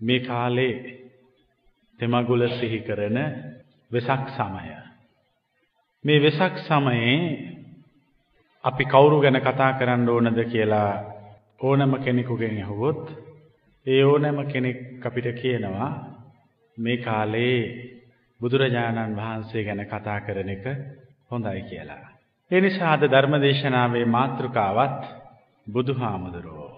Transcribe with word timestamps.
මේ 0.00 0.20
කාලේ 0.20 0.74
තෙමගුල 2.00 2.42
සිහි 2.50 2.80
කරන 2.80 3.18
වෙසක් 3.90 4.24
සමය. 4.30 4.68
මේ 6.04 6.20
වෙසක් 6.20 6.54
සමයේ 6.60 7.16
අපි 8.64 8.84
කවුරු 8.84 9.20
ගැන 9.20 9.40
කතා 9.40 9.72
කරන්න 9.72 10.08
ඕනද 10.08 10.40
කියලා 10.44 10.92
ඕනම 11.60 11.92
කෙනෙකුගෙන් 11.98 12.56
ඇහුවොත් 12.56 13.02
ඒ 13.86 14.02
ඕනෑම 14.04 14.38
කෙනෙක් 14.46 15.06
අපිට 15.06 15.28
කියනවා 15.40 15.90
මේ 16.76 16.96
කාලේ 16.98 17.58
බුදුරජාණන් 18.40 19.16
වහන්සේ 19.16 19.64
ගැන 19.64 19.82
කතා 19.84 20.20
කරන 20.20 20.48
එක 20.48 20.64
හොඳයි 21.30 21.62
කියලා. 21.62 22.04
ඒ 22.50 22.60
නිසා 22.60 22.92
අද 22.92 23.02
ධර්මදේශනාවේ 23.04 24.04
මාතෘකාවත් 24.06 25.00
බුදුහාමුදුරුවෝ. 25.66 26.74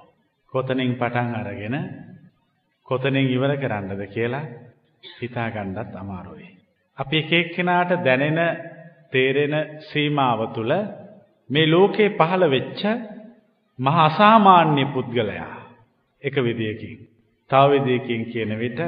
කොතනින් 0.53 0.95
පටන් 0.95 1.35
අරගෙන 1.35 1.77
කොතනින් 2.89 3.27
ඉවර 3.29 3.53
කරන්නද 3.57 4.03
කියලා 4.09 4.47
හිතාගන්නත් 5.05 5.93
අමාරුයි. 5.95 6.49
අපි 6.99 7.17
එක 7.19 7.33
එක්කෙනාට 7.35 7.93
දැනෙන 8.01 8.41
තේරෙන 9.11 9.55
සීමාව 9.83 10.41
තුළ 10.55 10.73
මේ 11.51 11.67
ලෝකේ 11.67 12.09
පහළ 12.11 12.45
වෙච්ච 12.49 12.81
මහා 13.79 14.05
අසාමාන්‍ය 14.05 14.85
පුද්ගලයා 14.87 15.57
එක 16.23 16.35
විදියකින් 16.39 16.99
තව 17.51 17.71
විදියකින් 17.75 18.23
කියන 18.27 18.53
විට 18.59 18.81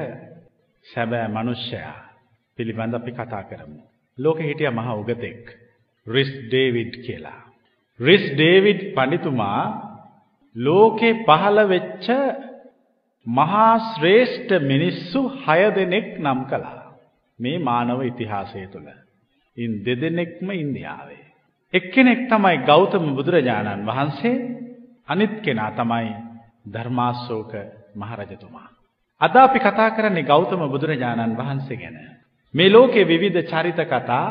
සැබෑ 0.87 1.29
මිනිසයා 1.31 1.97
පිළිබඳ 2.59 2.95
අපි 2.95 3.13
කතා 3.13 3.43
කරමු. 3.43 3.81
ලෝකෙ 4.19 4.43
හිටිය 4.43 4.71
මහා 4.71 4.95
උගතෙක් 4.95 5.43
රිස් 6.07 6.31
ඩේවිඩ් 6.43 6.95
කියලා. 7.05 7.41
රිස් 8.01 8.25
ඩේවිඩ් 8.31 8.81
පඬිතුමා 8.95 9.63
ලෝකේ 10.57 11.15
පහළ 11.21 11.59
වෙච්ච 11.69 12.07
මහා 13.27 13.79
ශ්‍රේෂ්ඨ 13.89 14.53
මිනිස්සු 14.63 15.21
6 15.47 15.71
දෙනෙක් 15.71 16.19
නම් 16.19 16.41
කළා. 16.45 16.97
මේ 17.39 17.59
මානව 17.61 18.01
ඉතිහාසය 18.03 18.67
තුළ. 18.67 18.89
ඉන් 19.57 19.71
දෙදෙනෙක්ම 19.85 20.49
ඉන්දියාවේ. 20.53 21.25
එක්කෙනෙක් 21.73 22.29
තමයි 22.29 22.57
ගෞතම 22.65 23.05
බුදුරජාණන් 23.15 23.87
වහන්සේ 23.87 24.37
අනිත් 25.09 25.35
කෙනා 25.41 25.71
තමයි 25.73 26.09
ධර්මාශෝක 26.67 27.53
මහරජතුමා. 27.95 28.69
අද 29.21 29.35
අපි 29.37 29.59
කතා 29.61 29.91
කරන්නේ 29.91 30.23
ගෞතම 30.25 30.63
බුදුරජාණන් 30.67 31.37
වහන්සේ 31.37 31.77
ගැන. 31.77 31.97
මේ 32.55 32.69
ලෝකේ 32.69 33.05
විවිධ 33.05 33.43
චරිත 33.45 33.81
කතා 33.83 34.27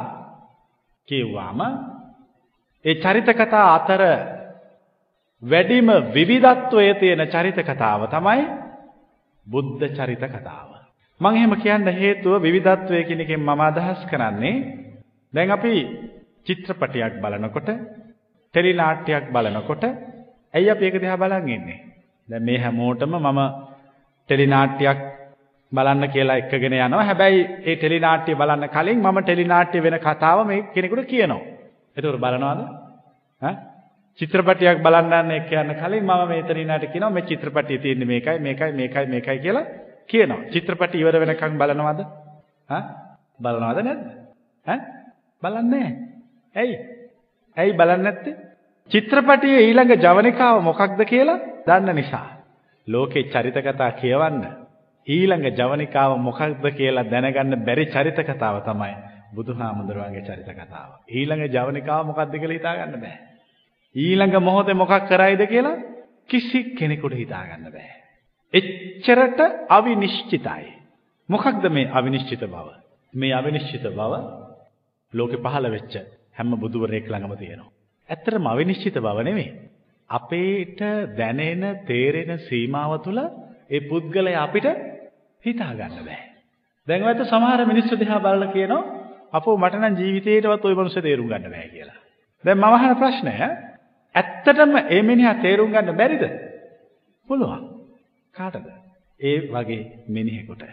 කියවුවාම 1.08 1.60
ඒ 2.86 2.96
චරිත 2.96 3.30
කතා 3.32 3.68
අතර 3.76 4.02
වැඩිම 5.44 5.88
විවිධත්වයේ 6.14 6.94
තියෙන 6.96 7.24
චරිත 7.28 7.60
කතාව 7.62 8.02
තමයි 8.08 8.69
බුද්ධ 9.48 9.84
චරිත 9.90 10.24
කතාව. 10.26 10.70
මම 11.20 11.28
එහෙම 11.30 11.54
කියන්න 11.56 11.88
හේතුව 11.94 12.34
විවිධත්වය 12.40 13.04
කියන 13.04 13.22
එකෙන් 13.22 13.42
මම 13.42 13.62
අදහස් 13.62 14.02
කරන්නේ 14.12 14.56
දැන් 15.34 15.52
අපි 15.52 15.74
චිත්‍රපටයක් 16.46 17.14
බලනකොට 17.22 17.70
ටෙලි 18.54 18.72
නාට්‍යයක් 18.74 19.26
බලනකොට 19.32 19.84
ඇයි 20.54 20.70
අපි 20.70 20.86
ඒක 20.86 20.98
දිහා 21.02 21.18
බලන් 21.18 21.50
ඉන්නේ? 21.50 21.80
දැන් 22.28 22.44
මේ 22.44 22.60
හැමෝටම 22.60 23.14
මම 23.18 23.40
ටෙලි 24.30 24.46
නාට්‍යයක් 24.48 25.00
බලන්න 25.72 26.04
කියලා 26.08 26.40
එක්කගෙන 26.42 26.76
යනවා. 26.76 27.04
හැබැයි 27.04 27.40
ඒ 27.64 27.76
ටෙලි 27.76 28.00
නාට්‍ය 28.00 28.32
බලන්න 28.36 28.70
කලින් 28.70 29.00
මම 29.00 29.18
ටෙලි 29.22 29.46
නාට්‍ය 29.46 29.78
වෙන 29.80 29.98
කතාව 30.00 30.40
මේ 30.48 30.66
කෙනෙකුට 30.74 31.06
කියනවා. 31.06 31.42
ඒතකොට 31.96 32.22
බලනවද? 32.22 32.62
ඈ 33.42 33.56
චිත්‍රපටයක් 34.20 34.82
බලන්න 34.82 35.14
යන 35.16 35.32
එක 35.32 35.52
යන 35.54 35.76
කලින් 35.76 36.04
මම 36.04 36.28
මේ 36.28 36.42
ටෙලි 36.42 36.66
නාට්‍ය 36.66 36.88
කියනවා 36.88 37.10
මේ 37.12 37.24
චිත්‍රපටයේ 37.24 37.80
තියෙන්නේ 37.80 38.08
මේකයි 38.08 38.40
මේකයි 38.40 38.72
මේකයි 38.74 39.06
මේකයි 39.08 39.40
කියලා 39.40 39.66
කියනවා. 40.08 40.46
චිත්‍රපටි 40.52 40.98
ඉවර 40.98 41.20
වෙනකන් 41.20 41.58
බලනවද? 41.58 42.02
ඈ 42.70 42.84
බලනවද 43.40 43.80
නැද්ද? 43.82 44.06
ඈ 44.66 44.80
බලන්නේ 45.42 45.90
ඇයි? 46.56 46.76
ඇයි 47.58 47.74
බලන්නේ 47.74 48.04
නැත්තේ? 48.04 48.36
චිත්‍රපටියේ 48.92 49.62
ඊළඟ 49.62 49.94
ජවනිකාව 49.98 50.62
මොකක්ද 50.62 51.02
කියලා 51.06 51.40
දන්න 51.68 51.96
නිසා. 51.96 52.28
ලෝකේ 52.88 53.24
චරිත 53.26 53.58
කතා 53.60 53.92
කියවන්න 53.94 54.44
ඊළඟ 55.08 55.48
ජවනිකාව 55.54 56.18
මොකක්ද 56.20 56.66
කියලා 56.74 57.06
දැනගන්න 57.06 57.66
බැරි 57.66 57.86
චරිත 57.88 58.20
කතාව 58.26 58.62
තමයි 58.64 58.96
බුදුහාමුදුරුවන්ගේ 59.36 60.24
චරිත 60.24 60.50
කතාව. 60.52 60.90
ඊළඟ 61.10 61.48
ජවනිකාව 61.48 62.06
මොකක්ද 62.06 62.34
කියලා 62.34 62.58
හිතා 62.58 62.76
ගන්න 62.76 63.02
බෑ. 63.02 63.18
ඊළඟ 63.96 64.36
මොහොතේ 64.40 64.74
මොකක් 64.76 64.94
කරයිද 65.06 65.42
කියලා 65.46 65.78
කිසි 66.28 66.60
කෙනෙකුට 66.74 67.14
හිතා 67.14 67.44
ගන්න 67.44 67.72
බෑ. 67.72 67.92
එච්චරට 68.54 69.40
අවිනිශ්චිතයි. 69.70 70.68
මොකක්ද 71.30 71.64
මේ 71.70 71.90
අවිනිශ්චිත 71.92 72.44
බව? 72.46 72.68
මේ 73.14 73.34
අවිනිශ්චිත 73.34 73.84
බව 73.92 74.14
ලෝකේ 75.14 75.44
පහළ 75.44 75.68
වෙච්ච 75.70 75.94
හැම 76.34 76.56
බුදුවරයෙක් 76.56 77.06
ළඟම 77.06 77.36
තියෙනවා. 77.36 77.72
ඇත්තටම 78.10 78.46
අවිනිශ්චිත 78.46 78.98
බව 78.98 79.18
නෙමෙයි. 79.24 79.50
අපේට 80.10 80.80
දැනෙන 81.18 81.64
තේරෙන 81.86 82.32
සීමාව 82.42 82.94
තුළ 83.00 83.20
ඒ 83.70 83.80
පුද්ගලයා 83.82 84.44
අපිට 84.44 84.68
හිතා 85.44 85.74
ගන්න 85.74 86.06
බෑ. 86.06 86.22
දැන් 86.88 87.04
ඔයත් 87.04 87.22
සමහර 87.24 87.66
මිනිස්සු 87.66 87.94
දිහා 87.96 88.20
බලලා 88.20 88.54
කියනවා 88.54 88.84
අපෝ 89.32 89.58
මට 89.58 89.76
නම් 89.76 89.96
ජීවිතේටවත් 89.96 90.66
ওই 90.66 90.76
මනුස්සය 90.76 91.02
තේරුම් 91.02 91.28
ගන්න 91.28 91.50
බෑ 91.50 91.68
කියලා. 91.70 92.00
දැන් 92.44 92.58
මම 92.58 92.66
අහන 92.70 92.96
ප්‍රශ්නය 92.96 93.34
ඇත්තටම 94.16 94.76
ඒ 94.88 95.02
මිනිහා 95.04 95.36
තේරුම් 95.36 95.72
ගන්න 95.72 95.96
බැරිද? 95.96 96.24
පුළුවන්. 97.28 97.64
කාටද? 98.36 98.68
ඒ 99.20 99.38
වගේ 99.48 99.84
මිනිහෙකුට. 100.08 100.64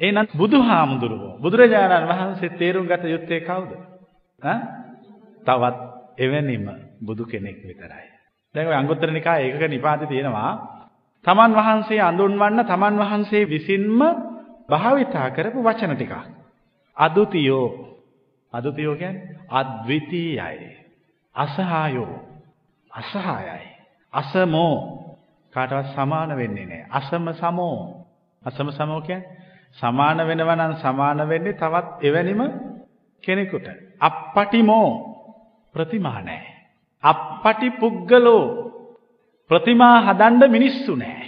එහෙනම් 0.00 0.26
බුදුහාමුදුරුවෝ 0.32 1.38
බුදුරජාණන් 1.38 2.08
වහන්සේ 2.08 2.50
තේරුම් 2.52 2.86
ගත 2.86 3.04
යුත්තේ 3.06 3.40
කවුද? 3.42 3.70
ඈ? 4.42 4.58
තවත් 5.42 5.76
එවැනිම 6.18 6.66
බුදු 7.00 7.24
කෙනෙක් 7.24 7.58
විතරයි. 7.62 8.06
දැන් 8.54 8.66
ඔය 8.66 8.74
අංගුත්තර 8.74 9.10
නිකායේ 9.10 9.46
ඒකක 9.46 9.64
නිපාතේ 9.66 10.08
තියෙනවා 10.08 10.52
තමන් 11.24 11.52
වහන්සේ 11.54 12.00
අඳුන්වන්න 12.00 12.64
තමන් 12.64 12.94
වහන්සේ 12.96 13.44
විසින්ම 13.44 14.00
භාවිතා 14.68 15.30
කරපු 15.30 15.60
වචන 15.60 15.94
ටිකක්. 15.94 16.14
අදුතියෝ 16.96 17.68
අදුතියෝ 18.52 18.96
කියන්නේ 18.96 19.36
අද්විතීයයි. 19.50 20.68
අසහායෝ 21.34 22.27
අසහායයි. 22.98 23.68
අසමෝ 24.12 24.76
කාටවත් 25.52 25.94
සමාන 25.94 26.30
වෙන්නේ 26.36 26.66
නැහැ. 26.66 26.86
අසම 26.90 27.26
සමෝ 27.34 27.76
අසම 28.42 28.68
සමෝ 28.70 29.00
කියන්නේ 29.00 29.38
සමාන 29.72 30.18
වෙනවා 30.20 30.56
නම් 30.56 30.74
සමාන 30.76 31.20
වෙන්නේ 31.24 31.52
තවත් 31.54 31.88
එවැනිම 32.02 32.42
කෙනෙකුට. 33.24 33.68
අප්පටිමෝ 34.00 34.88
ප්‍රතිමා 35.74 36.20
නැහැ. 36.20 36.54
අප්පටි 37.04 37.70
පුද්ගලෝ 37.72 38.44
ප්‍රතිමා 39.50 39.96
හදන්න 40.02 40.50
මිනිස්සු 40.50 40.96
නෑ. 40.96 41.26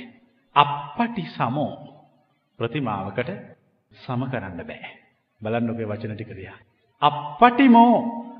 අප්පටි 0.56 1.22
සමෝ 1.28 1.74
ප්‍රතිමාවකට 2.58 3.30
සම 3.92 4.22
කරන්න 4.24 4.60
බෑ. 4.62 4.90
බලන්න 5.40 5.70
ඔබේ 5.70 5.86
වචන 5.86 6.14
ටික 6.14 6.32
දිහා. 6.32 6.58
අප්පටිමෝ 7.02 7.96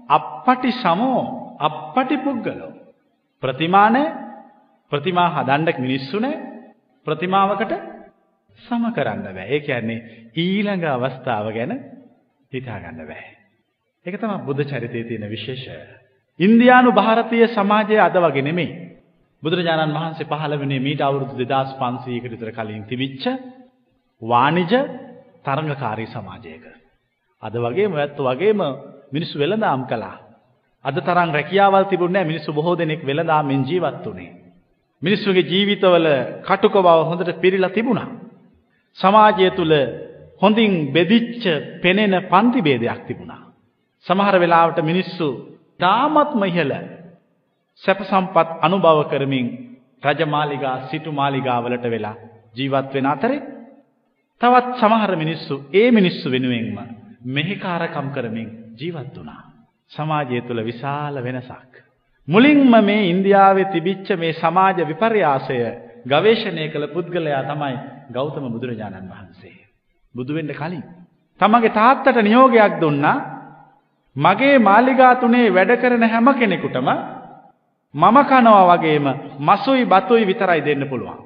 අප්පටි 0.09 0.73
සමෝ 0.75 1.21
අප්පටි 1.61 2.17
පුද්ගලෝ 2.19 2.73
ප්‍රතිමා 3.44 3.90
නෑ 3.90 4.08
ප්‍රතිමා 4.92 5.30
හදන්න 5.32 5.82
මිනිස්සු 5.82 6.20
නෑ 6.20 6.38
ප්‍රතිමාවකට 7.06 7.74
සම 8.60 8.84
කරන්න 8.92 9.24
බෑ. 9.26 9.48
ඒ 9.48 9.60
කියන්නේ 9.62 10.00
ඊළඟ 10.36 10.86
අවස්ථාව 10.88 11.52
ගැන 11.52 11.74
හිතා 12.52 12.80
ගන්න 12.80 13.02
බෑ. 13.04 13.28
ඒක 14.06 14.18
තමයි 14.18 14.38
බුද්ධ 14.42 14.64
චරිතයේ 14.64 15.04
තියෙන 15.06 15.30
විශේෂය. 15.30 15.78
ඉන්දියානු 16.40 16.92
ಭಾರತೀಯ 16.94 17.48
සමාජය 17.50 18.00
අද 18.00 18.16
වගේ 18.18 18.42
නෙමෙයි. 18.42 18.72
බුදුරජාණන් 19.44 19.94
වහන්සේ 19.94 20.26
පහළ 20.26 20.56
වුණේ 20.56 20.80
මීට 20.80 21.02
අවුරුදු 21.02 21.34
2500කට 21.36 22.32
විතර 22.32 22.52
කලින් 22.52 22.84
තිබිච්ච 22.86 23.26
වාණිජ 24.22 24.74
තරඟකාරී 25.44 26.08
සමාජයක. 26.08 26.66
අද 27.44 27.54
වගේම 27.56 27.92
ඇත්ත 27.94 28.18
වගේම 28.20 28.60
මිනිස්සු 29.12 29.36
වෙළඳාම් 29.38 29.86
කළා. 29.86 30.16
අද 30.85 30.97
තරම් 30.99 31.31
රැකියාවල් 31.31 31.85
තිබුණේ 31.85 32.15
නැහැ 32.15 32.31
මිනිස්සු 32.33 32.53
බොහෝ 32.53 32.77
දෙනෙක් 32.77 33.03
වෙළඳාමෙන් 33.03 33.63
ජීවත් 33.65 34.05
වුණේ. 34.05 34.31
මිනිස්සුගේ 35.03 35.45
ජීවිතවල 35.45 36.07
කටුක 36.43 36.75
බව 36.77 36.99
හොඳට 37.03 37.41
පිරීලා 37.41 37.71
තිබුණා. 37.71 38.09
සමාජය 38.99 39.51
තුල 39.51 39.73
හොඳින් 40.43 40.73
බෙදිච්ච 40.93 41.45
පෙනෙන 41.83 42.15
පන්ති 42.25 42.61
ભેදයක් 42.61 43.01
තිබුණා. 43.07 43.43
සමහර 44.07 44.35
වෙලාවට 44.39 44.79
මිනිස්සු 44.83 45.27
තාමත්ම 45.81 46.43
ඉහළ 46.45 46.73
සැප 47.83 48.01
සම්පත් 48.03 48.49
අනුභව 48.63 48.99
කරමින් 49.11 49.47
රජමාලිගා 50.03 50.77
සිටු 50.89 51.11
මාලිගාවලට 51.13 51.85
වෙලා 51.87 52.17
ජීවත් 52.57 52.89
වෙන 52.95 53.07
අතරේ 53.07 53.41
තවත් 54.41 54.67
සමහර 54.81 55.13
මිනිස්සු 55.17 55.55
ඒ 55.73 55.89
මිනිස්සු 55.91 56.27
වෙනුවෙන්ම 56.31 56.79
මෙහෙකාරකම් 57.27 58.09
කරමින් 58.11 58.49
ජීවත් 58.79 59.17
වුණා. 59.17 59.50
සමාජය 59.93 60.41
තුළ 60.43 60.63
විශාල 60.63 61.15
වෙනසක්. 61.21 61.73
මුලින්ම 62.29 62.73
මේ 62.83 63.09
ඉන්දියාවේ 63.09 63.71
තිබිච්ච 63.71 64.09
මේ 64.17 64.33
සමාජ 64.35 64.79
විපර්යාසය 64.85 65.59
ගවේෂණය 66.07 66.65
කළ 66.69 66.87
පුද්ගලයා 66.89 67.43
තමයි 67.45 67.77
ගෞතම 68.11 68.45
බුදුරජාණන් 68.49 69.09
වහන්සේ. 69.09 69.59
බුදු 70.15 70.35
වෙන්න 70.35 70.53
කලින් 70.53 70.85
තමගේ 71.41 71.73
තාත්තට 71.73 72.23
නියෝගයක් 72.23 72.75
දුන්නා 72.81 73.17
මගේ 74.17 74.59
මාලිගා 74.61 75.15
තුනේ 75.17 75.49
වැඩ 75.51 75.73
කරන 75.77 76.05
හැම 76.05 76.29
කෙනෙකුටම 76.35 76.89
මම 77.95 78.17
කනවා 78.25 78.65
වගේම 78.71 79.07
මසුයි 79.41 79.85
බතුයි 79.87 80.27
විතරයි 80.27 80.61
දෙන්න 80.63 80.89
පුළුවන්. 80.89 81.19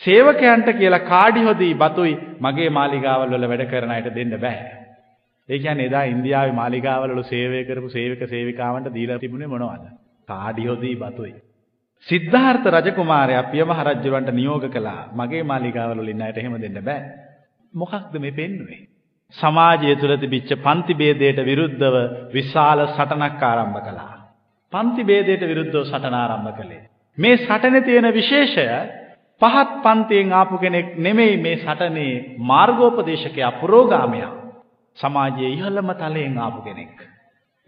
සේවකයන්ට 0.00 0.68
කියලා 0.74 1.06
කාඩි 1.06 1.42
හොදී 1.42 1.74
බතුයි 1.76 2.14
මගේ 2.40 2.70
මාලිගාවල් 2.70 3.32
වල 3.32 3.46
වැඩ 3.46 3.66
කරන 3.66 3.90
අයට 3.90 4.14
දෙන්න 4.14 4.36
බෑ. 4.38 4.79
ඒ 5.50 5.58
කියන්නේ 5.58 5.86
එදා 5.86 6.04
ඉන්දියාවේ 6.04 6.52
මාලිගාවල 6.52 7.10
වල 7.10 7.22
සේවය 7.24 7.64
කරපු 7.64 7.88
සේවක 7.88 8.22
සේවිකාවන්ට 8.28 8.94
දීලා 8.94 9.18
තිබුණේ 9.18 9.48
මොනවද? 9.48 9.86
කාඩි 10.28 10.66
හොදී 10.66 10.96
බතුයි. 10.96 11.34
සිද්ධාර්ථ 12.06 12.68
රජකුමාරයා 12.68 13.42
පියමහ 13.44 13.80
රජුවන්ට 13.82 14.30
නියෝග 14.32 14.64
කළා 14.68 15.02
මගේ 15.14 15.42
මාලිගාවල 15.44 15.98
වල 15.98 16.08
ඉන්න 16.08 16.22
අයට 16.22 16.38
එහෙම 16.38 16.54
දෙන්න 16.58 16.78
බෑ. 16.82 17.02
මොකක්ද 17.74 18.14
මේ 18.16 18.32
පෙන්වන්නේ? 18.32 18.80
සමාජය 19.34 19.96
තුළ 19.96 20.16
තිබිච්ච 20.16 20.50
පන්ති 20.58 20.94
ભેදයට 20.94 21.38
විරුද්ධව 21.40 21.96
විශාල 22.32 22.86
සටනක් 22.86 23.42
ආරම්භ 23.42 23.80
කළා. 23.80 24.14
පන්ති 24.72 25.02
ભેදයට 25.04 25.42
විරුද්ධව 25.44 25.84
සටන 25.84 26.14
ආරම්භ 26.14 26.50
කළේ. 26.54 26.88
මේ 27.18 27.36
සටනේ 27.38 27.82
තියෙන 27.82 28.08
විශේෂය 28.12 28.66
පහත් 29.42 29.70
පන්තියෙන් 29.82 30.32
ආපු 30.32 30.58
කෙනෙක් 30.58 30.98
නෙමෙයි 30.98 31.36
මේ 31.38 31.56
සටනේ 31.58 32.36
මාර්ගෝපදේශකයා 32.40 33.58
පුරෝගාමයා. 33.60 34.32
සමාජයේ 34.96 35.52
ඉහළම 35.52 35.90
තලයෙන් 35.94 36.38
ආපු 36.38 36.60
කෙනෙක්. 36.62 36.96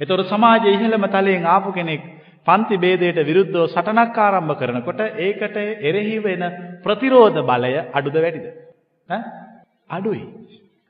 එතකොට 0.00 0.26
සමාජයේ 0.28 0.74
ඉහළම 0.74 1.04
තලයෙන් 1.08 1.46
ආපු 1.46 1.72
කෙනෙක් 1.72 2.02
පන්ති 2.46 2.76
ભેදයට 2.78 3.19
විරුද්ධව 3.22 3.66
සටනක් 3.66 4.19
ආරම්භ 4.19 4.56
කරනකොට 4.56 5.00
ඒකට 5.19 5.56
එරෙහි 5.82 6.16
වෙන 6.20 6.42
ප්‍රතිරෝධ 6.82 7.38
බලය 7.42 7.74
අඩුද 7.90 8.16
වැඩිද? 8.16 8.46
අඩුයි. 9.88 10.24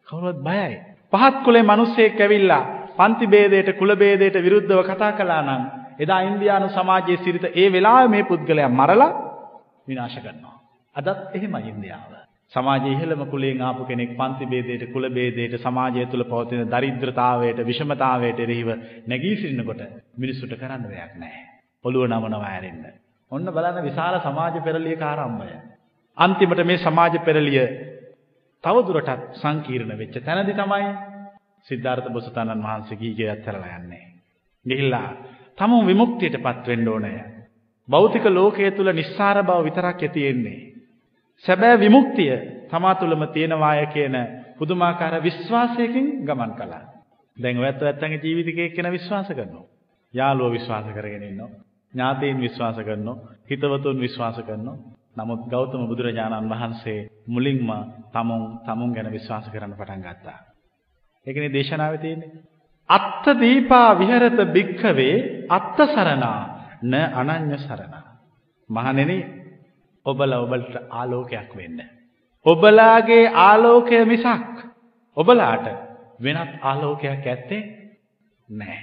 කවුරුවත් 0.06 0.40
බයයි. 0.40 0.78
පහත් 1.12 1.44
කුලේ 1.44 1.62
මිනිස්සෙක් 1.64 2.18
ඇවිල්ලා 2.18 2.62
පන්ති 2.96 3.26
ભેදයට 3.26 3.78
කුල 3.78 3.96
ભેදයට 3.96 4.36
විරුද්ධව 4.38 4.80
කතා 4.84 5.12
කළා 5.12 5.42
නම් 5.42 5.62
එදා 5.98 6.20
ඉන්දියානු 6.22 6.68
සමාජයේ 6.70 7.18
සිට 7.18 7.44
ඒ 7.52 7.68
වෙලාවේ 7.68 8.08
මේ 8.08 8.24
පුද්ගලයා 8.24 8.68
මරලා 8.70 9.12
විනාශ 9.88 10.18
කරනවා. 10.18 10.56
අදත් 10.96 11.34
එහෙමයි 11.34 11.68
ඉන්දියාව. 11.68 12.21
සමාජයේ 12.54 12.94
ඉහළම 12.94 13.22
කුලයෙන් 13.26 13.62
ආපු 13.62 13.84
කෙනෙක් 13.84 14.10
පන්ති 14.14 14.46
ભેදයට 14.46 14.84
කුල 14.92 15.04
ભેදයට 15.10 15.54
සමාජය 15.58 16.06
තුළ 16.06 16.24
පවතින 16.24 16.68
දරිද්‍රතාවයට 16.68 17.60
විෂමතාවයට 17.62 18.38
එරෙහිව 18.38 18.68
නැගී 19.06 19.36
සිටිනකොට 19.36 19.82
මිනිසුන්ට 20.16 20.54
කරන්න 20.54 20.84
දෙයක් 20.84 21.14
නැහැ. 21.16 21.44
ඔළුව 21.84 22.04
නමනවා 22.06 22.48
ඇරෙන්න. 22.48 22.82
ඔන්න 23.32 23.46
බලන්න 23.48 23.78
විශාල 23.82 24.18
සමාජ 24.20 24.60
පෙරලියක 24.60 25.02
ආරම්භය. 25.02 25.54
අන්තිමට 26.18 26.64
මේ 26.64 26.78
සමාජ 26.78 27.14
පෙරලිය 27.20 27.64
තවදුරටත් 28.64 29.22
සංකීර්ණ 29.34 29.96
වෙච්ච 29.96 30.16
තැනදි 30.20 30.52
තමයි 30.54 30.90
සිද්ධාර්ථ 31.66 32.08
බොසතාණන් 32.10 32.62
වහන්සේ 32.62 32.96
ගීගේ 32.96 33.30
අත්හැරලා 33.30 33.78
යන්නේ. 33.78 34.04
ගිහිල්ලා 34.64 35.08
තමුන් 35.58 35.86
විමුක්තියටපත් 35.86 36.66
වෙන්න 36.66 36.88
ඕනේ. 36.88 37.18
භෞතික 37.88 38.24
ලෝකයේ 38.30 38.70
තුල 38.72 38.92
නිස්සාර 38.92 39.42
බව 39.42 39.58
විතරක් 39.64 40.02
ඇතිෙන්නේ. 40.02 40.71
සැබෑ 41.44 41.80
විමුක්තිය 41.80 42.32
තමා 42.70 42.94
තුළම 42.94 43.22
තියෙනවාය 43.28 43.86
කියන 43.86 44.16
පුදුමාකාර 44.58 45.22
විශ්වාසයකින් 45.22 46.06
ගමන් 46.24 46.52
කළා. 46.52 46.84
දැන් 47.36 47.58
ඔයත් 47.58 47.82
ඔයත්ගේ 47.82 48.20
ජීවිතේ 48.24 48.66
එක්කෙන 48.66 48.92
විශ්වාස 48.92 49.28
කරනවා. 49.28 49.66
යාළුවෝ 50.14 50.52
විශ්වාස 50.52 50.86
කරගෙන 50.86 51.22
ඉන්නවා. 51.22 51.50
ඥාතීන් 51.92 52.40
විශ්වාස 52.40 52.76
කරනවා. 52.78 53.16
හිතවතුන් 53.50 54.00
විශ්වාස 54.00 54.38
කරනවා. 54.38 54.76
නමුත් 55.16 55.42
ගෞතම 55.48 55.82
බුදුරජාණන් 55.86 56.50
වහන්සේ 56.50 57.08
මුලින්ම 57.26 57.68
තමුන් 58.12 58.42
තමුන් 58.60 58.90
ගැන 58.92 59.12
විශ්වාස 59.12 59.46
කරන්න 59.48 59.74
පටන් 59.74 60.02
ගත්තා. 60.02 60.38
ඒකනේ 61.26 61.52
දේශනාවේ 61.52 61.98
තියෙන්නේ. 61.98 62.30
අත්ත 62.88 63.24
දීපා 63.40 63.98
විහෙරත 63.98 64.38
භික්ඛවේ 64.52 65.16
අත්ත 65.48 65.78
සරණා 65.86 66.40
න 66.82 66.94
අනඤ්‍ය 66.94 67.58
සරණා. 67.58 68.04
මහණෙනි 68.70 69.18
ඔබල 70.06 70.32
ඔබලට 70.34 70.74
ආලෝකයක් 70.90 71.56
වෙන්න. 71.56 71.78
ඔබලාගේ 72.46 73.30
ආලෝකය 73.40 74.04
මිසක් 74.04 74.64
ඔබලාට 75.16 75.66
වෙනත් 76.20 76.52
ආලෝකයක් 76.62 77.26
ඇත්තේ 77.26 77.62
නෑ. 78.48 78.80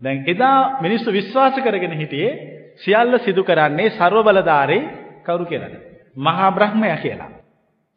දැන් 0.00 0.24
එදා 0.26 0.80
මිනිස්සු 0.80 1.12
විශ්වාස 1.12 1.54
කරගෙන 1.56 1.92
හිටියේ 1.94 2.32
සියල්ල 2.76 3.18
සිදු 3.18 3.44
කරන්නේ 3.44 3.90
සර්වබලධාරී 3.90 4.88
කවුරු 5.24 5.44
කියලාද? 5.46 5.74
මහා 6.16 6.52
බ්‍රහ්මයා 6.52 6.96
කියලා. 6.98 7.30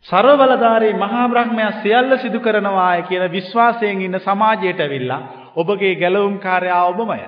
සර්වබලධාරී 0.06 0.94
මහා 0.96 1.30
බ්‍රහ්මයා 1.30 1.72
සියල්ල 1.84 2.18
සිදු 2.18 2.40
කරනවාය 2.40 3.04
කියන 3.04 3.32
විශ්වාසයෙන් 3.32 4.02
ඉන්න 4.02 4.20
සමාජයට 4.20 4.80
ඇවිල්ලා 4.80 5.22
ඔබගේ 5.56 5.96
ගැලවුම් 5.96 6.40
කාර්යය 6.40 6.76
ඔබමය. 6.84 7.20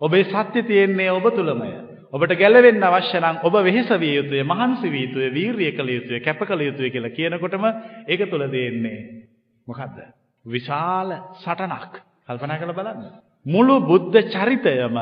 ඔබේ 0.00 0.24
සත්‍ය 0.24 0.62
තියෙන්නේ 0.62 1.10
ඔබ 1.10 1.26
තුලමය. 1.30 1.70
ඔබට 2.12 2.32
ගැලවෙන්න 2.34 2.82
අවශ්‍ය 2.82 3.18
නම් 3.18 3.38
ඔබ 3.42 3.54
වෙහෙස 3.60 3.90
විය 3.96 4.14
යුතුය, 4.14 4.42
මහන්සි 4.42 4.88
විය 4.88 5.06
යුතුය, 5.06 5.30
වීරිය 5.30 5.72
කළ 5.72 5.90
යුතුය, 5.90 6.20
කැප 6.20 6.40
කළ 6.40 6.62
යුතුය 6.62 6.90
කියලා 6.90 7.10
කියනකොටම 7.10 7.64
ඒක 8.06 8.30
තුල 8.30 8.46
දෙන්නේ 8.46 9.26
මොකද්ද? 9.66 9.98
විශාල 10.44 11.10
සටනක්. 11.36 12.02
කල්පනා 12.24 12.58
කරලා 12.58 12.74
බලන්න. 12.74 13.06
මුළු 13.46 13.80
බුද්ධ 13.82 14.18
චරිතයම 14.28 14.96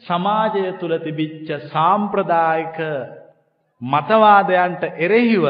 සමාජය 0.00 0.78
තුල 0.78 0.98
තිබිච්ච 0.98 1.48
සාම්ප්‍රදායික 1.68 2.78
මතවාදයන්ට 3.80 4.82
එරෙහිව 4.96 5.44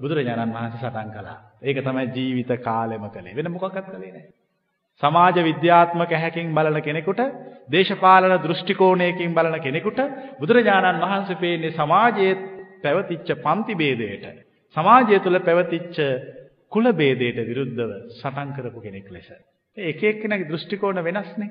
බුදුරජාණන් 0.00 0.52
වහන්සේ 0.52 0.80
සටන් 0.80 1.10
කළා. 1.10 1.38
ඒක 1.62 1.78
තමයි 1.80 2.06
ජීවිත 2.08 2.50
කාලෙම 2.60 3.04
කළේ. 3.10 3.36
වෙන 3.36 3.50
මොකක්වත් 3.50 3.86
කළේ 3.86 4.12
නැහැ. 4.12 4.45
සමාජ 5.02 5.38
විද්‍යාත්මක 5.40 6.12
හැකින් 6.14 6.54
බලන 6.54 6.80
කෙනෙකුට 6.82 7.20
දේශපාලන 7.68 8.36
දෘෂ්ටි 8.38 8.74
කෝණයකින් 8.74 9.34
බලන 9.34 9.56
කෙනෙකුට 9.60 10.00
බුදුරජාණන් 10.38 11.02
වහන්සේ 11.02 11.36
පේන්නේ 11.36 11.74
සමාජයේ 11.74 12.34
පැවතිච්ච 12.82 13.30
පන්ති 13.38 13.74
ભેදයට 13.76 14.26
සමාජය 14.76 15.20
තුළ 15.20 15.38
පැවතිච්ච 15.40 15.96
කුල 16.68 16.86
ભેදයට 16.92 17.38
විරුද්ධව 17.42 17.92
සටන් 18.12 18.50
කරපු 18.52 18.80
කෙනෙක් 18.80 19.08
ලෙස. 19.10 19.28
ඒක 19.76 20.00
එක්කෙනාගේ 20.02 20.48
දෘෂ්ටි 20.48 20.76
කෝණ 20.76 21.00
වෙනස්නේ. 21.00 21.50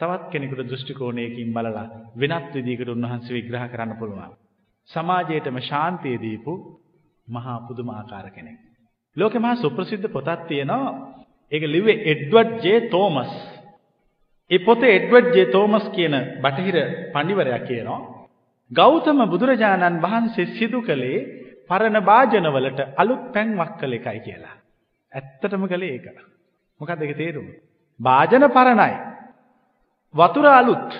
තවත් 0.00 0.24
කෙනෙකුට 0.32 0.62
දෘෂ්ටි 0.64 0.94
කෝණයකින් 0.94 1.52
බලලා 1.52 1.86
වෙනත් 2.16 2.54
විදිහකට 2.54 2.88
උන්වහන්සේ 2.88 3.36
විග්‍රහ 3.36 3.66
කරන්න 3.68 3.96
පුළුවන්. 3.96 4.32
සමාජයටම 4.88 5.58
ශාන්තිය 5.62 6.16
දීපු 6.18 6.52
මහා 7.28 7.58
පුදුමාකාර 7.60 8.30
කෙනෙක්. 8.30 8.58
ලෝකේ 9.16 9.40
මහා 9.40 9.56
සුප්‍රසිද්ධ 9.56 10.08
පොතක් 10.08 10.40
තියෙනවා. 10.48 11.25
ඒක 11.52 11.62
ලිව්වේ 11.64 12.02
එඩ්වඩ් 12.04 12.64
ජේ 12.64 12.88
තෝමස්. 12.88 13.32
ඒ 14.50 14.58
පොතේ 14.58 14.96
එඩ්වඩ් 14.96 15.34
ජේ 15.34 15.52
තෝමස් 15.52 15.86
කියන 15.90 16.14
බටහිර 16.42 16.76
පඬිවරයා 17.12 17.62
කියනවා 17.62 18.00
ගෞතම 18.70 19.18
බුදුරජාණන් 19.26 20.00
වහන්සේ 20.00 20.52
සිදු 20.54 20.80
කළේ 20.82 21.18
පරණ 21.68 21.98
වාජනවලට 22.02 22.80
අලුත් 22.96 23.32
පැන්වක් 23.32 23.78
කළ 23.78 23.92
එකයි 23.94 24.20
කියලා. 24.20 24.56
ඇත්තටම 25.12 25.66
කළේ 25.66 25.92
ඒක. 25.92 26.06
මොකක්ද 26.80 27.02
ඒකේ 27.02 27.16
තේරුම? 27.16 27.46
වාජන 28.00 28.44
පරණයි. 28.50 28.94
වතුර 30.14 30.46
අලුත්. 30.52 30.90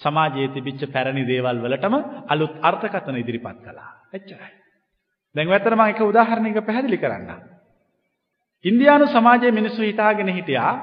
සමාජයේ 0.00 0.48
තිබිච්ච 0.48 0.82
පැරණි 0.86 1.24
දේවල් 1.24 1.58
වලටම 1.58 1.94
අලුත් 2.26 2.54
අර්ථකථන 2.62 3.16
ඉදිරිපත් 3.16 3.60
කළා. 3.60 3.92
එච්චරයි. 4.12 4.52
දැන් 5.34 5.48
වැතර 5.48 5.74
මම 5.74 5.84
එක 5.84 6.00
උදාහරණයක 6.02 6.58
පැහැදිලි 6.60 6.98
කරන්නම්. 6.98 7.57
ඉන්දියානු 8.64 9.06
සමාජයේ 9.06 9.52
මිනිස්සු 9.52 9.82
හිතාගෙන 9.82 10.28
හිටියා 10.28 10.74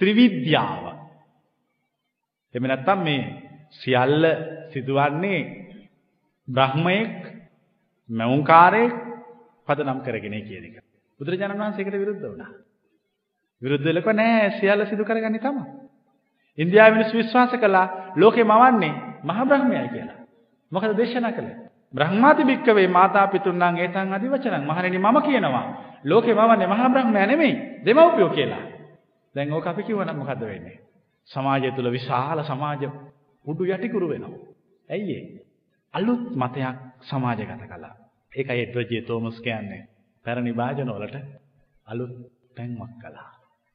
ත්‍රිවිද්‍යාව. 0.00 0.84
එහෙම 2.54 2.64
නැත්නම් 2.64 3.00
මේ 3.00 3.22
සියල්ල 3.72 4.24
සිදුවන්නේ 4.72 5.40
බ්‍රහ්මයෙක් 6.48 7.12
මෞංකාරයෙක් 8.10 8.94
පදනම් 9.66 9.98
කරගෙන 10.00 10.36
කියන 10.40 10.64
එක. 10.66 10.76
බුදුරජාණන් 11.20 11.58
වහන්සේ 11.58 11.82
ඒකට 11.82 11.96
විරුද්ධ 11.96 12.22
වුණා. 12.22 12.50
විරුද්ධ 13.62 13.84
වෙලක 13.84 14.06
නෑ 14.12 14.50
සියල්ල 14.58 14.86
සිදු 14.86 15.04
කරගන්නේ 15.04 15.40
තමයි. 15.40 15.64
ඉන්දියාවේ 16.58 16.94
මිනිස්සු 16.94 17.16
විශ්වාස 17.16 17.52
කළා 17.54 18.14
ලෝකේ 18.16 18.44
මවන්නේ 18.44 18.94
මහ 19.22 19.38
බ්‍රහ්මයයි 19.44 19.88
කියලා. 19.88 20.18
මොකද 20.72 20.96
දේශනා 20.96 21.32
කළේ? 21.32 21.56
බ්‍රහ්මාති 21.94 22.44
භික්කවේ 22.44 22.88
මාතා 22.88 23.26
පිතුන්නම් 23.28 23.76
ඒතං 23.76 24.12
අදිවචනං 24.12 24.62
මහණෙනි 24.62 24.98
මම 24.98 25.18
කියනවා 25.22 25.66
ලෝකේ 26.04 26.34
මවන්නේ 26.34 26.66
මහා 26.66 26.90
බ්‍රහ්මයා 26.90 27.26
නෙමෙයි 27.26 27.54
දෙමව්පියෝ 27.84 28.30
කියලා. 28.30 28.64
දැන් 29.34 29.52
ඕක 29.52 29.66
අපි 29.66 29.82
කිව්වනම් 29.82 30.16
මොකද්ද 30.16 30.42
වෙන්නේ? 30.42 30.78
සමාජය 31.28 31.72
තුල 31.72 31.90
විශාල 31.90 32.44
සමාජ 32.44 32.82
උඩු 33.44 33.64
යටිකුරු 33.66 34.08
වෙනවා. 34.08 34.40
ඇයි 34.88 35.18
අලුත් 35.94 36.24
මතයක් 36.34 36.76
සමාජගත 37.02 37.62
කළා. 37.64 37.94
ඒකයි 38.32 38.62
එඩ්වර්ඩ් 38.62 39.06
තෝමස් 39.06 39.40
කියන්නේ. 39.40 39.82
පැරණි 40.24 40.52
වාජන 40.56 40.90
වලට 40.90 41.16
අලුත් 41.86 42.14
පැන්වක් 42.56 42.94
කළා. 43.00 43.30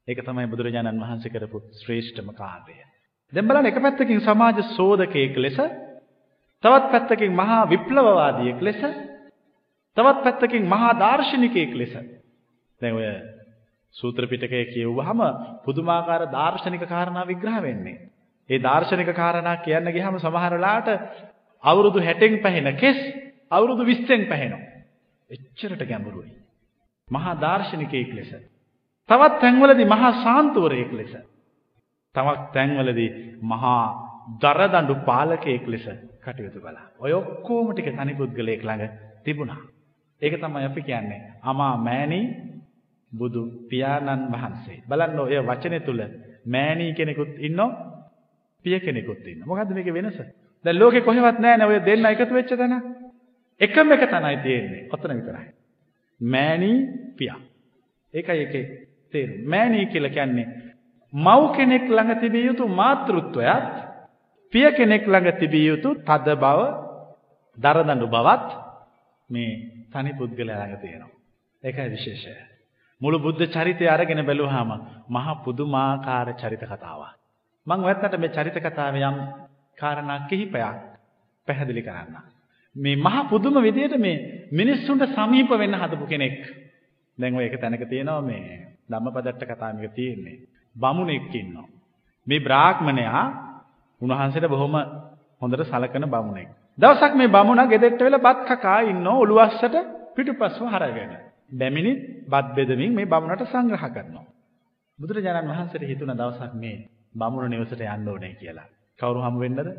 ඒක 0.07 0.19
තමයි 0.21 0.47
බුදුරජාණන් 0.47 1.01
වහන්සේ 1.01 1.31
කරපු 1.31 1.57
ශ්‍රේෂ්ඨම 1.73 2.29
කාර්යය. 2.33 2.79
දැන් 3.33 3.47
බලන්න 3.47 3.65
එක 3.65 3.79
පැත්තකින් 3.79 4.21
සමාජ 4.21 4.61
සෝදකයෙක් 4.75 5.37
ලෙස 5.37 5.57
තවත් 6.63 6.85
පැත්තකින් 6.91 7.33
මහා 7.33 7.61
විප්ලවවාදියෙක් 7.65 8.61
ලෙස 8.61 8.81
තවත් 9.97 10.17
පැත්තකින් 10.23 10.63
මහා 10.65 10.93
දාර්ශනිකයෙක් 10.95 11.73
ලෙස. 11.75 11.93
දැන් 12.81 12.95
ඔය 12.95 13.07
සූත්‍ර 13.95 14.27
පිටකය 14.27 14.65
කියවුවහම 14.67 15.21
පුදුමාකාර 15.65 16.23
දාර්ශනික 16.29 16.83
කාරණා 16.85 17.25
විග්‍රහ 17.25 17.61
වෙන්නේ. 17.61 18.09
ඒ 18.49 18.59
දාර්ශනික 18.59 19.09
කාරණා 19.13 19.57
කියන්න 19.59 19.87
ගියහම 19.87 20.15
සමහර 20.17 20.53
වෙලාවට 20.53 20.89
අවුරුදු 21.63 21.99
60න් 22.01 22.41
පැහෙන 22.41 22.67
කෙස් 22.75 22.99
අවුරුදු 23.51 23.83
20න් 23.85 24.27
පැහෙනවා. 24.27 24.67
එච්චරට 25.29 25.83
ගැඹුරුයි. 25.83 26.31
මහා 27.07 27.33
දාර්ශනිකයෙක් 27.37 28.13
ලෙස. 28.13 28.31
තවත් 29.09 29.33
තැන්වලදී 29.39 29.85
මහා 29.85 30.11
සාන්තුවරයෙක් 30.23 30.91
ලෙස. 30.91 31.13
තවත් 32.15 32.45
තැන්වලදී 32.53 33.09
මහා 33.43 33.81
දරදඬු 34.37 34.95
පාලකයෙක් 35.05 35.67
ලෙස 35.67 35.85
කටයුතු 36.21 36.59
කළා. 36.59 36.87
ඔය 36.99 37.11
ඔක්කොම 37.13 37.67
ටික 37.69 37.89
තනි 37.91 38.13
පුද්ගලයෙක් 38.13 38.63
ළඟ 38.63 38.93
තිබුණා. 39.23 39.61
ඒක 40.21 40.33
තමයි 40.35 40.65
අපි 40.65 40.81
කියන්නේ 40.81 41.21
අමා 41.41 41.73
මෑණී 41.79 42.25
බුදු 43.11 43.41
පියාණන් 43.69 44.31
වහන්සේ. 44.31 44.83
බලන්න 44.89 45.19
ඔය 45.19 45.39
වචනේ 45.41 45.79
තුල 45.79 46.01
මෑණී 46.45 46.93
කෙනෙකුත් 46.93 47.31
ඉන්නෝ 47.39 47.71
පිය 48.65 48.79
කෙනෙකුත් 48.79 49.27
ඉන්නවා. 49.27 49.47
මොකද්ද 49.47 49.73
මේකේ 49.73 49.93
වෙනස? 49.93 50.19
දැන් 50.65 50.79
ලෝකේ 50.79 51.01
කොහෙවත් 51.01 51.39
නැහැ 51.39 51.57
නේ 51.57 51.67
ඔය 51.67 51.79
දෙන්න 51.85 52.05
එකතු 52.05 52.33
වෙච්ච 52.33 52.51
තැන. 52.51 52.73
එකම 53.61 53.91
එක 53.91 54.03
තැනයි 54.09 54.37
තියෙන්නේ. 54.43 54.87
ඔතන 54.91 55.15
විතරයි. 55.15 55.49
මෑණී 56.21 56.77
පියා. 57.17 57.39
ඒකයි 58.13 58.39
ඒකේ 58.39 58.65
තේරුම. 59.11 59.39
මෑණී 59.45 59.85
කියලා 59.85 60.09
කියන්නේ 60.09 60.47
මව් 61.13 61.41
කෙනෙක් 61.55 61.85
ළඟ 61.87 62.19
තිබිය 62.21 62.45
යුතු 62.45 62.67
මාතෘත්වයත් 62.69 63.71
පිය 64.53 64.67
කෙනෙක් 64.71 65.07
ළඟ 65.07 65.39
තිබිය 65.39 65.65
යුතු 65.67 65.95
තද 65.99 66.27
බව, 66.35 66.59
දරදඬු 67.57 68.07
බවත් 68.07 68.47
මේ 69.29 69.51
තනි 69.91 70.11
පුද්ගලයා 70.13 70.59
ළඟ 70.59 70.81
තියෙනවා. 70.81 71.17
ඒකයි 71.63 71.89
විශේෂය. 71.89 72.48
මුළු 73.01 73.17
බුද්ධ 73.19 73.43
චරිතය 73.47 73.85
අරගෙන 73.87 74.21
බැලුවාම 74.21 74.71
මහා 75.07 75.41
පුදුමාකාර 75.43 76.27
චරිත 76.33 76.63
කතාවක්. 76.63 77.15
මම 77.67 77.83
ඔයත්නට 77.83 78.15
මේ 78.17 78.29
චරිත 78.29 78.57
කතාවේ 78.57 79.03
යම් 79.03 79.17
කාරණා 79.77 80.19
කිහිපයක් 80.29 80.77
පැහැදිලි 81.47 81.81
කරන්න. 81.81 82.15
මේ 82.75 82.95
මහා 82.97 83.23
පුදුම 83.25 83.55
විදියට 83.57 83.95
මේ 83.97 84.47
මිනිස්සුන්ට 84.51 85.03
සමීප 85.09 85.49
වෙන්න 85.51 85.75
හදපු 85.75 86.05
කෙනෙක්. 86.05 86.39
දැන් 87.17 87.35
ඔය 87.35 87.45
එක 87.45 87.55
තැනක 87.57 87.83
තියෙනවා 87.85 88.21
මේ 88.21 88.75
ධම්මපදට්ට 88.85 89.43
කතාව 89.45 89.75
මේක 89.75 89.93
තියෙන්නේ. 89.93 90.37
බමුණෙක් 90.75 91.33
ඉන්නවා. 91.33 91.67
මේ 92.27 92.39
බ්‍රාහ්මණයා 92.39 93.23
උන්වහන්සේට 94.01 94.47
බොහොම 94.47 94.75
හොඳට 95.41 95.63
සලකන 95.63 96.05
බමුණෙක්. 96.07 96.49
දවසක් 96.77 97.13
මේ 97.15 97.27
බමුණා 97.29 97.67
ගෙදරට 97.67 97.99
වෙලා 97.99 98.19
බත් 98.19 98.47
කකා 98.49 98.79
ඉන්නෝ 98.83 99.17
ඔළුවස්සට 99.19 99.75
පිටුපස්ව 100.15 100.67
හරගෙන. 100.67 101.28
බැමිණිත් 101.51 101.99
බත් 102.25 102.47
බෙදමින් 102.55 102.93
මේ 102.93 103.05
බමුණට 103.05 103.45
සංග්‍රහ 103.45 103.85
කරනවා. 103.87 104.25
බුදුරජාණන් 104.99 105.49
වහන්සේට 105.49 105.83
හිතුණ 105.83 106.13
දවසක් 106.13 106.53
මේ 106.55 106.89
බමුණ 107.13 107.49
නිවසට 107.49 107.81
යන්න 107.81 108.07
ඕනේ 108.07 108.33
කියලා. 108.35 108.67
කවුරු 108.99 109.21
හමු 109.21 109.39
වෙන්නද? 109.39 109.69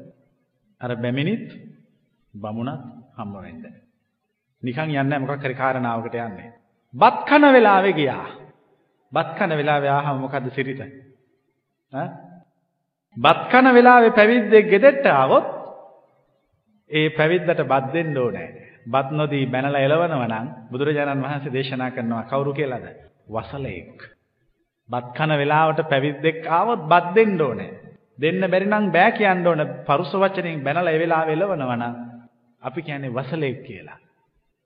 අර 0.80 0.96
බැමිණිත් 0.96 1.46
බමුණත් 2.34 2.82
හම්බ 3.16 3.34
වෙන්න. 3.38 3.64
නිකන් 4.62 4.82
යන්නේ 4.82 5.02
නැහැ 5.02 5.20
මොකක් 5.20 5.44
හරි 5.44 5.54
කාරණාවකට 5.54 6.14
යන්නේ. 6.16 6.50
බත් 6.94 7.16
කන 7.24 7.44
වෙලාවේ 7.48 7.92
ගියා. 7.92 8.26
බත් 9.12 9.30
කන 9.36 9.56
වෙලාවේ 9.56 9.90
ආහම 9.90 10.20
මොකද්ද 10.20 10.50
සිරිත? 10.50 10.80
ඈ? 11.92 12.08
බත් 13.16 13.40
කන 13.50 13.74
වෙලාවේ 13.74 14.12
පැවිද්දෙක් 14.12 14.66
ගෙදෙට්ට 14.66 15.06
ආවොත් 15.08 15.46
ඒ 16.90 17.10
පැවිද්දට 17.10 17.62
බත් 17.64 17.92
දෙන්න 17.92 18.16
ඕනේ. 18.16 18.69
බත් 18.86 19.08
නොදී 19.12 19.46
බැනලා 19.46 19.80
එලවනවා 19.80 20.28
නම් 20.28 20.46
බුදුරජාණන් 20.70 21.22
වහන්සේ 21.22 21.52
දේශනා 21.52 21.90
කරනවා 21.90 22.24
කවුරු 22.24 22.52
කියලාද? 22.52 22.86
වසලෙක්. 23.28 23.98
බත් 24.88 25.06
කන 25.14 25.32
වෙලාවට 25.32 25.80
පැවිද්දෙක් 25.84 26.46
ආවොත් 26.48 26.82
බත් 26.84 27.14
දෙන්න 27.14 27.40
ඕනේ. 27.40 27.70
දෙන්න 28.18 28.40
බැරි 28.42 28.66
නම් 28.66 28.86
බෑ 28.90 29.10
කියන්න 29.12 29.46
ඕන. 29.46 29.60
පරුස 29.86 30.12
වචනෙන් 30.14 30.64
බැනලා 30.64 30.90
ඒ 30.90 30.98
වෙලාවෙ 30.98 31.32
එලවනවා 31.32 31.76
නම් 31.76 31.94
අපි 32.62 32.80
කියන්නේ 32.82 33.10
වසලෙක් 33.10 33.58
කියලා. 33.62 33.98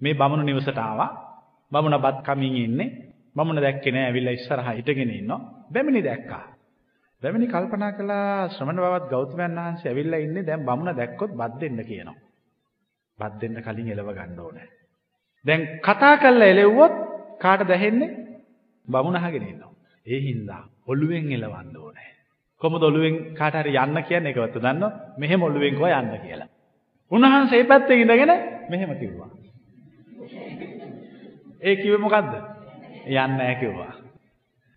මේ 0.01 0.15
බමුණු 0.15 0.45
නිවසට 0.45 0.79
ආවා. 0.79 1.11
බමුණ 1.73 1.99
බත් 1.99 2.19
කමින් 2.23 2.57
ඉන්නේ. 2.59 2.91
බමුණ 3.37 3.59
දැක්කේ 3.59 3.93
නෑ 3.93 4.05
ඇවිල්ලා 4.05 4.33
ඉස්සරහා 4.33 4.73
හිටගෙන 4.73 5.11
ඉන්නවා. 5.11 5.41
බැමිණි 5.73 6.03
දැක්කා. 6.03 6.45
බැමිණි 7.23 7.47
කල්පනා 7.47 7.93
කළා 7.93 8.49
ශ්‍රමණ 8.49 8.81
බවත් 8.81 9.11
ගෞතමයන් 9.11 9.57
වහන්සේ 9.57 9.91
ඇවිල්ලා 9.91 10.21
ඉන්නේ 10.21 10.47
දැන් 10.47 10.63
බමුණ 10.63 10.97
දැක්කොත් 10.97 11.33
බත් 11.33 11.61
දෙන්න 11.61 11.85
කියනවා. 11.85 12.24
බත් 13.19 13.41
දෙන්න 13.41 13.63
කලින් 13.63 13.91
එලව 13.91 14.09
ගන්න 14.11 14.39
ඕනේ. 14.39 14.69
දැන් 15.45 15.63
කතා 15.81 16.17
කරලා 16.17 16.49
එලෙව්වොත් 16.49 16.95
කාටද 17.41 17.71
ඇහෙන්නේ? 17.71 18.11
බමුණ 18.87 19.17
අහගෙන 19.17 19.45
ඉන්නවා. 19.45 19.73
ඒ 20.07 20.21
හින්දා 20.21 20.63
ඔළුවෙන් 20.87 21.33
එලවන්න 21.33 21.77
ඕනේ. 21.77 22.11
කොහොමද 22.61 22.83
ඔළුවෙන් 22.83 23.35
කාට 23.35 23.55
හරි 23.55 23.77
යන්න 23.77 24.03
කියන්නේ 24.03 24.33
ඒකවත් 24.33 24.57
දන්නව? 24.57 24.93
මෙහෙම 25.19 25.43
ඔළුවෙන් 25.43 25.79
කෝ 25.79 25.91
යන්න 25.91 26.19
කියලා. 26.19 26.49
උන්වහන්සේ 27.11 27.59
ඒ 27.59 27.65
පැත්තේ 27.65 27.97
ඉඳගෙන 27.97 28.33
මෙහෙම 28.71 28.91
කිව්වා. 28.99 29.31
ඒ 31.61 31.77
කිව්වේ 31.77 31.99
මොකද්ද? 31.99 32.33
යන්න 33.07 33.37
නැහැ 33.37 33.55
කිව්වා. 33.57 33.93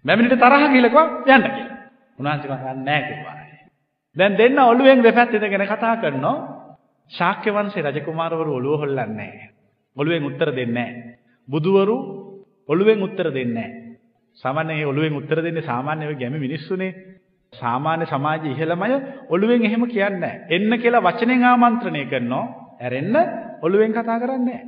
මැමිනිට 0.05 0.39
තරහ 0.39 0.63
ගිහලා 0.73 0.89
කිව්වා 0.89 1.07
යන්න 1.29 1.49
කියලා. 1.49 1.77
උන්වහන්සේ 2.19 2.43
කිව්වා 2.43 2.73
යන්න 2.73 2.85
නැහැ 2.85 3.07
කිව්වා. 3.09 3.35
දැන් 4.15 4.37
දෙන්න 4.37 4.59
ඔළුවෙන් 4.61 5.03
දෙපැත්ත 5.03 5.33
ඉඳගෙන 5.33 5.67
කතා 5.67 5.97
කරනවා. 5.97 6.56
ශාක්‍ය 7.11 7.49
වංශේ 7.49 7.85
රජකුමාරවරු 7.85 8.51
ඔළුව 8.53 8.79
හොල්ලන්නේ 8.79 9.15
නැහැ. 9.15 9.49
ඔළුවෙන් 9.97 10.23
උත්තර 10.23 10.49
දෙන්නේ 10.51 10.73
නැහැ. 10.85 11.17
බුදුවරු 11.47 11.97
ඔළුවෙන් 12.69 13.03
උත්තර 13.03 13.27
දෙන්නේ 13.29 13.67
නැහැ. 13.67 13.97
සාමාන්‍යයෙන් 14.37 14.87
ඔළුවෙන් 14.87 15.15
උත්තර 15.15 15.39
දෙන්නේ 15.39 15.63
සාමාන්‍යව 15.63 16.11
ගැමි 16.15 16.39
මිනිස්සුනේ. 16.39 16.93
සාමාන්‍ය 17.53 18.05
සමාජයේ 18.05 18.53
ඉහළමය 18.53 18.95
ඔළුවෙන් 19.29 19.65
එහෙම 19.65 19.83
කියන්නේ 19.87 20.33
එන්න 20.49 20.71
කියලා 20.77 21.03
වචනෙන් 21.03 21.43
ආමන්ත්‍රණය 21.45 22.05
කරනවා. 22.05 22.45
ඇරෙන්න 22.79 23.15
ඔළුවෙන් 23.61 23.93
කතා 23.93 24.19
කරන්නේ 24.19 24.61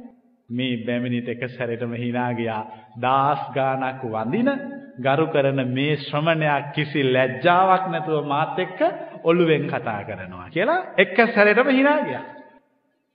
මේ 0.50 0.78
බැමිණිට 0.80 1.30
එක 1.30 1.44
සැරේටම 1.50 1.94
hina 1.94 2.34
ගියා. 2.34 2.64
දාස් 2.98 3.42
ගානක් 3.54 4.02
වඳින 4.06 4.50
ගරු 4.98 5.26
කරන 5.28 5.60
මේ 5.70 5.98
ශ්‍රමණයා 6.00 6.72
කිසි 6.72 7.04
ලැජ්ජාවක් 7.06 7.84
නැතුව 7.88 8.26
මාත් 8.26 8.58
එක්ක 8.58 8.80
ඔළුවෙන් 9.24 9.68
කතා 9.68 10.04
කරනවා 10.04 10.50
කියලා 10.50 10.80
එක 10.98 11.18
සැරේටම 11.28 11.70
hina 11.72 11.94
ගියා. 12.02 12.26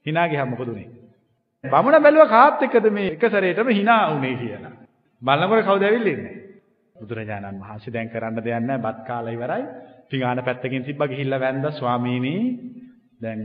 hina 0.05 0.27
ගියා 0.27 0.45
මොකද 0.45 0.67
උනේ? 0.67 0.89
බමුණ 1.63 2.01
බැලුවා 2.01 2.29
කාත් 2.29 2.63
එක්කද 2.63 2.89
මේ 2.91 3.11
එක 3.11 3.23
සැරේටම 3.27 3.69
hina 3.71 3.95
උනේ 4.09 4.35
කියලා. 4.35 4.73
බලනකොට 5.21 5.65
කවුද 5.65 5.83
ඇවිල්ලා 5.83 6.13
ඉන්නේ? 6.13 6.35
බුදුරජාණන් 6.95 7.61
වහන්සේ 7.61 7.93
දැන් 7.93 8.09
කරන්න 8.09 8.35
දෙයක් 8.37 8.61
නැහැ 8.61 8.81
බත් 8.81 8.99
කාලා 9.07 9.31
ඉවරයි. 9.31 9.63
පිඟාන 10.09 10.43
පැත්තකින් 10.43 10.83
තිබ්බා 10.83 11.07
ගිහිල්ලා 11.07 11.39
වැන්දා 11.39 11.71
ස්වාමීනි 11.73 12.35
දැන් 13.21 13.41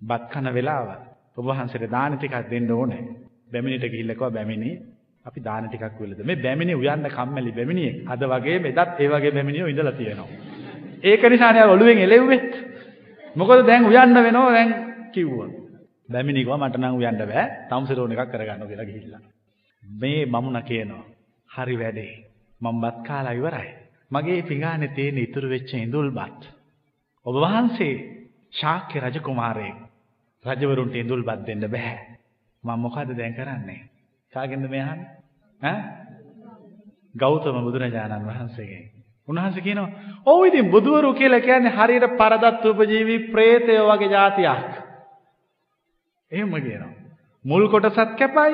බත් 0.00 0.24
කන 0.30 0.48
වෙලාව. 0.50 0.88
ඔබ 1.36 1.44
වහන්සේට 1.46 1.90
දාන 1.90 2.12
ටිකක් 2.14 2.50
දෙන්න 2.50 2.70
ඕනේ. 2.70 3.02
බැමිණිට 3.52 3.86
ගිහිල්ලා 3.86 4.16
කිව්වා 4.16 4.30
බැමිණි 4.30 4.70
අපි 5.24 5.40
දාන 5.40 5.68
ටිකක් 5.68 6.00
වෙලද 6.00 6.24
මේ 6.24 6.36
බැමිණි 6.38 6.74
උයන්න 6.74 7.06
කම්මැලි 7.10 7.52
බැමිණියෙක්. 7.52 7.96
අද 8.06 8.22
වගේ 8.24 8.58
මෙදත් 8.60 8.98
ඒ 8.98 9.08
වගේ 9.08 9.32
බැමිණියෝ 9.32 9.68
ඉඳලා 9.68 9.92
තියෙනවා. 9.92 10.51
ඒක 11.02 11.22
නිසානේ 11.24 11.64
ඔළුවෙන් 11.64 11.98
එලෙව්වෙත්. 11.98 12.50
මොකද 13.36 13.66
දැන් 13.66 13.84
උයන්න 13.84 14.14
වෙනවා 14.16 14.52
දැන් 14.52 14.70
කිව්වා. 15.12 15.48
බැමිණි 16.08 16.40
කිව්වා 16.40 16.58
මට 16.58 16.76
නම් 16.76 16.94
උයන්න 16.94 17.18
බෑ. 17.22 17.46
තමුසෙරෝන් 17.68 18.12
එකක් 18.12 18.30
කරගන්න 18.30 18.68
කියලා 18.68 18.86
ගිහිල්ලා. 18.86 19.22
මේ 19.82 20.26
මමුණ 20.26 20.62
කියනවා. 20.62 21.04
හරි 21.50 21.76
වැඩේ. 21.78 22.12
මම 22.60 22.80
බත් 22.80 22.96
කාලා 23.06 23.32
ඉවරයි. 23.32 23.70
මගේ 24.10 24.42
පිඟානේ 24.42 24.88
තියෙන 24.88 25.18
ඉතුරු 25.18 25.48
වෙච්ච 25.48 25.72
ඉඳුල්බත්. 25.76 26.40
ඔබ 27.26 27.34
වහන්සේ 27.36 27.94
ශාක්‍ය 28.52 29.00
රජ 29.00 29.16
කුමාරයෙක්. 29.20 29.78
රජවරුන්ට 30.44 30.94
ඉඳුල්බත් 30.94 31.46
දෙන්න 31.46 31.66
බෑ. 31.68 31.98
මම 32.64 32.78
මොකද 32.78 33.10
දැන් 33.12 33.34
කරන්නේ? 33.34 33.82
කාගෙන්ද 34.32 34.70
මේ 34.70 34.82
අහන්නේ? 34.82 35.10
ඈ? 35.60 35.80
ගෞතම 37.14 37.56
බුදුරජාණන් 37.60 38.26
වහන්සේගෙන්. 38.26 38.91
උන්වහන්සේ 39.28 39.62
කියනවා 39.62 39.90
ඔව් 40.26 40.46
ඉතින් 40.46 40.70
බුදුවරු 40.70 41.14
කියලා 41.14 41.40
කියන්නේ 41.40 41.72
හරියට 41.72 42.16
පරදත් 42.16 42.64
උපජීවි 42.64 43.16
ප්‍රේතයෝ 43.28 43.86
වගේ 43.88 44.08
જાතියක්. 44.08 44.70
එහෙම 46.32 46.52
කියනවා. 46.58 46.92
මුල් 47.44 47.68
කොටසත් 47.68 48.16
කැපයි 48.16 48.52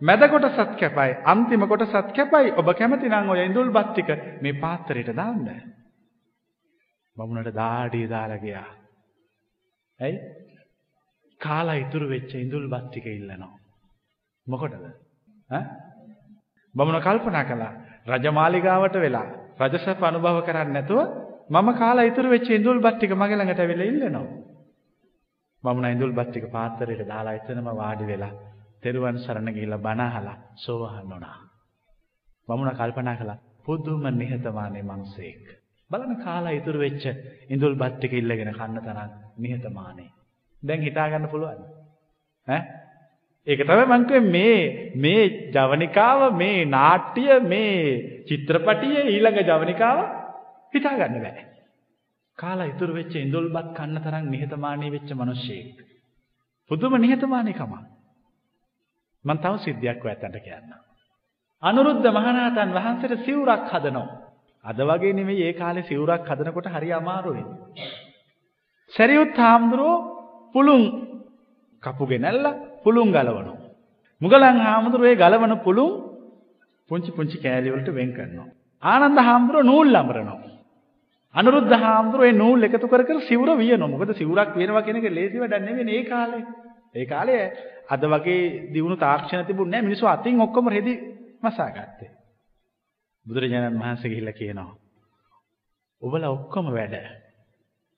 මැද 0.00 0.22
කොටසත් 0.28 0.76
කැපයි 0.76 1.16
අන්තිම 1.24 1.62
කොටසත් 1.64 2.12
කැපයි 2.12 2.52
ඔබ 2.54 2.68
කැමති 2.74 3.08
නම් 3.08 3.30
ඔය 3.30 3.40
ඉඳුල් 3.40 3.70
බත් 3.70 3.88
ටික 3.90 4.10
මේ 4.42 4.52
පාත්‍රයට 4.54 5.10
දාන්න. 5.12 5.46
බමුණට 7.16 7.54
දාඩිය 7.54 8.06
දාලා 8.08 8.38
ගියා. 8.38 8.68
ඇයි? 10.00 10.18
කාලා 11.40 11.74
ඉතුරු 11.76 12.08
වෙච්ච 12.08 12.34
ඉඳුල් 12.36 12.68
බත් 12.68 12.84
ටික 12.86 13.06
ඉල්ලනවා. 13.08 13.54
මොකටද? 14.46 14.84
ඈ? 15.50 15.64
බමුණ 16.74 17.00
කල්පනා 17.00 17.44
කළා 17.44 17.72
රජමාලිගාවට 18.08 18.96
වෙලා 18.96 19.26
රජසප 19.58 20.02
අනුභව 20.02 20.38
කරන්නේ 20.42 20.74
නැතුව 20.74 21.00
මම 21.50 21.68
කාලා 21.74 22.04
ඉතුරු 22.04 22.28
වෙච්ච 22.28 22.48
ඉඳුල් 22.50 22.78
බත් 22.78 22.96
ටික 22.96 23.12
මගේ 23.12 23.36
ළඟට 23.36 23.60
ඇවිල්ලා 23.60 23.86
ඉල්ලනවා. 23.86 24.26
බමුණ 25.64 25.86
ඉඳුල් 25.86 26.12
බත් 26.12 26.28
ටික 26.30 26.46
පාත්‍රයට 26.50 27.02
දාලා 27.04 27.34
එතනම 27.34 27.68
වාඩි 27.72 28.04
වෙලා 28.04 28.34
තෙරුවන් 28.82 29.18
සරණ 29.18 29.48
ගිහිල්ලා 29.50 29.78
බණ 29.78 30.02
අහලා 30.02 30.36
සෝවහන් 30.56 31.04
වුණා. 31.04 31.36
බමුණ 32.48 32.72
කල්පනා 32.72 33.16
කළා 33.16 33.38
පුදුම 33.64 34.04
නිහතමානී 34.12 34.84
මිනිසෙක්. 34.84 35.44
බලන්න 35.90 36.16
කාලා 36.18 36.52
ඉතුරු 36.52 36.78
වෙච්ච 36.78 37.04
ඉඳුල් 37.48 37.74
බත් 37.74 37.94
ටික 37.94 38.12
ඉල්ලගෙන 38.12 38.52
කන්න 38.52 38.78
තරම් 38.80 39.10
නිහතමානී. 39.38 40.10
දැන් 40.62 40.80
හිතා 40.80 41.06
ගන්න 41.08 41.28
පුළුවන්. 41.28 41.60
ඈ 42.46 42.62
ඒක 43.46 43.60
තමයි 43.60 43.84
මං 43.86 44.02
මේ 44.28 44.92
මේ 44.96 45.24
ජවනිකාව 45.50 46.20
මේ 46.34 46.64
නාට්‍ය 46.66 47.26
මේ 47.42 47.74
චිත්‍රපටියේ 48.28 49.04
ඊළඟ 49.06 49.38
ජවනිකාව 49.42 49.98
හිතා 50.74 50.94
ගන්න 50.94 51.22
බෑ. 51.22 51.44
කාලා 52.38 52.66
ඉතුරු 52.66 52.92
වෙච්ච 52.94 53.14
ඉඳුල්පත් 53.16 53.68
කන්න 53.72 53.98
තරම් 53.98 54.26
නිහතමානී 54.30 54.90
වෙච්ච 54.90 55.10
මිනිස්සෙක්. 55.14 55.78
පුදුම 56.70 56.98
නිහතමානීකම. 56.98 57.72
මං 59.24 59.38
තව 59.38 59.54
සිද්ධියක් 59.58 60.04
ඔයයන්ට 60.04 60.38
කියන්නම්. 60.38 60.80
අනුරුද්ධ 61.62 62.08
මහරහතන් 62.08 62.70
වහන්සේට 62.72 63.24
සිවුරක් 63.24 63.66
හදනවා. 63.70 64.08
අද 64.64 64.78
වගේ 64.82 65.12
නෙමෙයි 65.12 65.42
ඒ 65.42 65.52
කාලේ 65.52 65.82
සිවුරක් 65.82 66.26
හදනකොට 66.26 66.68
හරි 66.68 66.90
අමාරුයි. 66.92 67.44
සරියුත් 68.92 69.36
හාමුදුරුවෝ 69.36 70.04
පුළුන් 70.54 70.82
කපු 71.82 72.04
ගෙනල්ලා 72.06 72.54
පුළුන් 72.86 73.10
ගලවනවා. 73.10 73.56
මුගලන් 74.20 74.60
හාමුදුරුවෝ 74.60 75.12
ඒ 75.12 75.16
ගලවන 75.16 75.54
පුළුන් 75.58 75.92
පුංචි 76.90 77.10
පුංචි 77.10 77.36
කෑලි 77.38 77.72
වලට 77.72 77.90
වෙන් 77.92 78.12
කරනවා. 78.12 78.48
ආනන්ද 78.82 79.18
හාමුදුරුවෝ 79.20 79.64
නූල් 79.64 79.94
අඹරනවා. 79.94 80.38
අනුරුද්ධ 81.34 81.74
හාමුදුරුවෝ 81.78 82.28
ඒ 82.28 82.32
නූල් 82.34 82.62
එකතු 82.62 82.86
කර 82.86 83.02
කර 83.04 83.18
සිවුර 83.22 83.50
වියනවා. 83.54 83.88
මොකද 83.88 84.12
සිවුරක් 84.14 84.52
වියනවා 84.54 84.82
කියන 84.82 84.98
එක 84.98 85.08
ලේසි 85.10 85.36
වැඩක් 85.36 85.66
නෙවෙයි 85.66 85.96
ඒ 85.96 86.04
කාලේ. 86.06 86.44
ඒ 86.94 87.06
කාලේ 87.06 87.42
අද 87.88 88.02
වගේ 88.04 88.40
දියුණු 88.72 88.96
තාක්ෂණ 88.96 89.44
තිබුණේ 89.44 89.72
නැහැ. 89.72 89.88
මිනිස්සු 89.88 90.06
අතින් 90.06 90.40
ඔක්කොම 90.40 90.68
රෙදි 90.68 90.94
මසා 91.42 91.70
ගත්තේ. 91.70 92.10
බුදුරජාණන් 93.26 93.80
වහන්සේ 93.80 94.10
ගිහිල්ලා 94.10 94.32
කියනවා. 94.32 94.72
ඔබලා 96.02 96.30
ඔක්කොම 96.30 96.66
වැඩ. 96.70 96.96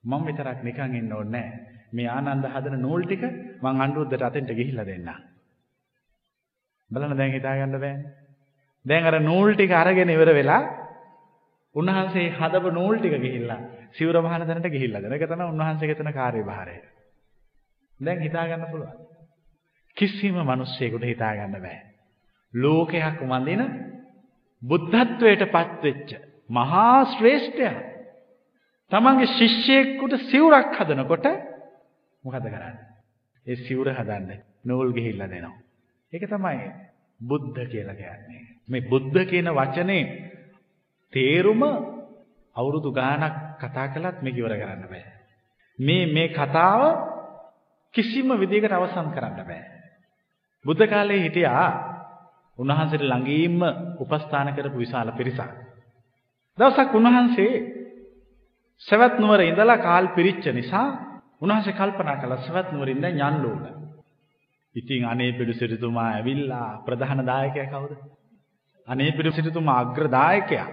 මම 0.04 0.22
විතරක් 0.26 0.60
නිකන් 0.62 0.94
ඉන්න 0.94 1.12
ඕනේ 1.12 1.30
නැහැ. 1.34 1.58
මේ 1.92 2.08
ආනන්ද 2.08 2.44
හදන 2.46 2.80
නූල් 2.80 3.02
ටික 3.04 3.24
මං 3.62 3.80
අනුරුද්ධට 3.80 4.22
අතෙන්ට 4.22 4.50
ගිහිල්ලා 4.52 4.84
දෙන්නම්. 4.84 5.08
බලන්න 6.90 7.16
දැන් 7.16 7.32
හිතා 7.32 7.54
ගන්න 7.54 7.74
බෑනේ. 7.76 8.12
දැන් 8.86 9.04
අර 9.04 9.16
නූල් 9.20 9.50
ටික 9.52 9.72
අරගෙන 9.72 10.10
ඉවර 10.10 10.30
වෙලා 10.32 10.62
උන්වහන්සේ 11.74 12.30
හදපු 12.32 12.70
නූල් 12.70 12.96
ටික 12.96 13.14
ගිහිල්ලා 13.16 13.60
සිවුර 13.92 14.16
මහන 14.18 14.42
තැනට 14.44 14.68
ගිහිල්ලා 14.68 15.02
දෙන 15.02 15.12
එක 15.12 15.26
තමයි 15.26 15.44
උන්වහන්සේගේ 15.46 15.96
තන 15.96 16.12
කාර්යභාරය. 16.12 16.76
දැන් 18.00 18.20
හිතා 18.20 18.46
ගන්න 18.46 18.70
පුළුවන්. 18.70 18.96
කිසිම 19.96 20.36
මිනිස්සෙකුට 20.44 21.04
හිතා 21.04 21.34
ගන්න 21.34 21.54
බෑ. 21.58 21.78
ලෝකයක් 22.54 23.20
වඳින 23.22 23.62
බුද්ධත්වයට 24.62 25.44
පත්වෙච්ච 25.48 26.10
මහා 26.50 27.04
ශ්‍රේෂ්ඨයා 27.06 27.78
තමන්ගේ 28.92 29.32
ශිෂ්‍යයෙකුට 29.32 30.14
සිවුරක් 30.24 30.72
හදනකොට 30.74 31.26
මොකද 32.24 32.44
කරන්නේ? 32.44 32.76
ඒ 33.46 33.56
සිවුර 33.58 33.88
හදන්න 33.90 34.30
නූල් 34.64 34.92
ගිහිල්ලා 34.92 35.28
දෙනවා. 35.28 35.58
ඒක 36.12 36.24
තමයි 36.26 36.70
බුද්ධ 37.20 37.60
කියලා 37.66 37.94
කියන්නේ. 37.94 38.42
මේ 38.68 38.82
බුද්ධ 38.82 39.18
කියන 39.24 39.48
වචනේ 39.50 40.02
තේරුම 41.12 41.62
අවුරුදු 42.56 42.90
ගාණක් 42.92 43.34
කතා 43.58 43.88
කළත් 43.88 44.22
මේක 44.22 44.36
ඉවර 44.36 44.54
කරන්න 44.54 44.84
බෑ. 44.84 45.04
මේ 45.78 46.06
මේ 46.08 46.28
කතාව 46.30 46.82
කිසිම 47.94 48.28
විදිහකට 48.34 48.72
අවසන් 48.72 49.08
කරන්න 49.10 49.36
බෑ. 49.40 49.62
බුද්ධ 50.64 50.86
කාලේ 50.86 51.20
හිටියා 51.20 51.66
උන්වහන්සේට 52.58 53.02
ළඟින්ම 53.02 53.60
උපස්ථාන 53.98 54.54
කරපු 54.54 54.78
විශාල 54.78 55.12
පිරිසක්. 55.12 55.50
දවසක් 56.58 56.90
උන්වහන්සේ 56.92 57.52
සවැත් 58.82 59.14
නුවර 59.18 59.40
ඉඳලා 59.42 59.78
කාල් 59.78 60.06
පිරිච්ච 60.08 60.44
නිසා 60.50 60.88
උන්වහන්සේ 61.40 61.72
කල්පනා 61.72 62.16
කළා 62.16 62.42
සවැත් 62.42 62.72
නුවර 62.72 62.88
ඉඳන් 62.88 63.06
යන්න 63.06 63.44
ඕන. 63.44 63.64
ඉතින් 64.74 65.04
අනේ 65.04 65.32
පිටු 65.32 65.54
සිටුතුමා 65.54 66.08
ඇවිල්ලා 66.10 66.82
ප්‍රධාන 66.84 67.26
දායකයා 67.26 67.66
කවුද? 67.68 67.92
අනේ 68.88 69.12
පිටු 69.12 69.32
සිටුතුමා 69.32 69.78
අග්‍රදායකයා. 69.80 70.68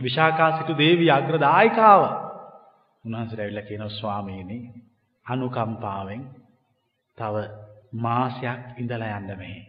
විශාකා 0.00 0.50
සිටු 0.58 0.78
දේවිය 0.78 1.10
අග්‍රදායිකාව. 1.10 2.02
උන්වහන්සේට 3.04 3.40
ඇවිල්ලා 3.40 3.68
කියනවා 3.68 3.88
ස්වාමීනි 3.90 4.58
අනුකම්පාවෙන් 5.26 6.22
තව 7.18 7.34
මාසයක් 7.96 8.78
ඉඳලා 8.78 9.18
යන්න 9.18 9.36
මෙහි. 9.38 9.60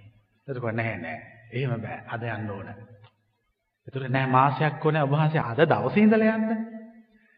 එතකොට 0.48 0.76
නැහැ 0.76 0.98
නෑ. 0.98 1.20
එහෙම 1.54 1.82
බෑ. 1.82 2.00
අද 2.08 2.24
යන්න 2.26 2.50
ඕන. 2.50 2.68
එතකොට 3.88 4.10
නෑ 4.10 4.28
මාසයක් 4.28 4.86
ඕනේ 4.86 5.04
ඔබ 5.04 5.12
වහන්සේ 5.12 5.44
අද 5.44 5.60
දවසේ 5.66 6.04
ඉඳලා 6.04 6.36
යන්න. 6.36 6.66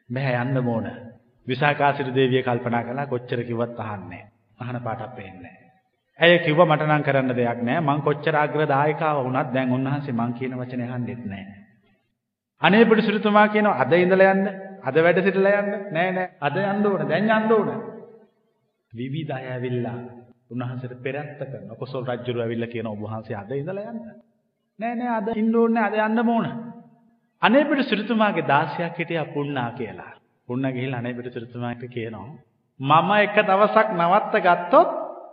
බෑ 0.10 0.36
යන්න 0.42 0.68
ඕන. 0.68 0.88
විසාකාසිරි 1.48 2.12
දේවිය 2.12 2.44
කල්පනා 2.44 2.84
කළා 2.84 3.08
කොච්චර 3.08 3.44
කිව්වත් 3.44 3.80
අහන්නේ 3.82 4.24
අහන 4.60 4.78
පාටක් 4.82 5.16
පේන්නේ 5.16 5.58
ඇය 6.20 6.40
කිව්වා 6.40 6.68
මට 6.68 6.88
නම් 6.88 7.04
කරන්න 7.04 7.36
දෙයක් 7.36 7.60
නෑ 7.64 7.82
මං 7.82 8.02
කොච්චර 8.02 8.36
අග්‍රදායකාව 8.38 9.18
වුණත් 9.22 9.54
දැන් 9.54 9.72
උන්වහන්සේ 9.72 10.14
මං 10.14 10.34
කියන 10.34 10.58
වචනේ 10.58 10.90
අහන්නෙත් 10.90 11.26
නෑ 11.26 11.64
අනේ 12.62 12.86
පිටුසිරිතුමා 12.86 13.48
කියනවා 13.48 13.80
අද 13.80 13.94
ඉඳලා 13.94 14.32
යන්න. 14.32 14.48
අද 14.82 14.98
වැඩ 14.98 15.20
සිටලා 15.24 15.56
යන්න. 15.58 15.72
නෑ 15.92 16.12
නෑ. 16.12 16.30
අද 16.40 16.58
යන්න 16.58 16.86
ඕන. 16.86 17.02
දැන් 17.10 17.30
යන්න 17.30 17.52
ඕන. 17.52 17.72
විවිධ 18.94 19.34
අය 19.36 19.48
ඇවිල්ලා 19.48 19.96
උන්වහන්සේට 20.50 21.02
පෙරත්ත 21.04 21.42
කරන 21.42 21.74
කොසල් 21.80 22.06
රජුරු 22.06 22.44
ඇවිල්ලා 22.44 22.72
කියන 22.72 22.88
ඔබ 22.88 23.02
වහන්සේ 23.02 23.36
අද 23.36 23.52
ඉඳලා 23.54 23.92
යන්න. 23.92 24.02
නෑ 24.80 24.96
නෑ. 24.96 25.12
අද 25.12 25.28
ඉන්න 25.36 25.56
ඕනේ. 25.56 25.84
අද 25.84 26.00
යන්න 26.00 26.24
ඕන. 26.28 26.48
අනේ 27.42 27.66
පිටුසිරිතුමාගේ 27.66 28.46
16ක් 28.46 28.98
හිටියා 28.98 29.26
පුන්නා 29.34 29.70
කියලා. 29.74 30.12
පුන්න 30.50 30.66
ගිහිල්ලා 30.70 31.00
අනේ 31.00 31.14
පිටුසිරිතුමාට 31.14 31.84
කියනවා 31.90 32.28
මම 32.80 33.10
එක 33.18 33.38
දවසක් 33.42 33.88
නවත්ත 33.94 34.36
ගත්තොත් 34.42 34.90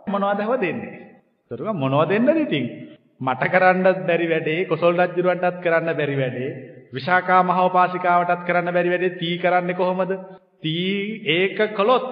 මොනවද 0.07 0.41
හව 0.41 0.53
දෙන්නේ? 0.57 0.97
ඒතරුවා 1.51 1.73
මොනවද 1.75 2.09
දෙන්නද 2.09 2.37
ඉතින්? 2.37 2.65
මට 3.19 3.43
කරන්නත් 3.45 3.99
බැරි 4.03 4.27
වැඩේ, 4.27 4.65
කොසල් 4.65 4.93
රජුරවන්ටත් 4.95 5.61
කරන්න 5.61 5.93
බැරි 5.93 6.15
වැඩේ, 6.15 6.51
විශාකා 6.93 7.41
මහෝපාසිකාවටත් 7.43 8.45
කරන්න 8.47 8.73
බැරි 8.73 8.89
වැඩේ 8.89 9.17
තී 9.17 9.35
කරන්නේ 9.37 9.75
කොහොමද? 9.75 10.11
තී 10.59 10.95
ඒක 11.27 11.59
කළොත් 11.73 12.09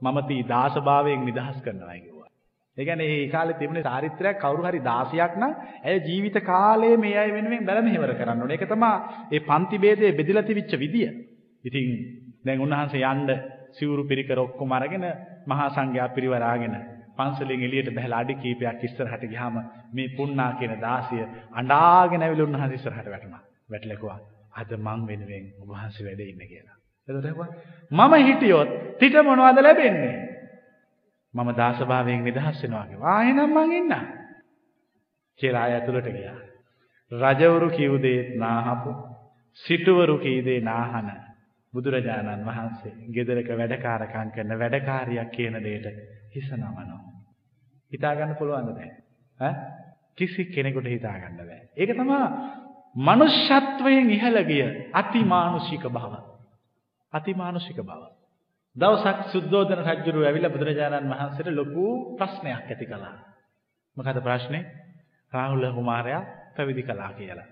මම 0.00 0.18
තී 0.26 0.42
දාසභාවයෙන් 0.44 1.24
නිදහස් 1.24 1.56
කරනවා 1.62 1.96
කිව්වා. 1.96 2.28
ඒ 2.76 2.84
කියන්නේ 2.84 3.08
මේ 3.08 3.28
කාලේ 3.28 3.56
තිබුණේ 3.56 3.84
චාරිත්‍රාක් 3.84 4.38
කවුරු 4.38 4.62
හරි 4.64 4.80
16ක් 4.82 5.34
නම් 5.36 5.52
ඇය 5.84 5.98
ජීවිත 6.02 6.38
කාලයේ 6.44 6.96
මේ 6.98 7.16
අය 7.16 7.30
වෙනුවෙන් 7.30 7.66
බැල 7.66 7.82
මෙහෙවර 7.82 8.14
කරන්න 8.14 8.42
ඕනේ. 8.42 8.56
ඒක 8.56 8.68
තමයි 8.68 8.92
මේ 9.30 9.46
පන්ති 9.46 9.76
ભેදයේ 9.78 10.14
බෙදලා 10.14 10.44
තිබිච්ච 10.44 10.74
විදිය. 10.76 11.10
ඉතින් 11.64 11.88
දැන් 12.44 12.60
උන්වහන්සේ 12.60 13.04
යන්න 13.04 13.28
සිවුරු 13.72 14.02
පිරිකර 14.04 14.38
ඔක්කොම 14.38 14.72
අරගෙන 14.72 15.04
මහා 15.46 15.68
සංඝයා 15.70 16.08
පිරිවරාගෙන 16.10 16.74
පන්සලෙන් 17.16 17.60
එළියට 17.60 17.90
බහලා 17.90 18.18
අඩි 18.18 18.34
කීපයක් 18.36 18.82
ඉස්සරහට 18.82 19.24
ගියාම 19.26 19.56
මේ 19.92 20.08
පුන්නා 20.16 20.52
කියන 20.54 20.74
දාසිය 20.78 21.22
අඬාගෙන 21.52 22.22
ඇවිල්ලා 22.22 22.48
උන්වහන්සේ 22.48 22.74
ඉස්සරහට 22.74 23.08
වැටුණා. 23.08 23.42
වැටලා 23.68 23.96
කිව්වා 23.96 24.18
අද 24.54 24.70
මං 24.78 25.00
වෙනුවෙන් 25.06 25.46
ඔබ 25.60 25.68
වහන්සේ 25.70 26.06
වැඩ 26.06 26.20
ඉන්න 26.22 26.42
කියලා. 26.44 26.76
එතකොට 27.08 27.26
කිව්වා 27.26 27.48
මම 27.90 28.14
හිටියොත් 28.22 28.70
පිට 28.98 29.14
මොනවද 29.22 29.58
ලැබෙන්නේ? 29.60 30.16
මම 31.34 31.48
දාසභාවයෙන් 31.54 32.24
නිදහස් 32.24 32.62
වෙනවා 32.62 32.86
කිව්වා. 32.86 33.10
ආ 33.10 33.22
එහෙනම් 33.22 33.50
මං 33.54 33.72
ඉන්න. 33.72 33.92
කියලා 35.40 35.62
ආය 35.62 35.74
ඇතුළට 35.74 36.08
ගියා. 36.10 36.38
රජවරු 37.12 37.68
කිව් 37.70 37.92
දේ 37.98 38.20
නාහපු 38.36 38.90
සිටුවරු 39.60 40.16
කී 40.18 40.38
දේ 40.42 40.60
නාහන 40.62 41.08
බුදුරජාණන් 41.74 42.44
වහන්සේ 42.44 42.92
ගෙදරක 43.10 43.50
වැඩකාරකම් 43.54 44.30
කරන 44.30 44.58
වැඩකාරියක් 44.58 45.30
කියන 45.30 45.54
දෙයට 45.60 45.86
හිස 46.30 46.48
නමනවා. 46.52 47.00
හිතා 47.92 48.14
ගන්න 48.14 48.36
පුළුවන්ද 48.36 48.72
දැන්? 48.72 48.92
ඈ 49.40 49.54
කිසි 50.16 50.44
කෙනෙකුට 50.46 50.86
හිතා 50.86 51.14
ගන්න 51.14 51.36
බෑ. 51.40 51.60
ඒක 51.76 51.90
තමයි 51.92 52.18
මනුෂ්‍යත්වයෙන් 52.96 54.10
ඉහළ 54.10 54.38
ගිය 54.44 54.64
අතිමානුෂික 54.92 55.84
බව. 55.88 56.14
අතිමානුෂික 57.12 57.78
බව. 57.78 58.02
දවසක් 58.76 59.30
සුද්ධෝදන 59.30 59.80
රජුරු 59.80 60.20
ඇවිල්ලා 60.22 60.50
බුදුරජාණන් 60.50 61.10
වහන්සේට 61.10 61.50
ලොකු 61.52 61.86
ප්‍රශ්නයක් 62.16 62.66
ඇති 62.66 62.86
කළා. 62.86 63.14
මොකද 63.96 64.20
ප්‍රශ්නේ? 64.20 64.62
රාහුල 65.32 65.66
කුමාරයා 65.72 66.22
පැවිදි 66.56 66.82
කළා 66.82 67.12
කියලා. 67.12 67.48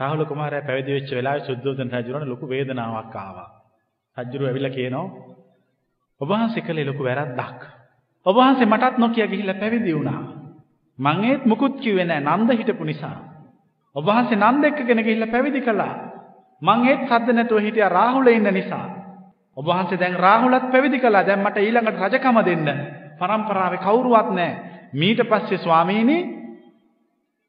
රාහුල 0.00 0.24
කුමාරයා 0.24 0.66
පැවිදි 0.68 0.92
වෙච්ච 0.92 1.10
වෙලාවේ 1.10 1.46
සුද්ධෝදන 1.46 1.92
රජුරණ 1.92 2.28
ලොකු 2.28 2.48
වේදනාවක් 2.48 3.14
ආවා. 3.16 3.48
රජුරු 4.16 4.46
ඇවිල්ලා 4.46 4.70
කියනවා 4.70 5.06
ඔබ 6.20 6.28
වහන්සේ 6.28 6.62
කළේ 6.62 6.84
ලොකු 6.84 7.02
වැරද්දක්. 7.04 7.60
ඔබ 8.26 8.36
වහන්සේ 8.36 8.66
මටත් 8.66 8.98
නොකිය 8.98 9.26
ගිහිල්ලා 9.26 9.54
පැවිදි 9.54 9.94
වුණා. 9.94 10.20
මං 10.98 11.24
ඒත් 11.24 11.42
මුකුත් 11.44 11.80
කිව්වේ 11.80 12.04
නෑ 12.04 12.20
නන්ද 12.20 12.50
හිටපු 12.52 12.84
නිසා. 12.84 13.16
ඔබ 13.96 14.04
වහන්සේ 14.04 14.36
නන්ද 14.38 14.64
එක්කගෙන 14.64 15.00
ගිහිල්ලා 15.00 15.32
පැවිදි 15.32 15.60
කළා. 15.60 15.94
මං 16.62 16.86
ඒත් 16.86 17.02
සද්ද 17.08 17.28
නැතුව 17.32 17.60
හිටියා 17.60 17.88
රාහුල 17.90 18.28
ඉන්න 18.28 18.52
නිසා. 18.52 18.86
ඔබ 19.56 19.64
වහන්සේ 19.66 19.98
දැන් 19.98 20.16
රාහුලත් 20.16 20.70
පැවිදි 20.72 20.98
කළා. 20.98 21.24
දැන් 21.24 21.40
මට 21.40 21.56
ඊළඟට 21.58 22.00
රජකම 22.02 22.38
දෙන්න. 22.44 22.68
පරම්පරාවේ 23.18 23.78
කවුරුවත් 23.78 24.30
නෑ. 24.30 24.52
මීට 24.92 25.20
පස්සේ 25.24 25.58
ස්වාමීනි 25.58 26.35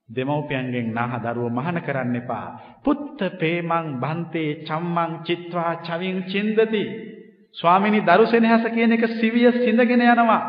දෙමව්පියන්ගෙන් 0.10 0.94
නාහ 0.94 1.20
දරුවෝ 1.20 1.50
මහාන 1.52 1.82
කරන්න 1.82 2.16
එපා. 2.16 2.48
පුත්ත 2.84 3.20
පේමං 3.40 4.00
බන්තේ 4.00 4.64
චම්මං 4.64 5.12
චිත්වා 5.22 5.72
චවින් 5.78 6.24
චින්දති. 6.24 6.84
ස්වාමීනි 7.52 8.02
දරුසෙනෙහස 8.02 8.64
කියන 8.68 8.92
එක 8.92 9.04
සිවිය 9.12 9.52
සිඳගෙන 9.54 10.02
යනවා. 10.04 10.42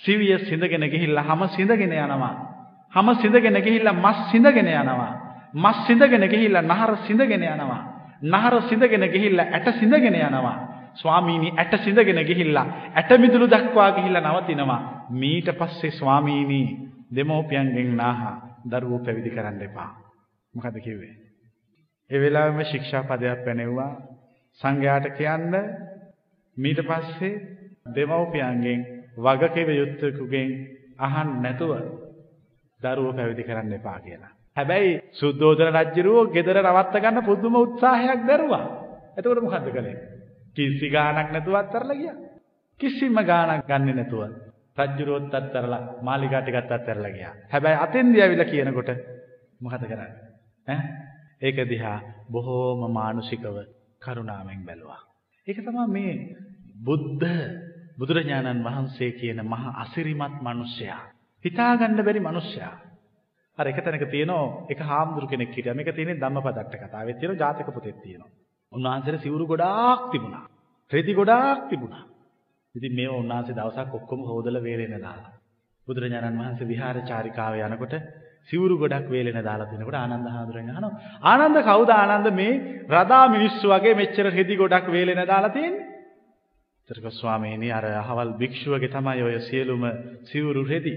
සිවිය 0.00 0.38
සිඳගෙන 0.40 0.84
ගිහිල්ලා 0.84 1.24
හැම 1.24 1.42
සිඳගෙන 1.48 1.92
යනවා. 1.94 2.34
හැම 2.92 3.08
සිඳගෙන 3.16 3.56
ගිහිල්ලා 3.56 3.92
මස් 3.94 4.18
සිඳගෙන 4.30 4.68
යනවා. 4.70 5.12
මස් 5.54 5.78
සිඳගෙන 5.86 6.24
ගිහිල්ලා 6.24 6.62
නහර 6.64 6.92
සිඳගෙන 6.98 7.42
යනවා. 7.44 7.80
නහර 8.24 8.54
සිඳගෙන 8.62 9.04
ගිහිල්ලා 9.06 9.46
ඇට 9.48 9.68
සිඳගෙන 9.74 10.14
යනවා. 10.16 10.56
ස්වාමීනි 10.94 11.52
ඇට 11.52 11.72
සිඳගෙන 11.78 12.24
ගිහිල්ලා 12.24 12.66
ඇට 12.94 13.10
මිදුළු 13.18 13.46
දක්වා 13.46 13.92
ගිහිල්ලා 13.92 14.24
නවතිනවා. 14.24 14.80
මීට 15.10 15.48
පස්සේ 15.52 15.90
ස්වාමීනි 15.92 16.60
දෙමෝපියන්ගෙන් 17.14 17.96
නාහා 17.96 18.48
දරුවෝ 18.68 19.00
පැවිදි 19.00 19.30
කරන්න 19.30 19.62
එපා. 19.62 19.90
මොකද 20.54 20.76
කිව්වේ? 20.80 21.14
ඒ 22.10 22.20
වෙලාවෙම 22.20 22.60
ශික්ෂා 22.64 23.02
පදයක් 23.04 23.44
පැනෙව්වා 23.44 23.90
සංඝයාට 24.60 25.06
කියන්න 25.12 25.54
මීට 26.56 26.80
පස්සේ 26.82 27.34
දෙමව්පියන්ගෙන් 27.88 28.80
වගකීම 29.18 29.70
යුත්තකුගෙන් 29.72 30.50
අහන්න 30.98 31.30
නැතුව 31.42 31.72
දරුවෝ 32.80 33.12
පැවිදි 33.12 33.44
කරන්න 33.44 33.72
එපා 33.74 33.98
කියලා. 34.00 34.32
හැබැයි 34.56 34.92
සුද්ධෝදන 35.12 35.70
රජුරෝ 35.76 36.22
ගෙදර 36.28 36.58
රවත්ත 36.58 36.94
ගන්න 36.98 37.24
පුදුම 37.24 37.54
උත්සාහයක් 37.56 38.20
දරුවා. 38.24 38.66
එතකොට 39.16 39.42
මොකද්ද 39.42 39.68
කළේ? 39.70 39.96
කිසි 40.56 40.86
ගාණක් 40.88 41.30
නැතුව 41.30 41.54
අත්තරලා 41.54 41.94
ගියා. 41.94 42.16
කිසිම 42.80 43.18
ගාණක් 43.22 43.66
ගන්නෙ 43.66 43.92
නැතුව 43.94 44.47
රජුරෝත් 44.80 45.34
අත්තරලා 45.34 45.82
මාලිගා 46.02 46.42
ටිකත් 46.42 46.72
අත්තරලා 46.72 47.10
ගියා. 47.10 47.34
හැබැයි 47.48 47.78
අතෙන්දී 47.78 48.22
ඇවිල්ලා 48.22 48.46
කියනකොට 48.46 48.90
මොකද 49.60 49.82
කරන්නේ? 49.82 50.10
ඈ? 50.68 50.80
ඒක 51.42 51.58
දිහා 51.68 51.98
බොහෝම 52.30 52.80
මානුෂිකව 52.92 53.56
කරුණාවෙන් 54.00 54.60
බැලුවා. 54.64 55.00
ඒක 55.46 55.58
තමයි 55.58 55.86
මේ 55.88 56.14
බුද්ධ 56.80 57.28
බුදුරජාණන් 57.98 58.64
වහන්සේ 58.64 59.12
කියන 59.12 59.40
මහා 59.44 59.72
අසිරිමත් 59.78 60.36
මිනිසයා. 60.40 61.00
හිතාගන්න 61.44 62.00
බැරි 62.00 62.20
මිනිසයා. 62.20 62.74
අර 63.58 63.66
එක 63.66 63.78
තැනක 63.78 64.04
තියෙනවා 64.06 64.66
එක 64.68 64.80
හාමුදුරු 64.80 65.26
කෙනෙක් 65.26 65.50
හිටියා. 65.50 65.74
මේක 65.74 65.90
තියෙන්නේ 65.90 66.20
ධම්මපදට්ට 66.20 66.78
කතාවේ 66.82 67.14
තියෙන 67.14 67.38
ජාතක 67.38 67.70
පොතේ 67.70 67.94
තියෙනවා. 67.94 68.30
උන්වහන්සේට 68.72 69.22
සිවුරු 69.22 69.46
ගොඩාක් 69.46 70.00
තිබුණා. 70.12 70.44
රෙදි 70.90 71.12
ගොඩාක් 71.14 71.68
තිබුණා. 71.68 72.04
ඉතින් 72.74 72.92
මේව 72.94 73.12
උන්වහන්සේ 73.14 73.54
දවසක් 73.54 73.94
ඔක්කොම 73.94 74.20
හොදලා 74.22 74.62
වේලෙන 74.62 74.94
දාලා. 74.98 75.32
බුදුරජාණන් 75.88 76.38
වහන්සේ 76.38 76.66
විහාරචාරිකාවේ 76.66 77.66
යනකොට 77.66 77.94
සිවුරු 78.44 78.74
ගොඩක් 78.76 79.06
වේලෙන 79.06 79.38
දාලා 79.40 79.68
තිනකොට 79.68 79.96
ආනන්ද 79.96 80.26
හාමුදුරන් 80.26 80.70
අහනවා 80.70 80.92
ආනන්ද 81.24 81.58
කවුද 81.62 81.90
ආනන්ද 81.92 82.28
මේ 82.32 82.52
රදා 82.90 83.24
මිනිස්සු 83.28 83.66
වගේ 83.68 83.94
මෙච්චර 83.94 84.26
රෙදි 84.30 84.54
ගොඩක් 84.56 84.86
වේලෙන 84.88 85.22
දාලා 85.24 85.50
තියෙන්නේ? 85.50 85.86
ත්‍රික 86.88 87.06
ස්වාමීනි 87.12 87.68
අර 87.70 87.86
අහවල් 87.94 88.30
භික්ෂුවගේ 88.34 88.88
තමයි 88.88 89.22
ඔය 89.22 89.34
සියලුම 89.40 89.82
සිවුරු 90.24 90.62
රෙදි. 90.64 90.94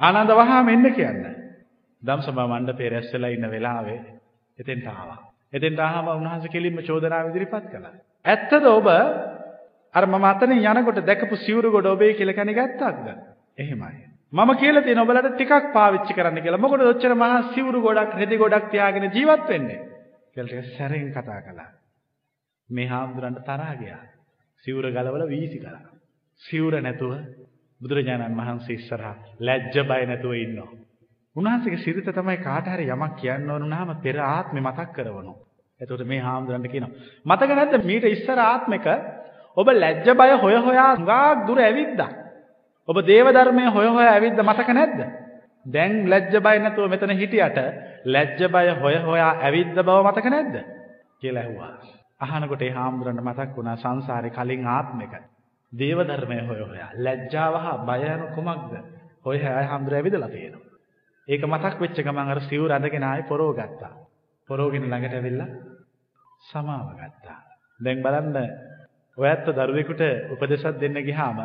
ආනන්ද 0.00 0.30
වහාම 0.32 0.68
එන්න 0.68 0.86
කියන්නේ. 0.92 1.34
ධම්සභා 2.02 2.46
මණ්ඩපේ 2.48 2.88
රැස් 2.88 3.08
වෙලා 3.12 3.30
ඉන්න 3.30 3.50
වෙලාවේ 3.50 4.00
එතෙන්ට 4.58 4.86
ආවා. 4.88 5.20
එතෙන්ට 5.52 5.80
ආවම 5.80 6.08
උන්වහන්සේ 6.10 6.50
කෙලින්ම 6.50 6.78
චෝදනාව 6.82 7.30
ඉදිරිපත් 7.30 7.66
කළා. 7.66 7.94
ඇත්තද 8.24 8.64
ඔබ 8.68 8.88
අර 9.94 10.06
මම 10.06 10.24
අතනින් 10.24 10.60
යනකොට 10.60 11.00
දැකපු 11.02 11.36
සිවුරු 11.38 11.70
ගොඩ 11.70 11.86
ඔබේ 11.86 12.14
කියලා 12.14 12.34
කෙනෙක් 12.34 12.58
ඇත්තක්ද? 12.58 13.06
එහෙමයි. 13.58 14.04
මම 14.32 14.50
කියලා 14.56 14.82
තියෙන 14.82 14.98
ඔබලට 14.98 15.30
ටිකක් 15.30 15.72
පාවිච්චි 15.72 16.14
කරන්න 16.14 16.42
කියලා. 16.42 16.58
මොකද 16.58 16.80
ඔච්චර 16.82 17.14
මහා 17.14 17.42
සිවුරු 17.54 17.80
ගොඩක් 17.80 18.14
රෙදි 18.14 18.36
ගොඩක් 18.36 18.70
තියාගෙන 18.70 19.10
ජීවත් 19.10 19.48
වෙන්නේ? 19.48 19.80
කියලා 20.32 20.50
ටික 20.50 20.76
සැරෙන් 20.76 21.10
කතා 21.10 21.40
කළා. 21.42 21.70
මේ 22.68 22.86
හාමුදුරන්ට 22.86 23.40
තරහා 23.42 23.74
ගියා. 23.76 24.02
සිවුර 24.64 24.84
ගලවලා 24.86 25.28
වීසි 25.28 25.58
කළා. 25.58 25.88
සිවුර 26.42 26.74
නැතුව 26.78 27.12
බුදුරජාණන් 27.80 28.36
වහන්සේ 28.36 28.74
ඉස්සරහා 28.74 29.16
ලැජ්ජ 29.40 29.76
බය 29.84 30.02
නැතුව 30.06 30.32
ඉන්නවා. 30.36 30.70
උන්වහන්සේගේ 31.36 31.78
සිරිත 31.78 32.08
තමයි 32.12 32.38
කාට 32.38 32.66
හරි 32.68 32.88
යමක් 32.88 33.14
කියන්න 33.16 33.50
ඕන 33.50 33.64
නම් 33.66 33.90
පෙර 34.02 34.16
ආත්මේ 34.26 34.62
මතක් 34.62 34.92
කරවනවා. 34.92 35.36
එතකොට 35.80 36.04
මේ 36.04 36.20
හාමුදුරන්ට 36.20 36.68
කියනවා 36.68 36.92
මතක 37.26 37.50
නැද්ද 37.52 37.84
මීට 37.84 38.04
ඉස්සර 38.06 38.38
ආත්මෙක 38.42 38.86
ඔබ 39.58 39.68
ලැජ්ජ 39.74 40.08
බය 40.12 40.30
හොය 40.36 40.56
හොයා 40.58 40.90
හුඟක් 40.94 41.46
දුර 41.46 41.58
ඇවිද්දා. 41.60 42.10
ඔබ 42.88 42.96
දේව 43.02 43.26
ධර්මයේ 43.30 43.70
හොය 43.70 43.86
හොයා 43.88 44.12
ඇවිද්ද 44.12 44.40
මතක 44.40 44.68
නැද්ද? 44.70 45.00
දැන් 45.66 45.94
ලැජ්ජ 46.06 46.34
බය 46.38 46.56
නැතුව 46.58 46.86
මෙතන 46.88 47.12
හිටියට 47.12 47.58
ලැජ්ජ 48.06 48.40
බය 48.48 48.66
හොය 48.76 48.96
හොයා 49.00 49.32
ඇවිද්ද 49.40 49.74
බව 49.78 49.98
මතක 50.02 50.26
නැද්ද? 50.26 50.54
කියලා 51.18 51.42
ඇහුවා. 51.42 51.72
අහනකොට 52.20 52.62
ඒ 52.62 52.70
හාමුදුරන්ට 52.70 53.22
මතක් 53.22 53.56
වුණා 53.56 53.76
සංසාරේ 53.76 54.30
කලින් 54.30 54.66
ආත්මෙක 54.68 55.12
දේව 55.72 55.98
ධර්මයේ 56.04 56.46
හොය 56.46 56.60
හොයා 56.62 56.90
ලැජ්ජාව 56.98 57.54
හා 57.56 57.76
බය 57.80 58.00
යන 58.06 58.24
කුමක්ද? 58.34 58.72
හොය 59.24 59.36
හොයා 59.38 59.64
හාමුදුර 59.64 59.94
ඇවිදලා 59.94 60.28
තියෙනවා. 60.28 60.66
ඒක 61.28 61.42
මතක් 61.44 61.74
වෙච්ච 61.80 61.98
ගමන් 61.98 62.30
අර 62.30 62.40
සිවුර 62.42 62.72
අඳගෙන 62.72 63.04
ආයේ 63.04 63.28
පොරව 63.28 63.50
ගත්තා. 63.54 63.92
පොරවගෙන 64.48 64.84
ළඟට 64.84 65.14
ඇවිල්ලා 65.14 65.50
සමාව 66.42 66.88
ගත්තා. 66.94 67.38
දැන් 67.80 68.02
බලන්න 68.02 68.36
ඔයත් 69.18 69.46
දරුවෙකුට 69.50 70.02
උපදේශයක් 70.30 70.78
දෙන්න 70.78 70.98
ගියාම 71.02 71.38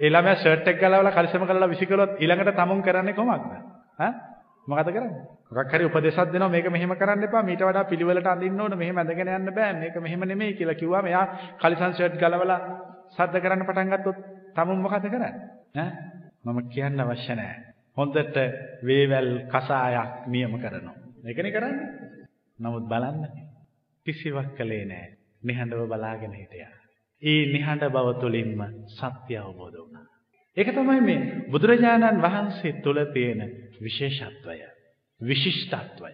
ඒ 0.00 0.08
ළමයා 0.08 0.36
ෂර්ට් 0.36 0.68
එක 0.68 0.80
ගලවලා 0.80 1.12
කලිසම 1.12 1.44
කරලා 1.44 1.68
විසිකලොත් 1.68 2.12
ඊළඟට 2.16 2.54
තමුන් 2.54 2.82
කරන්නේ 2.82 3.14
කොහොමද? 3.14 3.44
ඈ 3.98 4.12
මොකද 4.66 4.88
කරන්නේ? 4.88 5.22
මොකක් 5.48 5.72
හරි 5.72 5.84
උපදේශයක් 5.84 6.30
දෙනවා 6.30 6.48
මේක 6.48 6.68
මෙහෙම 6.68 6.94
කරන්න 6.94 7.24
එපා 7.24 7.42
මීට 7.42 7.62
වඩා 7.62 7.84
පිළිවෙලට 7.84 8.26
අඳින්න 8.26 8.60
ඕන 8.60 8.76
මෙහෙම 8.76 8.98
ඇඳගෙන 8.98 9.30
යන්න 9.30 9.50
බෑ 9.52 9.72
මේක 9.74 9.96
මෙහෙම 9.98 10.22
නෙමෙයි 10.24 10.54
කියලා 10.54 10.74
කිව්වම 10.74 11.06
එයා 11.06 11.26
කලිසම් 11.58 11.92
ෂර්ට් 11.92 12.18
ගලවලා 12.18 12.60
සද්ද 13.10 13.34
කරන්න 13.38 13.66
පටන් 13.66 13.92
ගත්තොත් 13.92 14.18
තමුන් 14.54 14.80
මොකද 14.80 15.04
කරන්නේ? 15.04 15.32
ඈ 15.76 15.90
මම 16.44 16.58
කියන්න 16.68 17.00
අවශ්‍ය 17.00 17.34
නැහැ. 17.34 17.74
හොඳට 17.96 18.36
වේවැල් 18.82 19.30
කසායක් 19.48 20.26
නියම 20.28 20.54
කරනවා. 20.56 20.96
මේකනේ 21.22 21.52
කරන්නේ. 21.52 21.88
නමුත් 22.58 22.84
බලන්න 22.86 23.22
කිසිවක් 24.06 24.54
කළේ 24.54 24.84
නැහැ. 24.86 25.16
නිහඬව 25.42 25.88
බලාගෙන 25.88 26.34
හිටියා. 26.34 26.77
ඒ 27.22 27.42
නිහඬ 27.52 27.84
බව 27.88 28.06
තුළින්ම 28.20 28.60
සත්‍ය 28.88 29.34
අවබෝධ 29.36 29.76
වුණා. 29.76 30.06
ඒක 30.56 30.68
තමයි 30.74 31.00
මේ 31.00 31.20
බුදුරජාණන් 31.50 32.22
වහන්සේ 32.22 32.80
තුළ 32.82 33.00
තියෙන 33.12 33.40
විශේෂත්වය. 33.80 34.58
විශිෂ්ටත්වය. 35.20 36.12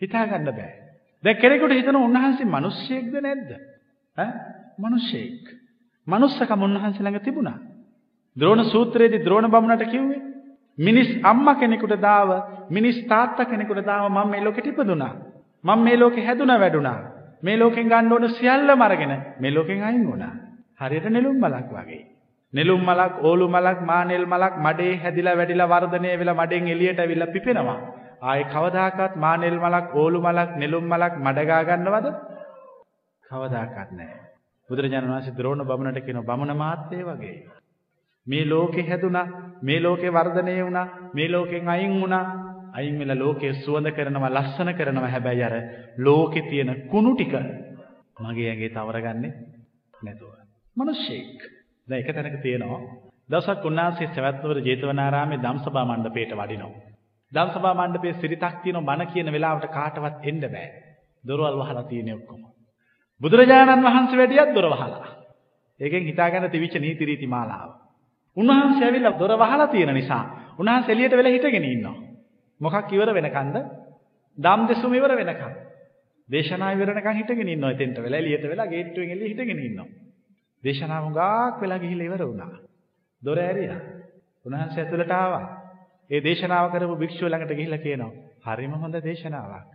හිතා 0.00 0.26
ගන්න 0.26 0.50
බෑ. 0.50 0.72
දැන් 1.24 1.36
කෙනෙකුට 1.36 1.72
හිතන 1.72 1.96
උන්වහන්සේ 1.98 2.46
මිනිස්සෙක්ද 2.46 3.14
නැද්ද? 3.20 3.50
ඈ 4.16 4.30
මිනිස්සෙක්. 4.78 5.44
මනුස්සකම 6.06 6.62
උන්වහන්සේ 6.62 7.02
ළඟ 7.02 7.20
තිබුණා. 7.20 7.58
ද්‍රෝණ 8.36 8.64
සූත්‍රයේදී 8.64 9.24
ද්‍රෝණ 9.24 9.50
බමුණට 9.50 9.84
කිව්වේ 9.86 10.20
මිනිස් 10.78 11.10
අම්මා 11.22 11.54
කෙනෙකුට 11.54 11.94
දාව 12.00 12.30
මිනිස් 12.70 12.98
තාත්තා 13.04 13.46
කෙනෙකුට 13.46 13.86
දාව 13.86 14.10
මම 14.10 14.30
මේ 14.30 14.40
ලෝකෙට 14.40 14.66
ඉපදුනා. 14.66 15.14
මම 15.64 15.80
මේ 15.80 15.96
ලෝකේ 15.96 16.26
හැදුනා 16.26 16.58
වැඩුණා. 16.58 17.00
මේ 17.42 17.58
ලෝකෙන් 17.58 17.88
ගන්න 17.88 18.12
ඕන 18.12 18.28
සියල්ලම 18.30 18.82
අරගෙන 18.82 19.12
මේ 19.40 19.54
ලෝකෙන් 19.54 19.82
අයින් 19.82 20.06
වුණා. 20.06 20.34
හරියට 20.80 21.06
නෙළුම් 21.10 21.36
මලක් 21.36 21.70
වගේ. 21.70 22.02
නෙළුම් 22.52 22.82
මලක්, 22.82 23.14
ඕලු 23.22 23.48
මලක්, 23.48 23.78
මානෙල් 23.82 24.26
මලක් 24.26 24.54
මඩේ 24.58 24.96
හැදිලා 24.96 25.36
වැඩිලා 25.36 25.68
වර්ධනය 25.68 26.10
වෙලා 26.18 26.34
මඩෙන් 26.34 26.68
එළියට 26.68 27.00
ඇවිල්ලා 27.00 27.32
පිපෙනවා. 27.34 27.78
ආයේ 28.22 28.50
කවදාකවත් 28.52 29.14
මානෙල් 29.16 29.58
මලක්, 29.58 29.86
ඕලු 29.94 30.20
මලක්, 30.20 30.50
නෙළුම් 30.56 30.84
මලක් 30.84 31.14
මඩ 31.18 31.46
ගා 31.46 31.62
ගන්නවද? 31.64 32.06
කවදාකවත් 33.24 33.90
නැහැ. 33.92 34.20
බුදුරජාණන් 34.70 35.12
වහන්සේ 35.12 35.36
ද්‍රෝණ 35.38 35.64
බමුණට 35.64 36.04
කියන 36.06 36.20
බමුණ 36.22 36.56
මාත්‍යේ 36.56 37.04
වගේ. 37.04 37.36
මේ 38.26 38.44
ලෝකේ 38.44 38.88
හැදුනා, 38.88 39.26
මේ 39.62 39.80
ලෝකේ 39.80 40.12
වර්ධනය 40.12 40.54
වුණා, 40.64 40.86
මේ 41.14 41.28
ලෝකෙන් 41.28 41.68
අයින් 41.68 42.00
වුණා. 42.00 42.24
අයින් 42.72 42.98
වෙලා 42.98 43.18
ලෝකයේ 43.18 43.54
සුවඳ 43.54 43.88
කරනවා, 43.90 44.30
ලස්සන 44.30 44.74
කරනවා. 44.74 45.08
හැබැයි 45.08 45.44
අර 45.44 45.54
ලෝකේ 45.98 46.42
තියෙන 46.42 46.70
කුණු 46.88 47.14
ටික 47.14 47.34
මගේ 48.20 48.48
ඇඟේ 48.48 48.70
තවරගන්නේ 48.70 49.32
නැතුව. 49.94 50.32
මිනිස්සෙක්. 50.76 51.40
දැන් 51.88 52.00
එක 52.00 52.08
තැනක 52.08 52.38
තියෙනවා. 52.42 52.80
දවසක් 53.30 53.64
උන්වහන්සේ 53.64 54.08
සවැත්නුවර 54.08 54.58
ජේතවනාරාමේ 54.60 55.38
ධම්සභා 55.38 55.84
මණ්ඩපයට 55.84 56.32
වඩිනවා. 56.32 56.80
ධම්සභා 57.32 57.74
මණ්ඩපයේ 57.74 58.14
සිරිතක් 58.14 58.56
තියෙන 58.62 58.84
බණ 58.84 59.06
කියන 59.08 59.32
වෙලාවට 59.32 59.66
කාටවත් 59.68 60.24
එන්න 60.24 60.40
බෑ. 60.44 60.68
දොරවල් 61.24 61.56
වහලා 61.58 61.84
තියෙන්නේ 61.84 62.14
ඔක්කොම. 62.14 62.42
බුදුරජාණන් 63.20 63.84
වහන්සේ 63.84 64.18
වැඩියත් 64.18 64.54
දොර 64.54 64.66
වහලා. 64.66 65.06
ඒකෙන් 65.80 66.04
හිතාගන්න 66.04 66.50
තිවිච්ච 66.50 66.74
නීති 66.76 67.04
රීති 67.04 67.26
මාලාව. 67.26 67.70
උන්වහන්සේ 68.36 68.86
ඇවිල්ලා 68.86 69.18
දොර 69.18 69.32
වහලා 69.38 69.66
තියෙන 69.66 69.94
නිසා 69.94 70.24
උන්වහන්සේ 70.58 70.92
එළියට 70.92 71.16
වෙලා 71.16 71.32
හිටගෙන 71.32 71.64
ඉන්නවා. 71.66 72.11
මොකක් 72.62 72.92
ඉවර 72.92 73.10
වෙනකන්ද? 73.12 73.56
ධම් 74.38 74.60
දෙසුම 74.66 74.94
ඉවර 74.94 75.12
වෙනකන්. 75.14 75.54
දේශනාව 76.28 76.76
ඉවර 76.76 76.90
වෙනකන් 76.90 77.18
හිටගෙන 77.18 77.48
ඉන්නවා. 77.48 77.72
එතෙන්ට 77.72 77.98
වෙලා 77.98 78.18
එළියට 78.18 78.44
වෙලා 78.44 78.66
ගේට්ටුවෙන් 78.66 79.10
එළිය 79.10 79.28
හිටගෙන 79.28 79.58
ඉන්නවා. 79.60 79.88
දේශනාව 80.64 81.04
ගාක් 81.12 81.60
වෙලා 81.60 81.78
ගිහිල්ලා 81.78 82.06
ඉවර 82.06 82.22
වුණා. 82.22 82.60
දොර 83.22 83.38
ඇරියා. 83.38 83.80
උන්වහන්සේ 84.46 84.84
ඇතුළට 84.84 85.12
ආවා. 85.12 85.44
ඒ 86.10 86.20
දේශනාව 86.20 86.70
කරපු 86.70 86.94
භික්ෂුව 86.96 87.28
ළඟට 87.28 87.54
ගිහිල්ලා 87.54 87.80
කියනවා 87.80 88.12
හරිම 88.46 88.72
හොඳ 88.74 88.96
දේශනාවක්. 89.00 89.68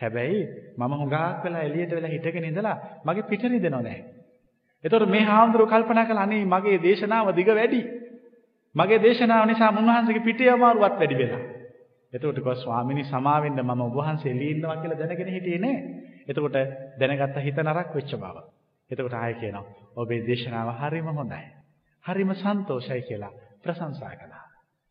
හැබැයි 0.00 0.40
මම 0.76 0.92
හුඟක් 0.94 1.44
වෙලා 1.44 1.62
එළියට 1.62 1.92
වෙලා 1.92 2.10
හිටගෙන 2.10 2.44
ඉඳලා 2.44 2.76
මගේ 3.04 3.24
පිට 3.24 3.42
රිදෙනව 3.44 3.76
නැහැ. 3.78 4.00
එතකොට 4.84 5.08
මේ 5.08 5.24
හාමුදුරුවෝ 5.24 5.72
කල්පනා 5.72 6.04
කළා 6.04 6.22
අනේ 6.22 6.44
මගේ 6.46 6.78
දේශනාව 6.78 7.28
දිග 7.32 7.48
වැඩි. 7.50 7.80
මගේ 8.74 8.98
දේශනාව 8.98 9.44
නිසා 9.46 9.70
මුන්වහන්සේගේ 9.72 10.24
පිටේ 10.24 10.50
අමාරුවත් 10.50 10.96
වැඩි 10.96 11.16
වෙලා. 11.16 11.42
එතකොට 12.14 12.36
කිව්වා 12.36 12.56
ස්වාමිනී 12.56 13.04
සමාවෙන්න 13.04 13.60
මම 13.60 13.80
ඔබ 13.82 13.96
වහන්සේ 13.96 14.30
එළියේ 14.30 14.54
ඉන්නවා 14.54 14.76
කියලා 14.76 14.98
දැනගෙන 15.00 15.28
හිටියේ 15.28 15.60
නෑ. 15.60 15.76
එතකොට 16.28 16.56
දැනගත්ත 16.98 17.36
හිත 17.38 17.58
නරක 17.58 17.94
වෙච්ච 17.94 18.12
බව. 18.16 18.36
එතකොට 18.90 19.14
ආයෙ 19.14 19.34
කියනවා 19.34 19.64
ඔබේ 19.96 20.20
දේශනාව 20.26 20.68
හරිම 20.80 21.08
හොඳයි. 21.12 21.44
හරිම 22.04 22.30
සන්තෝෂයි 22.34 23.02
කියලා 23.02 23.32
ප්‍රශංසා 23.62 24.12
කළා. 24.14 24.44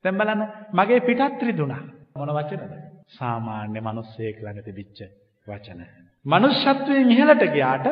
දැන් 0.05 0.17
බලන්න 0.17 0.41
මගේ 0.73 0.99
පිටත් 1.01 1.41
රිදුණා. 1.41 1.83
මොන 2.15 2.31
වචනද? 2.31 2.73
සාමාන්‍ය 3.09 3.79
මිනිස්සෙක් 3.81 4.37
ළඟ 4.39 4.61
තිබිච්ච 4.61 4.99
වචන. 5.47 5.81
මනුෂ්‍යත්වයෙන් 6.25 7.09
ඉහළට 7.09 7.43
ගියාට 7.49 7.87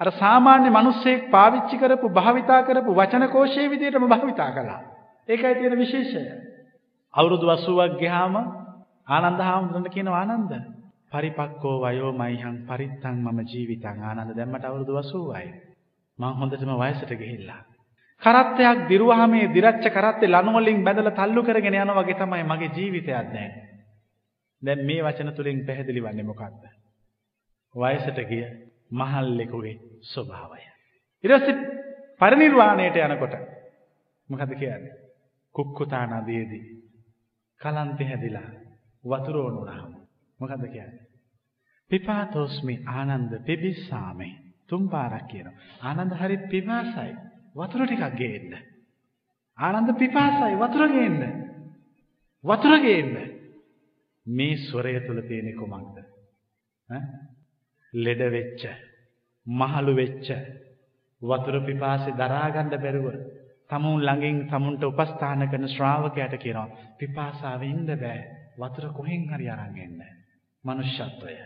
අර 0.00 0.08
සාමාන්‍ය 0.14 0.70
මිනිස්සෙක් 0.70 1.30
පාවිච්චි 1.30 1.76
කරපු 1.78 2.06
භාවිතා 2.10 2.60
කරපු 2.62 2.94
වචන 2.94 3.28
කෝෂයේ 3.28 3.70
විදිහටම 3.70 4.08
භාවිතා 4.08 4.50
කළා. 4.52 4.80
ඒකයි 5.28 5.54
තියෙන 5.54 5.78
විශේෂය. 5.78 6.22
අවුරුදු 7.14 7.46
80ක් 7.46 7.98
ගියාම 7.98 8.34
ආනන්ද 9.08 9.40
හාමුදුරන්ට 9.40 9.90
කියනවා 9.90 10.22
ආනන්ද 10.24 10.52
පරිපක්කෝ 11.10 11.76
වයෝ 11.82 12.12
මයිහං 12.14 12.56
පරිත්තං 12.64 13.16
මම 13.18 13.38
ජීවිතං 13.44 13.98
ආනන්ද 14.02 14.30
දැම්මට 14.32 14.64
අවුරුදු 14.64 14.92
80යි. 14.94 15.48
මං 16.18 16.32
හොඳටම 16.34 16.72
වයසට 16.76 17.12
ගිහිල්ලා. 17.12 17.62
කරත්තයක් 18.22 18.78
දිරුවාම 18.88 19.30
මේ 19.30 19.48
දිරච්ච 19.48 19.84
කරත්තේ 19.88 20.28
ලණු 20.28 20.52
වලින් 20.56 20.84
බැඳලා 20.84 21.18
තල්ලු 21.18 21.42
කරගෙන 21.42 21.76
යනවා 21.76 21.98
වගේ 21.98 22.16
තමයි 22.16 22.44
මගේ 22.44 22.70
ජීවිතයක් 22.70 23.26
දැන්. 23.28 23.52
දැන් 24.62 24.80
මේ 24.82 25.00
වචන 25.02 25.32
තුලින් 25.32 25.64
පැහැදිලි 25.66 26.00
වන්නේ 26.00 26.24
මොකක්ද? 26.24 26.62
වයසට 27.74 28.18
ගිය 28.24 28.44
මහල්ලෙකුගේ 28.92 29.76
ස්වභාවය. 30.04 30.60
ඊට 31.24 31.34
පස්සේ 31.34 31.56
පරිණිරවාණයට 32.20 32.96
යනකොට 32.98 33.34
මොකද 34.28 34.52
කියන්නේ? 34.54 34.94
කුක්කුතා 35.54 36.04
නදියේදී 36.08 36.64
කලන්තේ 37.60 38.08
හැදිලා 38.08 38.50
වතුර 39.04 39.36
ඕනුණාම 39.36 39.92
මොකද 40.40 40.62
කියන්නේ? 40.66 41.06
පිපාතෝස්මි 41.90 42.74
ආනන්ද 42.88 43.32
පිබිස්සාමේ 43.40 44.32
තුන් 44.68 44.88
පාරක් 44.88 45.26
කියනවා. 45.26 45.58
ආනන්ද 45.82 46.12
හරි 46.14 46.36
පිපාසයි. 46.50 47.12
වතුර 47.56 47.86
ටිකක් 47.86 48.16
ගේන්න. 48.16 48.52
ආනන්ද 49.58 49.90
පිපාසයි 49.94 50.54
වතුර 50.56 50.88
ගේන්න. 50.88 51.22
වතුර 52.44 52.74
ගේන්න. 52.78 53.16
මේ 54.26 54.56
ස්වරය 54.58 54.94
තුල 55.00 55.20
තියෙන 55.22 55.56
කොමක්ද? 55.56 55.96
ඈ? 56.88 57.02
ලෙඩ 57.92 58.22
වෙච්ච, 58.30 58.62
මහලු 59.46 59.94
වෙච්ච, 59.94 60.28
වතුර 61.22 61.56
පිපාසෙ 61.62 62.10
දරා 62.12 62.50
ගන්න 62.50 62.70
බැරුව 62.78 63.06
තමුන් 63.70 64.00
ළඟින් 64.00 64.38
තමුන්ට 64.48 64.84
උපස්ථාන 64.84 65.46
කරන 65.46 65.68
ශ්‍රාවකයාට 65.68 66.36
කියනවා 66.36 66.68
පිපාසාව 66.98 67.62
ඉන්න 67.64 67.86
බෑ. 67.86 68.20
වතුර 68.58 68.86
කොහෙන් 68.90 69.22
හරි 69.28 69.46
අරන් 69.48 69.78
එන්න. 69.78 70.00
මනුෂ්‍යත්වය. 70.64 71.36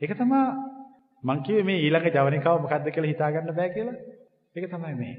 ඒක 0.00 0.12
තමයි 0.14 0.42
මං 1.22 1.38
කිව්වේ 1.40 1.64
මේ 1.64 1.78
ඊළඟ 1.78 2.08
ජවනිකාව 2.10 2.60
මොකද්ද 2.60 2.86
කියලා 2.88 3.12
හිතා 3.12 3.30
ගන්න 3.30 3.54
බෑ 3.54 3.70
කියලා. 3.70 3.98
ඒක 4.56 4.66
තමයි 4.68 4.94
මේ. 4.96 5.14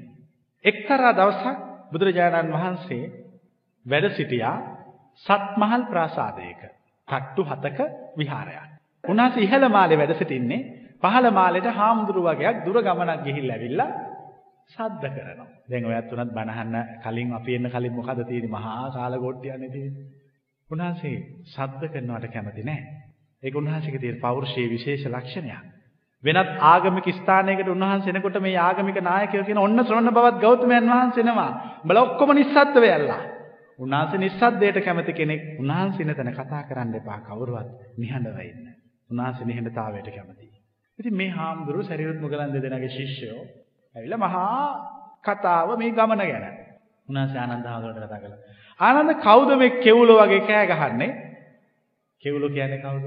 එක්තරා 0.64 1.12
දවසක් 1.12 1.44
බුදුරජාණන් 1.92 2.52
වහන්සේ 2.52 3.04
වැඩ 3.86 4.06
සිටියා 4.12 4.56
සත්මහල් 5.26 5.84
ප්‍රාසාදයක. 5.86 6.60
කට්ටු 7.08 7.42
හතක 7.44 7.78
විහාරයක්. 8.16 8.70
උන්වහන්සේ 9.04 9.44
ඉහළ 9.44 9.68
මාලේ 9.70 9.98
වැඩ 9.98 10.18
සිටින්නේ 10.18 10.62
පහළ 11.02 11.30
මාලේට 11.32 11.68
හාමුදුරු 11.72 12.20
වගේක් 12.24 12.64
දුර 12.64 12.78
ගමනක් 12.80 13.24
ගිහිල්ලා 13.24 13.56
ඇවිල්ලා 13.56 13.90
සද්ද 14.70 15.04
කරනවා. 15.10 15.48
දැන් 15.68 15.86
ඔයත් 15.86 16.12
උනත් 16.14 16.32
බනහන්න 16.32 16.76
කලින් 17.02 17.32
අපි 17.32 17.54
එන්න 17.54 17.70
කලින් 17.70 17.92
මොකද 17.92 18.20
තියෙන්නේ 18.22 18.50
මහා 18.50 18.90
කාලගොට්ටියන්නේ 18.90 19.70
තියෙන්නේ. 19.70 20.06
උන්වහන්සේ 20.68 21.16
සද්ද 21.46 21.82
කරනවට 21.90 22.32
කැමති 22.32 22.62
නැහැ. 22.62 23.04
ඒක 23.42 23.54
උන්වහන්සේගේ 23.54 24.00
තියෙන 24.00 24.20
පෞරුෂයේ 24.20 24.70
විශේෂ 24.70 25.06
ලක්ෂණයක්. 25.06 25.62
වෙනත් 26.24 26.50
ආගමික 26.62 27.08
ස්ථානයකට 27.12 27.68
උන්වහන්සේ 27.68 28.12
එනකොට 28.12 28.40
මේ 28.40 28.56
ආගමික 28.58 28.98
නායකයෝ 29.02 29.44
කියන 29.44 29.58
ඔන්න 29.58 29.78
ශ්‍රවණ 29.80 30.12
බවත් 30.12 30.40
ගෞතමයන් 30.40 30.86
වහන්සේ 30.86 31.24
එනවා. 31.24 31.50
බල 31.84 31.98
ඔක්කොම 31.98 32.30
නිස්සද්ද 32.32 32.76
වෙයල්ලා. 32.78 33.22
උන්වහන්සේ 33.78 34.18
නිස්සද්දයට 34.18 34.78
කැමති 34.80 35.12
කෙනෙක්. 35.12 35.42
උන්වහන්සේ 35.60 36.02
ඉන්න 36.02 36.14
තැන 36.14 36.32
කතා 36.32 36.62
කරන්න 36.64 36.94
එපා 36.94 37.18
කවුරුවත් 37.22 37.68
නිහඬව 37.98 38.38
ඉන්න. 38.42 38.64
උන්වහන්සේ 39.10 39.46
නිහඬතාවයට 39.46 40.08
කැමතියි. 40.10 40.56
ඉතින් 40.98 41.14
මේ 41.14 41.30
හාමුදුරුවෝ 41.30 41.86
සරියුත් 41.86 42.18
මුගලන් 42.20 42.52
දෙදෙනාගේ 42.52 42.90
ශිෂ්‍යයෝ 42.90 43.44
ඇවිල්ලා 43.94 44.20
මහා 44.20 44.68
කතාව 45.24 45.68
මේ 45.78 45.90
ගමන 45.90 46.22
ගැන. 46.22 46.44
උන්වහන්සේ 47.08 47.40
ආනන්ද 47.40 47.66
හාමුදුරුවන්ට 47.66 48.06
කතා 48.06 48.20
කළා. 48.20 48.40
ආනන්ද 48.80 49.12
කවුද 49.18 49.50
මේ 49.56 49.76
කෙවුලෝ 49.78 50.18
වගේ 50.22 50.42
කෑ 50.42 50.66
ගහන්නේ? 50.68 51.10
කෙවුලෝ 52.22 52.50
කියන්නේ 52.50 52.80
කවුද? 52.80 53.04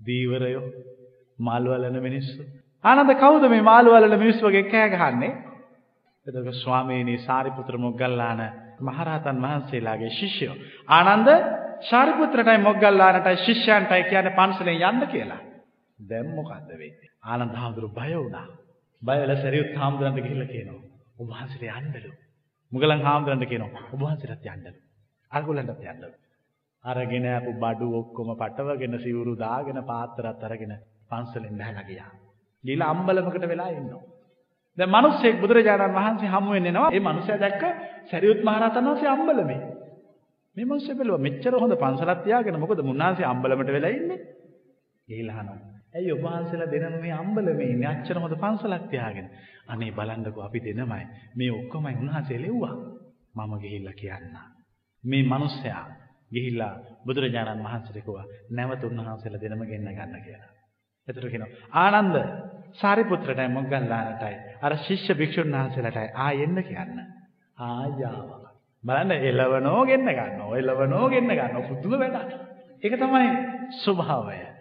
දීවරයෝ 0.00 0.66
මාළු 1.38 1.70
වලන 1.72 2.02
මිනිස්සු. 2.02 2.42
ආනන්ද 2.84 3.14
කවුද 3.16 3.48
මේ 3.48 3.62
මාළු 3.62 3.90
වලන 3.92 4.18
මිනිස්සු 4.18 4.46
වගේ 4.46 4.64
කෑ 4.66 4.90
ගහන්නේ? 4.90 5.32
එතකොට 6.26 6.54
ස්වාමීනි 6.56 7.18
සාරිපුත්‍ර 7.20 7.76
මොග්ගල්ලාන 7.78 8.40
මහරහතන් 8.80 9.38
වහන්සේලාගේ 9.38 10.10
ශිෂ්‍යයෝ. 10.10 10.56
ආනන්ද 10.90 11.28
සාරිපුත්‍රටයි 11.82 12.58
මොග්ගල්ලානටයි 12.58 13.36
ශිෂ්‍යයන්ටයි 13.36 14.04
කියන්නේ 14.04 14.36
පන්සලෙන් 14.36 14.76
යන්න 14.82 15.08
කියලා. 15.08 15.40
දැන් 15.98 16.28
මොකද්ද 16.30 16.68
වෙන්නේ? 16.72 17.10
ආනන්ද 17.22 17.54
හාමුදුරු 17.54 17.88
බය 17.90 18.12
වුණා. 18.14 18.46
බය 19.04 19.16
වෙලා 19.20 19.38
සරියුත් 19.38 19.70
හාමුදුරන්ට 19.74 20.18
ගිහිල්ලා 20.18 20.48
කියනවා. 20.48 20.82
ඔබ 21.14 21.28
වහන්සේට 21.28 21.64
යන්නලු. 21.94 22.10
මුගලන් 22.72 23.02
හාමුදුරන්ට 23.02 23.46
කියනවා. 23.46 23.82
ඔබ 23.92 24.00
වහන්සේටත් 24.00 24.46
යන්නලු. 24.48 24.78
අරගොල්ලන්ටත් 25.32 25.84
යන්නලු. 25.84 26.08
අරගෙන 26.84 27.26
අපු 27.30 27.52
බඩු 27.56 27.86
ඔක්කොම 27.94 28.30
පටවගෙන 28.34 28.98
සිවුරු 28.98 29.32
දාගෙන 29.36 29.78
පාත්‍රات 29.84 30.42
අරගෙන 30.42 30.72
පන්සලෙන් 31.10 31.54
බහලා 31.54 31.84
ගියා. 31.84 32.10
ගිහලා 32.64 32.90
අම්බලමකට 32.90 33.46
වෙලා 33.46 33.70
ඉන්නවා. 33.70 34.02
දැන් 34.78 34.90
මිනිස්සෙක් 34.90 35.36
බුදුරජාණන් 35.40 35.94
වහන්සේ 35.94 36.28
හමු 36.28 36.50
වෙන්න 36.50 36.66
එනවා. 36.66 36.88
ඒ 36.90 37.02
මිනිසයා 37.02 37.38
දැක්ක 37.38 37.62
සරියුත් 38.10 38.40
මහරහතන් 38.42 38.84
වහන්සේ 38.84 39.08
අම්බලමේ. 39.08 39.60
මේ 40.56 40.64
මිනිස්සු 40.64 40.90
බැලුවා 40.94 41.26
මෙච්චර 41.26 41.54
හොඳ 41.56 41.74
පන්සලක් 41.76 42.20
තියාගෙන 42.24 42.60
මොකද 42.60 42.80
මුන්නාන්සේ 42.82 43.26
අම්බලමට 43.26 43.70
වෙලා 43.70 43.92
ඉන්නේ? 43.92 44.20
ගිහිලා 45.08 45.38
අහනවා. 45.38 45.73
ඇයි 45.94 46.12
ඔබ 46.12 46.22
වහන්සේලා 46.22 46.70
දෙනම 46.70 46.96
මේ 47.00 47.14
අම්බලමේ 47.14 47.68
ඉන්නේ 47.68 47.88
අච්චර 47.88 48.18
හොඳ 48.18 48.36
පන්සලක් 48.36 48.86
තියාගෙන? 48.90 49.28
අනේ 49.68 49.90
බලන්නකෝ 49.92 50.42
අපි 50.42 50.60
දෙනමයි. 50.60 51.04
මේ 51.34 51.50
ඔක්කොමයි 51.52 51.94
උන්වහන්සේ 51.96 52.38
ලෙව්වා. 52.38 52.74
මම 53.36 53.52
ගිහිල්ලා 53.58 53.94
කියන්න. 53.94 54.34
මේ 55.04 55.22
මිනිස්සයා 55.24 55.84
ගිහිල්ලා 56.32 56.72
බුදුරජාණන් 57.06 57.64
වහන්සේට 57.64 57.98
කිව්වා 57.98 58.26
නැවත 58.50 58.84
උන්වහන්සේලා 58.84 59.42
දෙනම 59.42 59.62
ගෙන්න 59.64 59.90
ගන්න 59.90 60.22
කියලා. 60.22 60.50
එතකොට 61.08 61.30
කියනවා 61.30 61.52
ආනන්ද 61.82 62.16
සාරිපුත්‍රටයි 62.74 63.48
මොග්ගල්ලානටයි 63.48 64.34
අර 64.62 64.76
ශිෂ්‍ය 64.78 65.14
භික්ෂුන් 65.14 65.54
වහන්සේලාටයි 65.54 66.08
ආ 66.16 66.30
එන්න 66.38 66.58
කියන්න. 66.62 66.98
ආයාවා. 67.58 68.50
බලන්න 68.84 69.12
එළවනෝ 69.22 69.80
ගෙන්න 69.84 70.10
ගන්නවා. 70.10 70.56
එළවනෝ 70.56 71.06
ගෙන්න 71.08 71.30
ගන්නවා. 71.30 71.68
පුදුම 71.70 71.94
වැඩක්. 71.94 72.30
ඒක 72.82 72.94
තමයි 72.96 73.28
ස්වභාවය. 73.78 74.53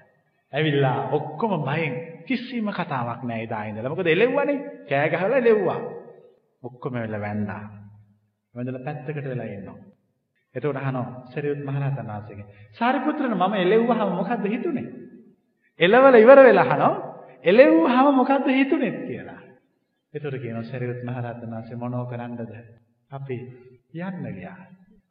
ඇවිල්ලා 0.53 0.97
ඔක්කොම 1.11 1.53
බයෙන් 1.61 1.93
කිසිම 2.25 2.67
කතාවක් 2.69 3.21
නැහැ 3.23 3.43
එදා 3.43 3.63
ඉඳලා. 3.63 3.89
මොකද 3.89 4.07
එලෙව්වනේ. 4.07 4.57
කෑ 4.89 5.09
ගහලා 5.09 5.37
එලෙව්වා. 5.37 5.79
ඔක්කොම 6.63 6.93
වෙලා 6.95 7.21
වැන්දා. 7.21 7.63
වැන්දලා 8.55 8.83
පැත්තකට 8.83 9.25
වෙලා 9.25 9.47
ඉන්නවා. 9.47 9.77
එතකොට 10.55 10.77
අහනවා 10.77 11.07
සරියුත් 11.27 11.61
මහරහතන් 11.61 12.07
වහන්සේගෙන්. 12.07 12.45
සාරිපුත්‍රන 12.71 13.33
මම 13.33 13.53
එලෙව්වහම 13.55 14.11
මොකද්ද 14.11 14.45
හිතුනේ? 14.47 14.87
එලවල 15.79 16.15
ඉවර 16.15 16.39
වෙලා 16.41 16.67
අහනවා 16.67 16.93
එලෙව්වහම 17.43 18.07
මොකද්ද 18.13 18.47
හිතුනේ 18.49 18.93
කියලා. 19.01 19.41
එතකොට 20.13 20.37
කියනවා 20.37 20.63
සරියුත් 20.65 21.01
මහරහතන් 21.03 21.49
වහන්සේ 21.49 21.77
මොනෝ 21.77 22.05
කරන්නද? 22.05 22.41
අපි 23.11 23.37
යන්න 23.95 24.25
ගියා. 24.31 24.59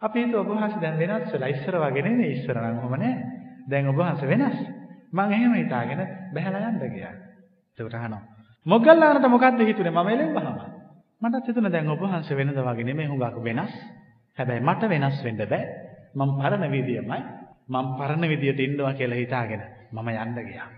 අපි 0.02 0.18
හිතුව 0.20 0.40
ඔබ 0.40 0.48
වහන්සේ 0.50 0.80
දැන් 0.80 0.98
වෙනස් 1.00 1.32
වෙලා 1.32 1.48
ඉස්සර 1.48 1.76
වගේ 1.78 2.02
නෙමෙයි 2.02 2.32
ඉස්සර 2.32 2.56
නම් 2.58 2.78
ඔහම 2.78 2.94
නෑ. 2.96 3.14
දැන් 3.68 3.88
ඔබ 3.88 3.96
වහන්සේ 3.96 4.28
වෙනස්. 4.28 4.58
මං 5.12 5.32
එහෙම 5.32 5.54
හිතාගෙන 5.54 6.00
බහැලා 6.34 6.68
යන්න 6.68 6.84
ගියා. 6.90 7.14
එතකොට 7.78 7.94
අහනවා 7.94 8.22
මොග්ගල්ලානට 8.66 9.28
මොකද්ද 9.28 9.60
හිතුනේ 9.62 9.92
මම 9.92 10.08
එලෙව්වහම? 10.08 10.58
මටත් 11.22 11.48
හිතුණා 11.48 11.72
දැන් 11.72 11.88
ඔබ 11.88 12.02
වහන්සේ 12.02 12.36
වෙනද 12.36 12.58
වගේ 12.58 12.84
නෙමෙයි 12.84 13.08
හුඟක් 13.08 13.38
වෙනස්. 13.40 13.72
හැබැයි 14.38 14.62
මට 14.62 14.88
වෙනස් 14.88 15.24
වෙන්න 15.24 15.42
බෑ. 15.44 15.64
මම 16.14 16.30
පරණ 16.38 16.70
විදියමයි. 16.70 17.22
මම 17.68 17.88
පරණ 17.98 18.28
විදියට 18.28 18.60
ඉන්නවා 18.60 18.94
කියලා 18.94 19.18
හිතාගෙන 19.18 19.62
මම 19.92 20.08
යන්න 20.08 20.38
ගියා. 20.42 20.68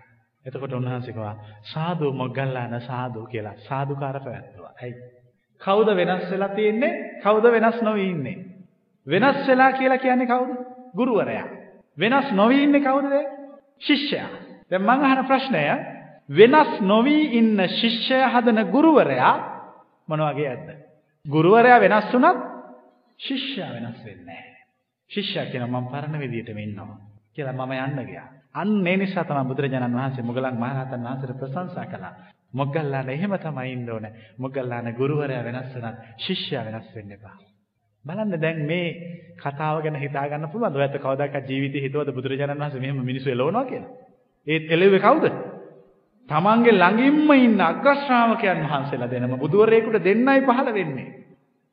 එතකොට 0.45 0.73
උන්වහන්සේ 0.73 1.13
කිව්වා 1.13 1.37
සාදු 1.65 2.13
මොග්ගල්ලාන 2.15 2.81
සාදු 2.83 3.27
කියලා 3.27 3.55
සාදුකාර 3.59 4.21
පැවැත්තුවා. 4.21 4.73
ඇයි? 4.83 4.95
කවුද 5.61 5.89
වෙනස් 5.97 6.31
වෙලා 6.31 6.49
තියෙන්නේ? 6.51 6.93
කවුද 7.23 7.45
වෙනස් 7.53 7.83
නොවී 7.83 8.11
ඉන්නේ? 8.11 8.37
වෙනස් 9.07 9.49
වෙලා 9.49 9.73
කියලා 9.73 9.99
කියන්නේ 9.99 10.27
කවුද? 10.27 10.51
ගුරුවරයා. 10.97 11.49
වෙනස් 11.99 12.33
නොවී 12.33 12.63
ඉන්නේ 12.63 12.81
කවුද? 12.83 13.13
ශිෂ්‍යයා. 13.83 14.31
දැන් 14.71 14.83
මම 14.83 15.05
අහන 15.05 15.27
ප්‍රශ්නය 15.27 15.65
වෙනස් 16.31 16.81
නොවී 16.83 17.25
ඉන්න 17.33 17.59
ශිෂ්‍යයා 17.71 18.31
හදන 18.31 18.61
ගුරුවරයා 18.71 19.35
මොන 20.09 20.21
වගේ 20.23 20.49
ඇද්ද? 20.49 20.69
ගුරුවරයා 21.27 21.81
වෙනස් 21.81 22.13
වුණත් 22.13 22.39
ශිෂ්‍යයා 23.21 23.73
වෙනස් 23.73 23.99
වෙන්නේ 24.01 24.25
නැහැ. 24.27 24.65
ශිෂ්‍යයා 25.11 25.47
කියන 25.47 25.65
මම 25.65 25.87
පරණ 25.87 26.19
විදියටම 26.19 26.59
ඉන්නවා 26.59 26.99
කියලා 27.33 27.55
මම 27.57 27.73
යන්න 27.79 28.07
ගියා. 28.07 28.29
අන්න 28.55 28.87
ඒ 28.87 28.97
නිසා 28.97 29.25
තමයි 29.25 29.45
බුදුරජාණන් 29.45 29.97
වහන්සේ 29.97 30.25
මුගලන් 30.25 30.57
මහරහතන් 30.57 31.03
වහන්සේට 31.03 31.41
ප්‍රශංසා 31.41 31.87
කළා. 31.87 32.15
මොග්ගල්ලාන 32.53 33.09
එහෙම 33.11 33.35
තමයි 33.39 33.73
ඉන්න 33.73 33.91
ඕනේ. 33.91 34.13
මොග්ගල්ලාන 34.39 34.95
ගුරුවරයා 34.95 35.45
වෙනස් 35.45 35.75
වුණත් 35.75 35.99
ශිෂ්‍යයා 36.19 36.65
වෙනස් 36.65 36.95
වෙන්න 36.95 37.13
එපා. 37.13 37.37
බලන්න 38.05 38.37
දැන් 38.37 38.67
මේ 38.67 38.87
කතාව 39.37 39.83
ගැන 39.83 39.97
හිතා 39.97 40.29
ගන්න 40.29 40.51
පුළුවන්ද? 40.51 40.77
ඔයත් 40.77 40.97
කවදාකවත් 40.99 41.49
ජීවිතේ 41.49 41.83
හිතුවද 41.83 42.13
බුදුරජාණන් 42.13 42.61
වහන්සේ 42.61 42.81
මෙහෙම 42.81 43.03
මිනිස්සු 43.03 43.31
එලවනවා 43.31 43.65
කියලා? 43.65 43.91
ඒත් 44.47 44.71
එළෙව්වේ 44.71 45.01
කවුද? 45.01 45.27
තමන්ගේ 46.29 46.75
ළඟින්ම 46.75 47.31
ඉන්න 47.37 47.61
අග්‍රශ්‍රාවකයන් 47.63 48.65
වහන්සේලා 48.65 49.11
දෙනම 49.11 49.37
බුදුවරයෙකුට 49.39 50.01
දෙන්නයි 50.01 50.41
පහළ 50.43 50.73
වෙන්නේ. 50.73 51.09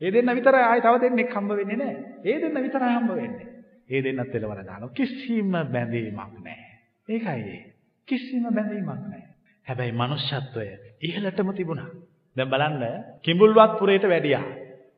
ඒ 0.01 0.11
දෙන්න 0.11 0.31
විතරයි 0.31 0.63
ආයි 0.63 0.81
තව 0.81 0.95
දෙන්නෙක් 0.99 1.31
හම්බ 1.31 1.51
වෙන්නේ 1.53 1.77
නැහැ. 1.77 1.97
ඒ 2.25 2.37
දෙන්න 2.39 2.57
විතරයි 2.59 2.91
හම්බ 2.91 3.11
වෙන්නේ. 3.13 3.47
ඒ 3.89 4.01
දෙන්නත් 4.01 4.35
එලවලා 4.35 4.63
දානවා. 4.63 4.93
කිසිම 4.93 5.51
බැඳීමක් 5.67 6.33
නැහැ. 6.39 6.71
ඒකයි 7.09 7.43
ඒ. 7.49 7.61
කිසිම 8.07 8.43
බැඳීමක් 8.49 8.87
නැහැ. 8.87 9.23
හැබැයි 9.67 9.93
මනුෂ්‍යත්වය 9.93 10.67
ඉහළටම 11.01 11.53
තිබුණා. 11.53 11.89
දැන් 12.35 12.49
බලන්න 12.49 12.83
කිඹුල්වත් 13.21 13.79
පුරේට 13.79 14.05
වැඩියා. 14.05 14.43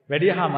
වැඩියාම 0.10 0.56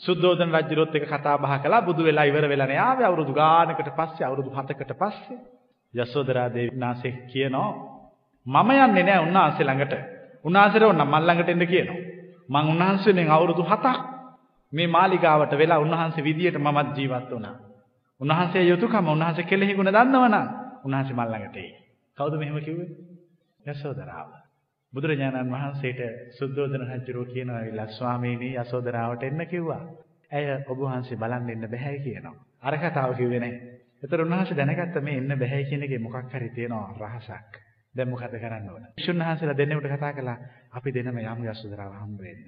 සුද්ධෝදන 0.00 0.50
රජුරොත් 0.52 0.94
එක 0.94 1.06
කතා 1.06 1.38
බහ 1.38 1.52
කළා 1.62 1.82
බුදු 1.82 2.02
වෙලා 2.02 2.24
ඉවර 2.24 2.48
වෙලා 2.48 2.66
නේ 2.66 2.80
ආවේ 2.80 3.06
අවුරුදු 3.06 3.32
ගානකට 3.32 3.90
පස්සේ 3.92 4.26
අවුරුදු 4.26 4.50
7කට 4.50 4.92
පස්සේ 4.94 5.38
යසෝදරා 5.94 6.48
දේවී 6.48 6.78
නාසේ 6.78 7.12
කියනවා 7.30 7.94
මම 8.46 8.70
යන්නේ 8.70 9.02
නැහැ 9.02 9.22
උන්වහන්සේ 9.22 9.64
ළඟට. 9.64 9.94
උන්වහන්සේට 10.44 10.82
ඕන 10.82 11.00
මල් 11.02 11.24
ළඟට 11.26 11.48
එන්න 11.48 11.66
කියනවා. 11.66 12.00
මං 12.48 12.66
උන්වහන්සේගෙන් 12.66 13.30
අවුරුදු 13.30 13.62
7ක් 13.64 13.86
මේ 14.72 14.88
මාලිගාවට 14.88 15.52
වෙලා 15.54 15.78
උන්වහන්සේ 15.78 16.24
විදියට 16.24 16.58
මමත් 16.58 16.96
ජීවත් 16.96 17.30
වුණා. 17.30 17.56
උන්වහන්සේ 18.20 18.64
යුතුයකම 18.64 19.08
උන්වහන්සේ 19.08 19.44
කෙලෙහි 19.44 19.74
ගුණ 19.74 19.88
දන්නවනම් 19.88 20.46
උන්වහන්සේ 20.84 21.16
මල් 21.16 21.30
ළඟට 21.30 21.56
එයි. 21.56 21.72
කවුද 22.18 22.34
මෙහෙම 22.38 22.60
කිව්වේ? 22.60 22.90
යසෝදරාව. 23.64 24.43
බුදුරජාණන් 24.94 25.50
වහන්සේට 25.50 26.00
සුද්ධෝදන 26.30 26.84
රජුරෝ 26.84 27.24
කියනවා 27.26 27.62
විලා 27.62 27.86
ස්වාමීනි 27.88 28.50
යසෝදරාවට 28.54 29.22
එන්න 29.22 29.46
කිව්වා. 29.46 29.82
ඇය 30.32 30.46
ඔබ 30.66 30.78
වහන්සේ 30.80 31.16
බලන්න 31.16 31.50
එන්න 31.50 31.68
බෑ 31.68 31.98
කියනවා. 32.00 32.34
අර 32.62 32.78
කතාව 32.78 33.14
කිව්වේ 33.16 33.40
නැහැ. 33.40 33.78
ඒතර 34.02 34.20
උන්වහන්සේ 34.20 34.56
දැනගත්ත 34.56 34.98
මේ 35.02 35.16
එන්න 35.16 35.38
බෑ 35.38 35.62
කියන 35.64 35.82
එකේ 35.82 35.98
මොකක් 36.00 36.32
හරි 36.32 36.50
තියෙනවා 36.50 36.96
රහසක්. 37.00 37.62
දැන් 37.94 38.10
මොකද 38.10 38.36
කරන්න 38.36 38.68
ඕන? 38.70 38.84
විසුණු 38.96 39.24
වහන්සේලා 39.24 39.56
දෙන්නෙකුට 39.56 39.90
කතා 39.90 40.12
කළා 40.12 40.38
අපි 40.72 40.94
දෙනම 40.94 41.18
යමු 41.20 41.48
යසෝදරාව 41.48 41.92
හම්බ 41.94 42.20
වෙන්න. 42.20 42.44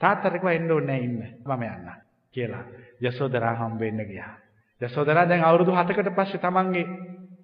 තාත්තට 0.00 0.32
කිව්වා 0.32 0.52
එන්න 0.52 0.70
ඕනේ 0.70 0.86
නැහැ 0.88 1.04
ඉන්න. 1.04 1.18
මම 1.46 1.62
යන්න 1.64 1.90
කියලා. 2.34 2.64
යසෝදරා 3.02 3.54
හම්බ 3.54 3.80
වෙන්න 3.80 4.04
ගියා. 4.06 4.32
යසෝදරා 4.80 5.26
දැන් 5.26 5.44
අවුරුදු 5.44 5.72
7කට 5.72 6.14
පස්සේ 6.14 6.40
තමන්ගේ 6.40 6.86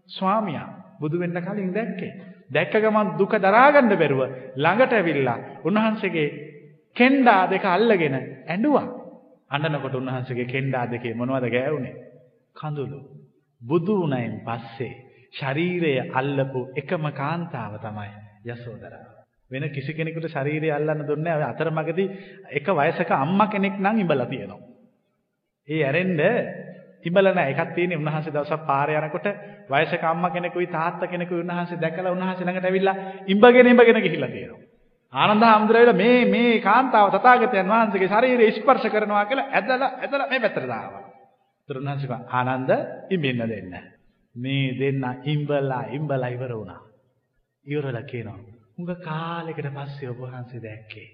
ස්වාමියා 0.08 0.68
බුදු 1.00 1.18
වෙන්න 1.18 1.42
කලින් 1.42 1.74
දැක්කේ. 1.74 2.12
දැක්ක 2.54 2.74
ගමන් 2.78 3.14
දුක 3.18 3.32
දරාගන්න 3.38 3.94
බැරුව 3.94 4.22
ළඟට 4.56 4.92
ඇවිල්ලා 4.92 5.38
උන්වහන්සේගේ 5.64 6.28
කෙන්ඩා 6.96 7.42
දෙක 7.46 7.64
අල්ලගෙන 7.66 8.16
ඇඬුවා. 8.16 8.86
අඬනකොට 9.50 9.94
උන්වහන්සේගේ 9.94 10.46
කෙන්ඩා 10.46 10.84
දෙකේ 10.86 11.14
මොනවද 11.14 11.46
ගෑවුනේ? 11.48 11.94
කඳුළු. 12.54 13.00
බුදු 13.62 13.94
වුණයින් 13.96 14.34
පස්සේ 14.42 14.92
ශරීරය 15.32 15.94
අල්ලපු 16.12 16.60
එකම 16.74 17.04
කාන්තාව 17.12 17.72
තමයි 17.78 18.10
යසෝදරා. 18.46 19.06
වෙන 19.50 19.64
කිසි 19.70 19.92
කෙනෙකුට 19.92 20.28
ශරීරය 20.28 20.70
අල්ලන්න 20.70 21.02
දුන්නේ 21.02 21.32
නැහැ. 21.32 21.50
අතරමඟදී 21.50 22.08
එක 22.50 22.66
වයසක 22.72 23.10
අම්මා 23.14 23.48
කෙනෙක් 23.48 23.76
නම් 23.78 23.98
ඉඹලා 23.98 24.26
තියෙනවා. 24.26 24.62
ඒ 25.68 25.82
ඇරෙන්න 25.82 26.20
ඉඹලා 27.04 27.32
නැහැ. 27.32 27.54
එකක් 27.54 27.74
තියෙන්නේ 27.74 27.98
උන්වහන්සේ 27.98 28.32
දවසක් 28.32 28.66
පාරේ 28.66 28.98
යනකොට 28.98 29.26
වයසක 29.70 30.04
අම්මා 30.04 30.30
කෙනෙකුයි 30.30 30.68
තාත්තා 30.68 31.08
කෙනෙකුයි 31.08 31.40
උන්වහන්සේ 31.40 31.80
දැකලා 31.80 32.12
උන්වහන්සේ 32.12 32.44
ළඟට 32.44 32.64
ඇවිල්ලා 32.64 32.96
ඉඹගෙන 33.26 33.66
ඉඹගෙන 33.66 34.00
ගිහිල්ලා 34.00 34.30
තියෙනවා. 34.30 34.62
ආනන්ද 35.14 35.44
හාමුදුරුවෝ 35.44 35.94
මේ 35.94 36.20
මේ 36.26 36.54
කාන්තාව 36.60 37.08
තථාගතයන් 37.10 37.68
වහන්සේගේ 37.68 38.08
ශරීරය 38.08 38.46
ස්පර්ශ 38.52 38.88
කරනවා 38.88 39.24
කියලා 39.24 39.48
ඇදලා 39.52 39.90
ඇදලා 39.98 40.28
මේ 40.28 40.40
පැත්තට 40.40 40.66
දානවා. 40.66 41.04
උන්වහන්සේ 41.68 42.18
ආනන්ද 42.32 42.70
ඉඹෙන්න 43.10 43.44
දෙන්න. 43.48 43.74
මේ 44.34 44.66
දෙන්න 44.74 45.04
ඉඹලා 45.26 45.84
ඉඹලා 45.90 46.30
ඉවර 46.30 46.52
වුණා. 46.54 46.82
ඉවරලා 47.66 48.04
කියනවා. 48.04 48.40
උඟ 48.78 48.92
කාලෙකට 49.02 49.70
පස්සේ 49.72 50.10
ඔබ 50.10 50.20
වහන්සේ 50.22 50.60
දැක්කේ. 50.60 51.08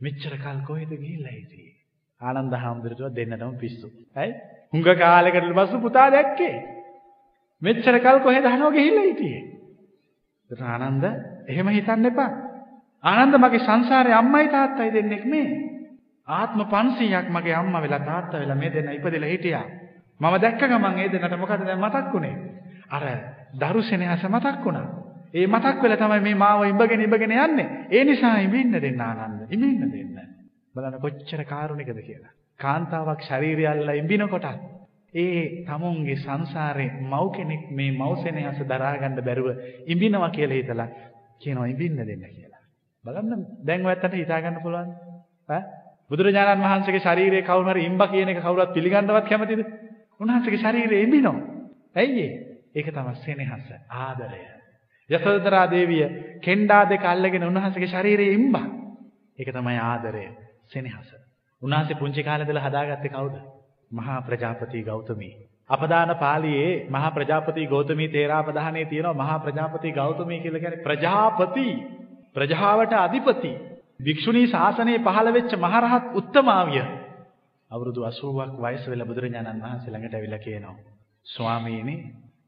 මෙච්චර 0.00 0.34
කල් 0.36 0.60
කොහෙද 0.66 0.92
ගිහිල්ලා 0.96 1.32
හිටියේ? 1.32 1.74
ආනන්ද 2.20 2.54
හාමුදුරුවෝ 2.56 3.10
දෙන්නටම 3.12 3.54
පිස්සු. 3.56 3.88
ඇයි? 4.14 4.34
උඟ 4.72 4.84
කාලෙකට 4.94 5.52
පස්සේ 5.52 5.80
පුතා 5.80 6.10
දැක්කේ. 6.10 6.56
මෙච්චර 7.62 7.98
කල් 7.98 8.20
කොහෙද 8.20 8.44
හනෝ 8.46 8.70
ගිහිල්ලා 8.70 9.04
හිටියේ? 9.04 9.42
ඒත් 10.50 10.60
ආනන්ද 10.62 11.04
එහෙම 11.46 11.68
හිතන්න 11.68 12.06
එපා. 12.06 12.30
ආනන්ද 13.04 13.34
මගේ 13.36 13.58
සංසාරේ 13.60 14.14
අම්මයි 14.14 14.48
තාත්තයි 14.48 14.92
දෙන්නෙක් 14.92 15.24
මේ. 15.26 15.48
ආත්ම 16.28 16.60
500ක් 16.62 17.26
මගේ 17.30 17.54
අම්මා 17.54 17.82
වෙලා 17.82 18.00
තාත්තා 18.02 18.40
වෙලා 18.40 18.56
මේ 18.56 18.72
දෙන්න 18.72 18.92
ඉපදෙලා 18.92 19.28
හිටියා. 19.28 19.66
මම 20.20 20.34
දැක්ක 20.38 20.62
ගමන් 20.62 20.98
ඒ 20.98 21.08
දෙන්නට 21.08 21.36
මොකද 21.36 21.60
දැන් 21.62 21.80
මතක් 21.80 22.12
වුනේ? 22.12 22.36
අර 22.90 23.04
දරුසෙනෙහස 23.54 24.24
මතක් 24.26 24.64
වුණා. 24.64 24.86
ඒ 25.34 25.46
මතක් 25.46 25.82
වෙලා 25.82 25.98
තමයි 25.98 26.20
මේ 26.20 26.34
මාව 26.36 26.64
ඉඹගෙන 26.64 27.00
ඉඹගෙන 27.00 27.36
යන්නේ. 27.38 27.68
ඒ 27.90 28.04
නිසා 28.04 28.36
ඉඹින්න 28.38 28.72
දෙන්න 28.78 29.00
ආනන්ද. 29.02 29.40
ඉඹින්න 29.48 29.92
දෙන්න. 29.92 30.18
බලන්න 30.74 31.00
කොච්චර 31.00 31.44
කාරුණිකද 31.44 32.00
කියලා. 32.00 32.37
කාන්තාවක් 32.60 33.20
ශරීරය 33.22 33.64
අල්ලලා 33.66 33.94
ඉඹිනකොට 33.94 34.46
ඒ 35.14 35.64
තමුන්ගේ 35.64 36.16
සංසාරේ 36.16 36.90
මව් 37.02 37.24
කෙනෙක් 37.32 37.62
මේ 37.70 37.90
මව් 37.92 38.12
සෙනෙහස 38.18 38.60
දරා 38.64 38.94
ගන්න 38.94 39.20
බැරුව 39.20 39.48
ඉඹිනවා 39.86 40.30
කියලා 40.30 40.58
හිතලා 40.58 40.88
කියනවා 41.40 41.66
ඉඹින්න 41.66 41.96
දෙන්න 41.98 42.24
කියලා. 42.28 42.62
බලන්න 43.04 43.44
දැන් 43.62 43.86
ඔයත්තට 43.86 44.14
හිතා 44.14 44.40
ගන්න 44.40 44.62
පුළුවන්. 44.62 44.90
ඈ 45.48 45.62
බුදුරජාණන් 46.10 46.62
වහන්සේගේ 46.62 47.00
ශරීරයේ 47.00 47.42
කවුරු 47.42 47.70
හරි 47.70 47.84
ඉම්බා 47.84 48.08
කියන 48.08 48.28
එක 48.28 48.40
කවුරුත් 48.40 48.72
පිළිගන්නවත් 48.72 49.26
කැමතිද? 49.26 49.60
උන්වහන්සේගේ 50.20 50.58
ශරීරයේ 50.58 51.02
ඉඹිනවා. 51.02 51.36
ඇයි 51.94 52.22
ඒ? 52.22 52.32
ඒක 52.74 52.88
තමයි 52.88 53.14
සෙනෙහස, 53.18 53.66
ආදරය. 53.98 54.42
යසෝදරා 55.10 55.66
දේවිය 55.68 56.04
කෙන්ඩා 56.40 56.82
දෙක 56.86 57.04
අල්ලගෙන 57.04 57.44
උන්වහන්සේගේ 57.44 57.88
ශරීරයේ 57.88 58.34
ඉම්බා. 58.34 58.66
ඒක 59.38 59.48
තමයි 59.50 59.78
ආදරය, 59.80 60.24
සෙනෙහස. 60.66 61.08
උන්වහන්සේ 61.62 61.96
පුංචි 61.96 62.22
කාලේ 62.22 62.44
ඉඳලා 62.44 62.64
හදාගත්තේ 62.64 63.10
කවුද? 63.10 63.36
මහා 63.90 64.20
ප්‍රජාපති 64.22 64.82
ගෞතමී. 64.82 65.32
අපදාන 65.70 66.16
පාළියේ 66.16 66.86
මහා 66.90 67.10
ප්‍රජාපති 67.10 67.66
ගෞතමී 67.66 68.08
තේරාපදානයේ 68.08 68.84
තියෙනවා 68.84 69.14
මහා 69.16 69.38
ප්‍රජාපති 69.38 69.92
ගෞතමී 69.92 70.40
කියලා 70.40 70.60
කියන්නේ 70.60 70.82
ප්‍රජාපති. 70.82 71.66
ප්‍රජාවට 72.34 72.92
අධිපති. 72.94 73.52
භික්ෂුණී 74.00 74.46
ශාසනයේ 74.46 74.98
පහළ 75.00 75.32
වෙච්ච 75.32 75.52
මහරහත් 75.56 76.04
උත්තමාවිය. 76.14 76.84
අවුරුදු 77.70 78.00
80ක් 78.02 78.62
වයස 78.62 78.88
වෙලා 78.88 79.06
බුදුරජාණන් 79.06 79.62
වහන්සේ 79.62 79.92
ළඟට 79.92 80.14
ඇවිල්ලා 80.14 80.38
කියනවා 80.38 80.76
ස්වාමීනි 81.26 81.96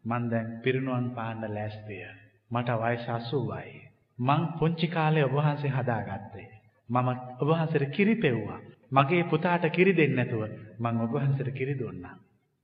මං 0.05 0.31
දැන් 0.31 0.49
පිරිනුවන් 0.63 1.07
පාන්න 1.11 1.43
ලෑස්තිය. 1.51 2.07
මට 2.51 2.69
වයස 2.79 3.07
80යි 3.09 3.79
මං 4.19 4.43
පුංචි 4.59 4.89
කාලේ 4.89 5.25
ඔබ 5.25 5.35
වහන්සේ 5.35 5.71
හදාගත්තේ. 5.71 6.49
මම 6.89 7.09
ඔබ 7.41 7.49
වහන්සේට 7.49 7.93
කිරි 7.93 8.15
පෙව්වා. 8.17 8.61
මගේ 8.93 9.23
පුතාට 9.25 9.65
කිරි 9.71 9.93
දෙන්නේ 9.93 10.17
නැතුව 10.19 10.43
මං 10.79 11.01
ඔබ 11.01 11.13
වහන්සේට 11.13 11.51
කිරි 11.53 11.75
දුන්නා. 11.77 12.15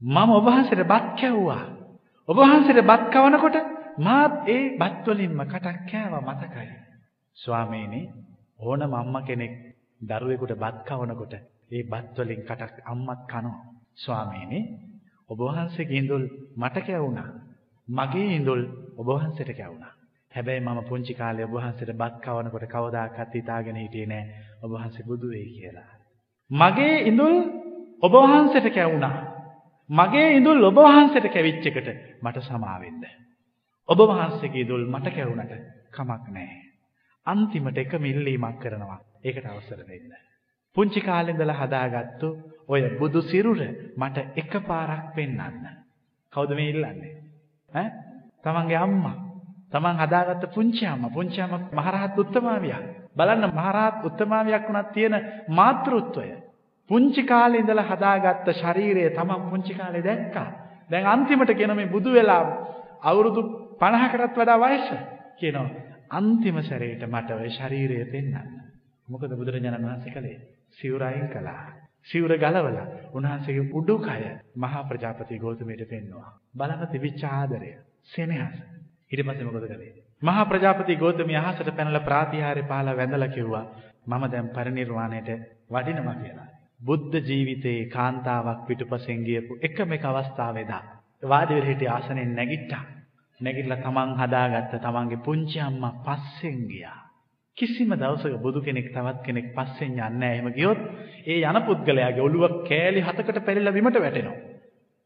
මම 0.00 0.30
ඔබ 0.30 0.44
වහන්සේට 0.44 0.82
බත් 0.84 1.06
කැව්වා. 1.16 1.64
ඔබ 2.28 2.36
වහන්සේට 2.38 2.80
බත් 2.82 3.02
කවනකොට 3.10 3.56
මාත් 3.98 4.32
ඒ 4.46 4.62
බත් 4.76 5.06
වලින්ම 5.08 5.40
කටක් 5.42 5.78
කෑවා 5.86 6.26
මතකයි. 6.28 6.68
ස්වාමීනි 7.36 8.00
ඕනම 8.60 8.92
අම්මා 8.94 9.22
කෙනෙක් 9.22 9.54
දරුවෙකුට 10.00 10.54
බත් 10.54 10.76
කවනකොට 10.84 11.34
ඒ 11.70 11.82
බත් 11.84 12.16
වලින් 12.18 12.42
කටක් 12.42 12.76
අම්මත් 12.84 13.20
කනවා. 13.26 13.58
ස්වාමීනි 13.96 14.60
ඔබ 15.30 15.38
වහන්සේගේ 15.40 15.98
ඉඳුල් 15.98 16.24
මට 16.56 16.76
කැවුණා. 16.82 17.28
මගේ 17.88 18.28
ඉඳුල් 18.34 18.62
ඔබ 18.96 19.06
වහන්සේට 19.08 19.52
කැවුණා. 19.52 19.92
හැබැයි 20.32 20.60
මම 20.60 20.80
පුංචි 20.88 21.14
කාලේ 21.14 21.44
ඔබ 21.44 21.54
වහන්සේට 21.54 21.92
බත් 21.94 22.14
කවනකොට 22.20 22.66
කවදාකවත් 22.68 23.32
හිතාගෙන 23.34 23.76
හිටියේ 23.76 24.06
නෑ 24.06 24.24
ඔබ 24.62 24.70
වහන්සේ 24.72 25.04
බුදු 25.04 25.26
වෙයි 25.28 25.50
කියලා. 25.52 25.95
මගේ 26.50 27.02
ඉඳුල් 27.02 27.36
ඔබ 28.00 28.12
වහන්සේට 28.14 28.68
කැවුණා. 28.70 29.16
මගේ 29.90 30.28
ඉඳුල් 30.32 30.64
ඔබ 30.64 30.78
වහන්සේට 30.78 31.26
කැවිච්ච 31.28 31.66
එකට 31.66 31.88
මට 32.22 32.42
සමා 32.42 32.78
වෙන්න. 32.80 33.02
ඔබ 33.88 33.98
වහන්සේගේ 34.00 34.62
ඉඳුල් 34.62 34.86
මට 34.86 35.10
කැවුණට 35.10 35.52
කමක් 35.90 36.24
නැහැ. 36.28 36.62
අන්තිමට 37.26 37.78
එක 37.78 37.98
මිල්ලීමක් 37.98 38.58
කරනවා. 38.58 39.00
ඒකට 39.24 39.46
අවසර 39.46 39.82
දෙන්න. 39.82 40.12
පුංචි 40.76 41.00
කාලේ 41.00 41.34
ඉඳලා 41.34 41.56
හදාගත්තු 41.56 42.28
ඔය 42.68 42.82
බුදු 42.98 43.22
සිරුර 43.22 43.60
මට 43.96 44.16
එකපාරක් 44.36 45.14
පෙන්වන්න. 45.14 45.66
කවුද 46.32 46.50
මේ 46.50 46.70
ඉල්ලන්නේ? 46.70 47.14
ඈ? 47.70 47.90
තමන්ගේ 48.42 48.76
අම්මා. 48.78 49.25
තමන් 49.72 49.96
හදාගත්ත 49.98 50.44
පුංචි 50.54 50.86
අම්මා, 50.86 51.10
පුංචි 51.10 51.40
අම්මා 51.40 51.70
මහරහත් 51.72 52.18
උත්තමාවියක්. 52.18 52.84
බලන්න 53.16 53.44
මහරහත් 53.50 54.04
උත්තමාවියක් 54.04 54.68
වුණත් 54.68 54.92
තියෙන 54.92 55.14
මාතෘත්වය. 55.50 56.28
පුංචි 56.90 57.22
කාලේ 57.24 57.60
ඉඳලා 57.60 57.86
හදාගත්ත 57.86 58.46
ශරීරය 58.54 59.10
තමන් 59.10 59.50
පුංචි 59.50 59.74
කාලේ 59.74 60.02
දැක්කා. 60.02 60.48
දැන් 60.90 61.06
අන්තිමට 61.06 61.50
කියන 61.52 61.72
මේ 61.72 61.86
බුදු 61.88 62.10
වෙලා 62.12 62.42
අවුරුදු 63.02 63.40
50කටත් 63.80 64.36
වඩා 64.36 64.58
වයස 64.60 64.86
කියනවා. 65.36 65.68
අන්තිම 66.10 66.62
සැරේට 66.62 67.02
මට 67.04 67.30
ওই 67.32 67.50
ශරීරය 67.50 68.04
පෙන්වන්න. 68.06 68.48
මොකද 69.08 69.32
බුදුරජාණන් 69.32 69.84
වහන්සේ 69.84 70.12
කළේ? 70.12 70.38
සිවුර 70.72 71.02
අයින් 71.02 71.28
කළා. 71.28 71.86
සිවුර 72.02 72.32
ගලවලා 72.36 72.86
උන්වහන්සේගේ 73.12 73.70
උඩුකය 73.72 74.22
මහා 74.56 74.84
ප්‍රජාපති 74.84 75.38
ගෞතමයට 75.38 75.82
පෙන්වුවා. 75.86 76.32
බලන්න 76.54 76.88
තිබිච්ච 76.88 77.22
ආදරය, 77.26 77.70
සෙනෙහස. 78.04 78.56
ඊට 79.16 79.26
පස්සේ 79.26 79.46
මොකද 79.46 79.64
කළේ? 79.64 79.92
මහා 80.22 80.44
ප්‍රජාපති 80.46 80.96
ගෞතමිය 80.96 81.38
අහසට 81.38 81.70
පැනලා 81.72 82.00
ප්‍රාතිහාර්ය 82.02 82.62
පාලා 82.64 82.96
වැඳලා 82.96 83.28
කිව්වා 83.30 83.64
මම 84.06 84.24
දැන් 84.26 84.48
පරිණිරවාණයට 84.50 85.30
වඩිනවා 85.70 86.16
කියලා. 86.16 86.48
බුද්ධ 86.80 87.16
ජීවිතයේ 87.22 87.88
කාන්තාවක් 87.88 88.60
පිටුපසෙන් 88.66 89.24
ගියපු 89.24 89.58
එකම 89.62 89.92
එක 89.92 90.04
අවස්ථාවේදා 90.06 90.82
වාඩි 91.22 91.54
වෙලා 91.54 91.68
හිටිය 91.68 91.88
ආසනෙන් 91.88 92.34
නැගිට්ටා. 92.34 92.84
නැගිටලා 93.40 93.78
තමන් 93.78 94.12
හදාගත්ත 94.16 94.72
තමන්ගේ 94.78 95.24
පුංචි 95.24 95.60
අම්මා 95.60 95.94
පස්සෙන් 96.00 96.58
ගියා. 96.68 96.98
කිසිම 97.56 97.90
දවසක 97.92 98.36
බුදු 98.38 98.60
කෙනෙක් 98.60 98.88
තවත් 98.88 99.22
කෙනෙක් 99.22 99.46
පස්සෙන් 99.54 99.90
යන්නේ 99.90 100.10
නැහැ. 100.12 100.34
එහෙම 100.34 100.52
ගියොත් 100.52 100.80
ඒ 101.26 101.40
යන 101.42 101.58
පුද්ගලයාගේ 101.62 102.22
ඔළුව 102.22 102.44
කෑලි 102.64 103.00
හතකට 103.02 103.38
පැරිලා 103.40 103.72
බිමට 103.72 103.98
වැටෙනවා. 103.98 104.55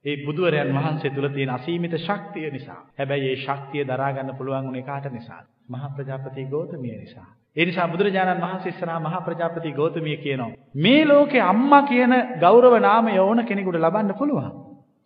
ඒ 0.04 0.16
බුදුවරයන් 0.24 0.70
වහන්සේ 0.74 1.10
තුල 1.10 1.28
තියෙන 1.28 1.50
අසීමිත 1.50 1.94
ශක්තිය 1.98 2.50
නිසා. 2.50 2.80
හැබැයි 2.98 3.28
ඒ 3.28 3.36
ශක්තිය 3.38 3.84
දරා 3.86 4.12
ගන්න 4.12 4.36
පුළුවන් 4.36 4.68
උනේ 4.68 4.82
කාට 4.82 5.06
නිසාද? 5.10 5.44
මහා 5.68 5.90
ප්‍රජාපති 5.90 6.44
ගෞතමිය 6.46 6.96
නිසා. 6.96 7.28
ඒ 7.56 7.64
නිසා 7.64 7.88
බුදුරජාණන් 7.88 8.40
වහන්සේ 8.40 8.70
ඉස්සරහා 8.70 9.00
මහා 9.00 9.20
ප්‍රජාපති 9.20 9.72
ගෞතමිය 9.72 10.16
කියනවා 10.16 10.50
මේ 10.76 11.02
ලෝකේ 11.04 11.42
අම්මා 11.42 11.82
කියන 11.84 12.12
ගෞරව 12.40 12.74
නාමය 12.80 13.18
ඕන 13.18 13.44
කෙනෙකුට 13.44 13.76
ලබන්න 13.76 14.14
පුළුවන්. 14.14 14.52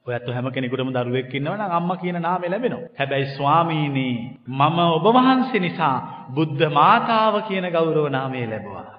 ඔයත් 0.06 0.28
හැම 0.28 0.50
කෙනෙකුටම 0.50 0.92
දරුවෙක් 0.92 1.34
ඉන්නවා 1.34 1.56
නම් 1.58 1.72
අම්මා 1.72 1.96
කියන 1.96 2.18
නාමය 2.20 2.46
ලැබෙනවා. 2.48 2.90
හැබැයි 2.98 3.32
ස්වාමීනි 3.32 4.08
මම 4.50 4.78
ඔබ 4.90 5.06
වහන්සේ 5.08 5.60
නිසා 5.60 5.96
බුද්ධ 6.34 6.62
මාතාව 6.72 7.40
කියන 7.42 7.66
ගෞරව 7.70 8.06
නාමය 8.10 8.44
ලැබුවා. 8.46 8.92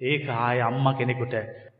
ඒක 0.00 0.28
ආය 0.36 0.62
අම්මා 0.62 0.94
කෙනෙකුට 0.94 1.34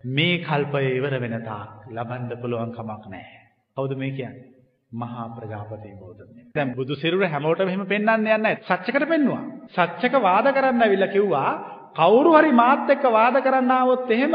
මේ 0.09 0.35
කල්පය 0.41 0.85
ඉවර 0.91 1.15
වෙන 1.19 1.39
තාක් 1.43 1.71
ලබන්න 1.91 2.41
පුළුවන් 2.41 2.73
කමක් 2.73 3.05
නැහැ. 3.09 3.42
කවුද 3.77 3.93
මේ 3.95 4.11
කියන්නේ? 4.13 4.53
මහා 4.93 5.27
ප්‍රජාපති 5.31 5.91
ගෞතමය. 5.95 6.43
දැන් 6.53 6.75
බුදු 6.75 6.95
සිරුර 6.95 7.25
හැමෝටම 7.25 7.69
එහෙම 7.69 7.85
පෙන්වන්න 7.87 8.19
යන්නේ 8.19 8.39
නැහැ. 8.39 8.61
සත්‍යකට 8.63 9.05
පෙන්නවා. 9.07 9.43
සත්‍යක 9.71 10.15
වාද 10.21 10.47
කරන්න 10.51 10.83
ඇවිල්ලා 10.83 11.09
කිව්වා 11.09 11.53
කවුරු 11.95 12.31
හරි 12.33 12.53
මාත් 12.55 12.91
එක්ක 12.91 13.05
වාද 13.11 13.37
කරන්න 13.41 13.71
ආවොත් 13.71 14.11
එහෙම 14.11 14.35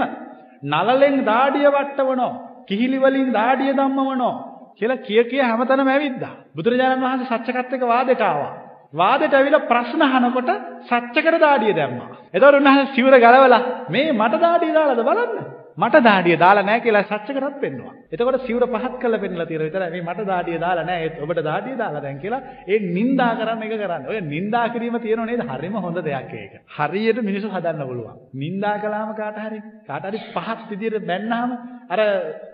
නලලෙන් 0.65 1.17
දාඩිය 1.23 1.67
වට්ටවනෝ 1.69 2.31
කිහිලි 2.65 2.97
වලින් 2.99 3.29
දාඩිය 3.31 3.73
ධම්මවනෝ 3.73 4.33
කියලා 4.75 4.97
කිය 4.99 5.23
කිය 5.25 5.41
හැමතැනම 5.41 5.87
ඇවිද්දා. 5.87 6.33
බුදුරජාණන් 6.55 7.03
වහන්සේ 7.03 7.29
සත්‍යකත් 7.35 7.73
එක්ක 7.73 7.85
වාදයට 7.85 8.21
ආවා. 8.21 8.51
වාදයට 8.93 9.33
ඇවිල්ලා 9.33 9.67
ප්‍රශ්න 9.67 10.01
අහනකොට 10.03 10.49
සත්‍යකට 10.83 11.39
දාඩිය 11.39 11.73
දැම්මා. 11.73 12.09
එතකොට 12.33 12.55
උන්වහන්සේ 12.55 12.93
සිවුර 12.95 13.15
ගලවලා 13.17 13.63
මේ 13.89 14.09
මට 14.13 14.41
දාඩිය 14.41 14.73
දාලාද 14.73 15.03
බලන්න. 15.03 15.56
මට 15.77 15.99
දාඩිය 16.01 16.35
දාලා 16.35 16.63
නැහැ 16.63 16.81
කියලා 16.81 17.03
සත්‍යකටත් 17.03 17.57
පෙන්නවා. 17.61 17.93
එතකොට 18.09 18.37
සිවුර 18.41 18.63
පහත් 18.67 18.93
කරලා 18.97 19.19
පෙන්නලා 19.19 19.45
තියෙන 19.45 19.63
විතරයි 19.63 19.89
මේ 19.91 20.03
මට 20.03 20.25
දාඩිය 20.25 20.57
දාලා 20.57 20.85
නැහැ 20.85 21.09
ඔබට 21.21 21.41
දාඩිය 21.41 21.75
දාලා 21.75 22.01
දැන් 22.01 22.19
කියලා 22.19 22.41
ඒ 22.67 22.79
නින්දා 22.89 23.31
කරන්න 23.35 23.63
එක 23.63 23.73
කරන්නේ. 23.75 24.09
ඔය 24.09 24.21
නින්දා 24.25 24.65
කිරීම 24.69 24.97
තියෙනව 24.97 25.25
නේද? 25.25 25.43
හරිම 25.51 25.75
හොඳ 25.77 25.99
දෙයක් 25.99 26.33
ඒක. 26.33 26.53
හරියට 26.69 27.19
මිනිස්සු 27.21 27.49
හදන්න 27.49 27.83
පුළුවන්. 27.83 28.15
නින්දා 28.35 28.75
කළාම 28.77 29.11
කාට 29.15 29.37
හරි 29.39 29.59
කාට 29.87 30.07
හරි 30.07 30.19
පහත් 30.27 30.69
විදියට 30.71 31.05
බැන්නාම 31.05 31.49
අර 31.89 31.99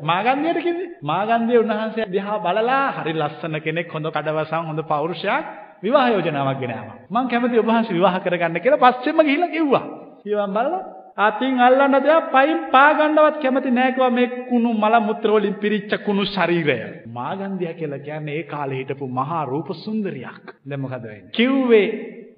මාගන්ධියට 0.04 0.60
කිව්වේ. 0.60 0.90
මාගන්ධිය 1.04 1.58
උන්වහන්සේ 1.58 2.08
දිහා 2.08 2.40
බලලා 2.40 2.82
හරි 2.98 3.14
ලස්සන 3.14 3.56
කෙනෙක් 3.62 3.88
හොඳ 3.90 4.08
කඩවසම් 4.08 4.68
හොඳ 4.70 4.82
පෞරුෂයක් 4.86 5.46
විවාහ 5.82 6.08
යෝජනාවක් 6.10 6.60
ගෙනාවා. 6.60 6.98
මං 7.10 7.26
කැමති 7.28 7.56
ඔබ 7.58 7.68
වහන්සේ 7.68 7.96
විවාහ 7.96 8.20
කරගන්න 8.20 8.60
කියලා 8.60 8.84
පස්සෙම 8.84 9.18
ගිහිල්ලා 9.22 9.50
කිව්වා. 9.50 9.84
ඊවන් 10.26 10.52
බලලා 10.52 10.84
අතින් 11.18 11.60
අල්ලන්න 11.60 12.00
දෙයක් 12.00 12.32
පයින් 12.32 12.60
පා 12.72 12.94
ගන්නවත් 12.94 13.42
කැමති 13.42 13.72
නෑ 13.72 13.92
කිව්වා 13.92 14.10
මේ 14.10 14.28
කුණු 14.50 14.74
මල 14.74 14.96
මුත්‍ර 15.02 15.30
වලින් 15.30 15.56
පිරිච්ච 15.56 15.94
කුණු 16.06 16.26
ශරීරය. 16.26 17.06
මාගන්ධිය 17.08 17.74
කියලා 17.74 18.00
කියන්නේ 18.00 18.38
ඒ 18.38 18.44
කාලේ 18.46 18.80
හිටපු 18.80 19.08
මහා 19.10 19.46
රූප 19.46 19.70
සුන්දරියක්. 19.76 20.46
දැන් 20.70 20.82
මොකද 20.82 21.04
වෙන්නේ? 21.04 21.32
කිව්වේ 21.32 21.88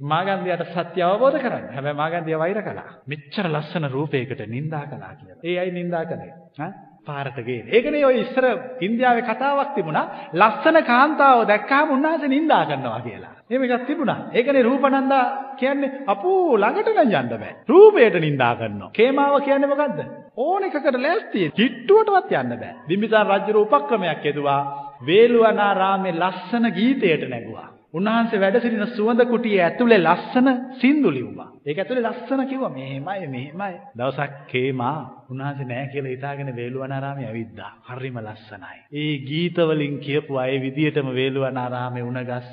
මාගන්ධියට 0.02 0.66
සත්‍ය 0.74 1.02
අවබෝධ 1.02 1.40
කරගන්න. 1.40 1.72
හැබැයි 1.72 1.96
මාගන්ධිය 1.96 2.38
වෛර 2.38 2.60
කළා. 2.62 2.90
මෙච්චර 3.08 3.48
ලස්සන 3.48 3.88
රූපයකට 3.90 4.44
නිඳා 4.48 4.86
කළා 4.86 5.14
කියලා. 5.16 5.40
ඒ 5.44 5.60
අය 5.60 5.72
නිඳා 5.72 6.04
කළේ. 6.06 6.34
ඈ 6.60 6.72
පාරට 7.06 7.38
ගේන. 7.40 7.66
ඒකනේ 7.70 8.06
ඔය 8.06 8.20
ඉස්සර 8.20 8.46
ඉන්දියාවේ 8.82 9.24
කතාවක් 9.24 9.74
තිබුණා. 9.76 10.06
ලස්සන 10.34 10.78
කාන්තාව 10.84 11.46
දැක්කහම 11.46 11.92
උන්වහන්සේ 11.92 12.30
නිඳා 12.30 12.64
කරනවා 12.66 13.02
කියලා. 13.02 13.34
එහෙම 13.46 13.64
එකක් 13.66 13.86
තිබුණා. 13.86 14.20
ඒකනේ 14.34 14.64
රූපනන්දා 14.64 15.24
කියන්නේ 15.58 15.92
අපෝ 16.08 16.58
ළඟට 16.58 16.90
නම් 16.94 17.14
යන්න 17.14 17.30
බෑ. 17.34 17.54
රූපයට 17.68 18.18
නිඳා 18.20 18.54
කරනවා. 18.56 18.90
කේමාව 18.92 19.38
කියන්නේ 19.42 19.70
මොකද්ද? 19.70 20.00
ඕන 20.38 20.64
එකකට 20.64 20.98
ලෑස්ති. 20.98 21.52
කිට්ටුවටවත් 21.56 22.34
යන්න 22.34 22.58
බෑ. 22.58 22.74
බිම්බිසාර 22.88 23.28
රජු 23.30 23.62
උපක්‍රමයක් 23.62 24.26
යෙදුවා. 24.26 24.62
වේළුවනාරාමේ 25.06 26.16
ලස්සන 26.16 26.72
ගීතයට 26.72 27.30
නැගුවා. 27.30 27.75
උන්වහන්සේ 27.96 28.40
වැඩ 28.40 28.58
සිටින 28.58 28.88
සුවඳ 28.90 29.22
කුටියේ 29.26 29.64
ඇතුලේ 29.64 30.00
ලස්සන 30.00 30.48
සින්දු 30.76 31.12
ලිව්වා. 31.12 31.48
ඒක 31.66 31.78
ඇතුලේ 31.78 32.04
ලස්සන 32.04 32.42
කිව්වා 32.48 32.72
මෙහෙමයි 32.72 33.28
මෙහෙමයි. 33.28 33.76
දවසක් 33.98 34.34
කේමා 34.48 34.98
උන්වහන්සේ 35.30 35.68
නෑ 35.68 35.88
කියලා 35.88 36.12
හිතාගෙන 36.12 36.56
වේළුවනාරාමේ 36.56 37.28
ඇවිද්දා. 37.28 37.72
හරිම 37.88 38.18
ලස්සනයි. 38.20 38.78
ඒ 38.94 39.14
ගීත 39.26 39.58
වලින් 39.66 40.00
කියපු 40.00 40.38
අය 40.38 40.62
විදියටම 40.62 41.12
වේළුවනාරාමේ 41.14 42.04
උණගස් 42.04 42.50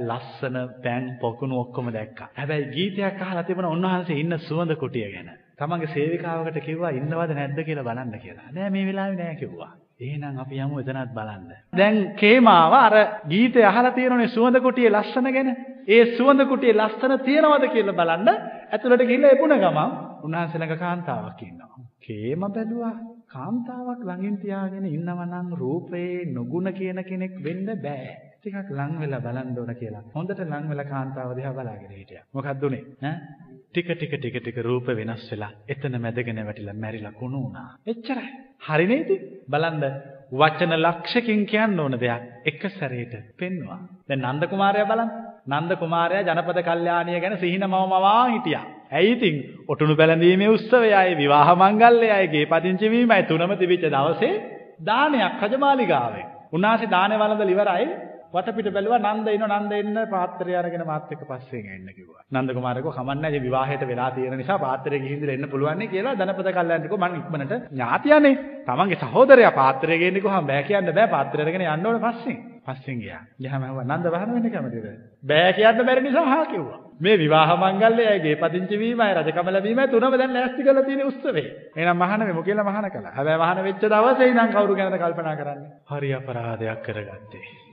ලස්සන 0.00 0.56
පෑන් 0.82 1.10
පොකුණු 1.20 1.58
ඔක්කොම 1.60 1.90
දැක්කා. 1.92 2.28
හැබැයි 2.34 2.70
ගීතයක් 2.70 3.20
අහලා 3.20 3.44
තිබුණා 3.44 3.72
උන්වහන්සේ 3.72 4.20
ඉන්න 4.20 4.38
සුවඳ 4.40 4.76
කුටිය 4.76 5.10
ගැන. 5.12 5.32
තමන්ගේ 5.58 5.92
සේවිකාවකට 5.94 6.60
කිව්වා 6.60 6.90
ඉන්නවද 6.92 7.34
නැද්ද 7.34 7.58
කියලා 7.64 7.84
බලන්න 7.84 8.20
කියලා. 8.20 8.48
නෑ 8.52 8.70
මේ 8.70 8.86
වෙලාවේ 8.86 9.18
නෑ 9.18 9.36
කිව්වා. 9.36 9.72
එහෙනම් 10.00 10.38
අපි 10.38 10.58
යමු 10.58 10.80
එතනත් 10.80 11.12
බලන්න. 11.12 11.52
දැන් 11.72 11.96
කේමාව 12.16 12.72
අර 12.76 12.94
ගීතය 13.26 13.62
අහලා 13.62 13.92
තියෙනනේ 13.92 14.28
සුවඳ 14.28 14.60
කුටියේ 14.60 14.92
ලස්සන 14.92 15.28
ගැන. 15.30 15.50
ඒ 15.88 16.04
සුවඳ 16.16 16.44
කුටියේ 16.44 16.76
ලස්සන 16.76 17.16
තියනවද 17.20 17.64
කියලා 17.70 17.94
බලන්න 17.94 18.28
ඇතුළට 18.70 19.02
ගිහිල්ලා 19.02 19.32
එපුණ 19.32 19.56
ගමන් 19.56 19.90
උන්වහන්සේ 20.22 20.60
ළඟ 20.60 20.78
කාන්තාවක් 20.78 21.42
ඉන්නවා. 21.42 21.84
කේම 22.00 22.44
බැලුවා 22.48 22.94
කාන්තාවක් 23.28 24.00
ළඟින් 24.02 24.38
තියාගෙන 24.38 24.86
ඉන්නව 24.86 25.20
නම් 25.24 25.48
රූපේ 25.56 26.28
නුගුණ 26.28 26.72
කියන 26.72 27.02
කෙනෙක් 27.04 27.34
වෙන්න 27.42 27.72
බෑ. 27.80 28.12
ටිකක් 28.46 28.70
ලං 28.72 28.92
වෙලා 29.00 29.20
බලන්න 29.20 29.58
ඕන 29.58 29.72
කියලා. 29.74 30.02
හොඳට 30.14 30.40
ලං 30.42 30.68
වෙලා 30.70 30.86
කාන්තාව 30.86 31.30
දිහා 31.34 31.52
බලාගෙන 31.52 31.92
හිටියා. 31.92 32.24
මොකක්ද 32.32 32.62
උනේ? 32.62 32.82
ඈ 33.02 33.14
ටික 33.68 33.88
ටික 33.90 34.12
ටික 34.14 34.36
ටික 34.36 34.58
රූප 34.60 34.86
වෙනස් 34.90 35.24
වෙලා 35.30 35.50
එතන 35.68 35.96
මැදගෙන 35.98 36.38
වැටිලා 36.40 36.76
මැරිලා 36.76 37.12
කුණු 37.12 37.40
වුණා. 37.42 37.70
එච්චරයි. 37.86 38.28
හරි 38.62 38.86
නේද? 38.86 39.10
බලන්න 39.48 39.82
වචන 40.32 40.76
ලක්ෂකින් 40.78 41.42
කියන්න 41.44 41.80
ඕන 41.80 41.96
දෙයක් 41.96 42.22
එක 42.44 42.62
සැරේට 42.70 43.34
පෙන්නවා. 43.36 43.80
දැන් 44.06 44.22
නන්ද 44.24 44.46
කුමාරයා 44.46 44.86
බලන්න. 44.86 45.10
නන්ද 45.50 45.76
කුමාරයා 45.76 46.24
ජනපද 46.24 46.58
කල්යාණිය 46.62 47.20
ගැන 47.20 47.38
සිහිනමව 47.38 47.76
මවා 47.86 48.24
හිටියා. 48.28 48.64
ඇයි 48.92 49.12
ඉතින් 49.12 49.36
ඔටුනු 49.68 49.94
බැලඳීමේ 49.96 50.50
උත්සවයයි 50.50 51.18
විවාහ 51.18 51.48
මංගල්‍යයයි 51.56 52.32
ගේ 52.32 52.46
පදිංචි 52.46 52.86
වීමයි 52.88 53.22
තුනම 53.24 53.52
තිබිච්ච 53.56 53.90
දවසේ 53.90 54.34
දානයක් 54.82 55.44
රජමාලිගාවේ. 55.44 56.26
උන්වහන්සේ 56.52 56.90
දානේ 56.90 57.18
වළඳලා 57.18 57.54
ඉවරයි 57.54 57.86
වටපිට 58.36 58.70
බැලුවා 58.70 59.00
නන්ද 59.00 59.28
ඉන්න 59.30 59.46
නන්ද 59.48 59.72
එන්න 59.74 60.00
පාත්‍රය 60.08 60.54
අරගෙන 60.54 60.84
මාත් 60.86 61.12
එක්ක 61.12 61.22
පස්සෙන් 61.24 61.68
එන්න 61.68 61.88
කිව්වා. 61.90 62.24
නන්ද 62.30 62.54
කුමාරකෝ 62.54 62.92
කමන්නේ 62.92 63.22
නැහැ 63.22 63.42
විවාහයට 63.42 63.84
වෙලා 63.84 64.10
තියෙන 64.12 64.36
නිසා 64.36 64.58
පාත්‍රය 64.58 65.00
ගිහින් 65.00 65.18
ඉඳලා 65.18 65.36
එන්න 65.36 65.50
පුළුවන් 65.50 65.78
නේ 65.78 65.88
කියලා 65.88 66.16
ධනපත 66.16 66.52
කල්යන්ටකෝ 66.52 66.98
මං 66.98 67.16
ඉක්මනට 67.16 67.54
ඥාතියනේ. 67.70 68.34
තමන්ගේ 68.66 69.00
සහෝදරයා 69.02 69.52
පාත්‍රය 69.52 69.98
ගේන්න 69.98 70.18
කිව්වම 70.18 70.46
බෑ 70.46 70.62
කියන්න 70.64 70.92
බෑ 70.92 71.08
පාත්‍රය 71.08 71.42
අරගෙන 71.42 71.66
යන්න 71.66 71.86
ඕනේ 71.86 72.04
පස්සෙන්. 72.04 72.38
පස්සෙන් 72.64 72.98
ගියා. 72.98 73.22
ගියාම 73.38 73.62
ඇහුවා 73.62 73.86
නන්ද 73.86 74.10
වහන 74.12 74.34
වෙන්න 74.34 74.50
කැමතිද? 74.52 74.86
බෑ 75.24 75.52
කියන්න 75.52 75.84
බැරි 75.84 76.02
නිසා 76.02 76.26
හා 76.26 76.46
කිව්වා. 76.46 76.80
මේ 77.00 77.16
විවාහ 77.16 77.50
මංගල්‍යයයි 77.56 78.20
ගේ 78.20 78.36
පදිංචි 78.36 78.76
වීමයි 78.76 79.12
රජකම 79.14 79.50
ලැබීමයි 79.50 79.88
තුනම 79.88 80.14
දැන් 80.14 80.32
ලෑස්ති 80.32 80.62
කරලා 80.62 80.84
තියෙන 80.84 81.06
උත්සවේ. 81.06 81.46
එහෙනම් 81.76 81.98
මහාන 81.98 82.26
වෙමු 82.26 82.42
කියලා 82.42 82.64
මහාන 82.64 82.90
කළා. 82.90 83.12
හැබැයි 83.12 83.38
මහාන 83.38 83.62
වෙච්ච 83.64 83.86
දවසේ 83.86 84.28
ඉඳන් 84.28 84.52
කවුරු 84.52 84.74
ගැනද 84.74 84.98
කල්පනා 84.98 85.36
කරන්නේ? 85.36 85.70
හරි 85.88 86.14
අපරාධයක් 86.14 86.82
කරගත්තේ. 86.82 87.65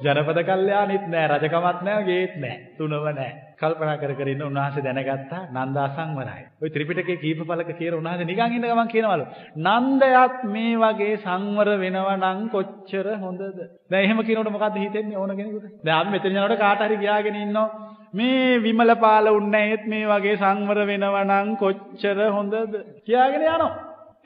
ජනපද 0.00 0.40
කල්යාණිත් 0.46 1.06
නෑ 1.08 1.28
රජකමත් 1.28 1.78
නෑ 1.82 2.02
ගේත් 2.04 2.34
නෑ 2.38 2.56
තුනම 2.76 2.92
නෑ. 3.10 3.30
කල්පනා 3.58 3.96
කර 3.98 4.12
කර 4.14 4.28
ඉන්න 4.28 4.42
උන්වහන්සේ 4.42 4.84
දැනගත්තා 4.84 5.40
නන්ද 5.54 5.78
අසංවරයි. 5.78 6.44
ওই 6.62 6.70
ත්‍රිපිටකයේ 6.70 7.16
කීප 7.16 7.40
පළක 7.42 7.72
කියන 7.72 7.96
උන්වහන්සේ 7.96 8.28
නිකන් 8.30 8.54
ඉන්න 8.54 8.64
ගමන් 8.64 8.92
කියනවලු 8.92 9.24
නන්දයත් 9.64 10.36
මේ 10.46 10.76
වගේ 10.76 11.16
සංවර 11.18 11.70
වෙනවා 11.76 12.16
නම් 12.16 12.44
කොච්චර 12.48 13.08
හොඳද? 13.16 13.42
දැන් 13.90 14.04
එහෙම 14.04 14.22
කියනකොට 14.22 14.52
මොකද්ද 14.52 14.78
හිතෙන්නේ 14.78 15.18
ඕන 15.18 15.34
කෙනෙකුට? 15.34 15.66
දැන් 15.82 15.98
අපි 15.98 16.10
මෙතන 16.10 16.30
යනකොට 16.32 16.58
කාට 16.58 16.86
හරි 16.86 16.96
ගියාගෙන 16.98 17.36
ඉන්නවා 17.36 17.66
මේ 18.14 18.60
විමල 18.60 18.94
පාල 18.96 19.26
උන්නේත් 19.30 19.84
මේ 19.86 20.06
වගේ 20.06 20.36
සංවර 20.36 20.84
වෙනවා 20.86 21.24
නම් 21.24 21.52
කොච්චර 21.56 22.18
හොඳද? 22.30 22.54
කියාගෙන 23.04 23.42
යනවා. 23.44 23.74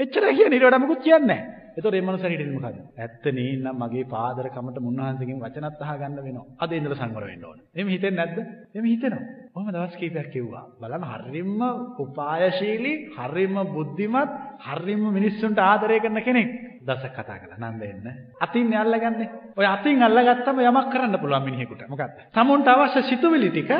එච්චර 0.01 0.25
කියන්නේ 0.29 0.57
ඊට 0.57 0.67
වඩා 0.67 0.85
මොකුත් 0.85 1.03
කියන්නේ 1.03 1.29
නැහැ. 1.33 1.62
එතකොට 1.73 1.93
මේ 1.93 2.03
මනුස්සයා 2.03 2.31
හිටින්නේ 2.31 2.57
මොකද්ද? 2.57 2.81
ඇත්ත 2.99 3.25
නේනම් 3.31 3.79
මගේ 3.79 4.05
පාදර 4.07 4.47
කමට 4.49 4.79
මුන්වහන්සේගෙන් 4.79 5.39
වචනත් 5.41 5.81
අහගන්න 5.85 6.19
වෙනවා. 6.19 6.47
අද 6.59 6.73
ඉඳලා 6.73 6.99
සංවර 6.99 7.25
වෙන්න 7.27 7.45
ඕන. 7.45 7.59
එහෙම 7.75 7.89
හිතෙන්නේ 7.89 8.19
නැද්ද? 8.21 8.39
එහෙම 8.75 8.87
හිතෙනවා. 8.87 9.25
කොහොම 9.55 9.71
දවස් 9.71 9.97
කීපයක් 9.97 10.29
කිව්වා. 10.33 10.65
බලන්න 10.81 11.05
හරියම 11.07 11.63
උපායශීලී, 11.99 12.97
හරියම 13.17 13.57
බුද්ධිමත්, 13.73 14.37
හරියම 14.63 15.03
මිනිස්සුන්ට 15.11 15.59
ආදරය 15.61 15.99
කරන 16.01 16.21
කෙනෙක්. 16.23 16.51
දසක් 16.83 17.15
කතා 17.15 17.39
කළා. 17.39 17.59
නන්ද 17.63 17.83
එන්න. 17.85 18.07
අතින් 18.41 18.73
අල්ලගන්නේ. 18.77 19.29
ඔය 19.57 19.67
අතින් 19.67 20.03
අල්ලගත්තම 20.03 20.63
යමක් 20.63 20.89
කරන්න 20.93 21.19
පුළුවන් 21.19 21.45
මිනිහෙකුට. 21.45 21.85
මොකද්ද? 21.89 22.17
සමුන්ට 22.33 22.69
අවශ්‍ය 22.69 23.03
සිතුවිලි 23.05 23.51
ටික 23.51 23.71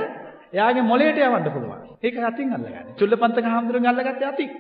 එයාගේ 0.53 0.85
මොළයට 0.85 1.19
යවන්න 1.19 1.51
පුළුවන්. 1.51 1.97
ඒක 2.01 2.23
අතින් 2.25 2.53
අල්ලගන්නේ. 2.53 2.95
චුල්ලපන්තක 2.97 3.47
හාමුදුරුවෝ 3.47 3.91
අල්ලගත්තේ 3.91 4.29
අතින්. 4.29 4.51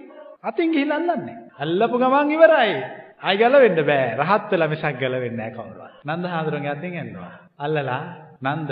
අතින් 0.42 0.72
ගිහිල්ලා 0.72 0.98
අල්ලන්නේ. 0.98 1.38
අල්ලපු 1.58 1.96
ගමන් 1.98 2.30
ඉවරයි. 2.30 2.74
ආයි 3.22 3.38
ගැලවෙන්න 3.38 3.80
බෑ. 3.84 4.06
රහත් 4.18 4.52
වෙලා 4.52 4.68
මිසක් 4.68 5.00
ගැලවෙන්නේ 5.00 5.38
නැහැ 5.38 5.54
කවුරුවත්. 5.54 5.96
නන්ද 6.06 6.24
හාමුදුරන්ගේ 6.26 6.70
අතින් 6.70 6.94
යනවා. 7.00 7.32
අල්ලලා 7.58 8.02
නන්ද 8.42 8.70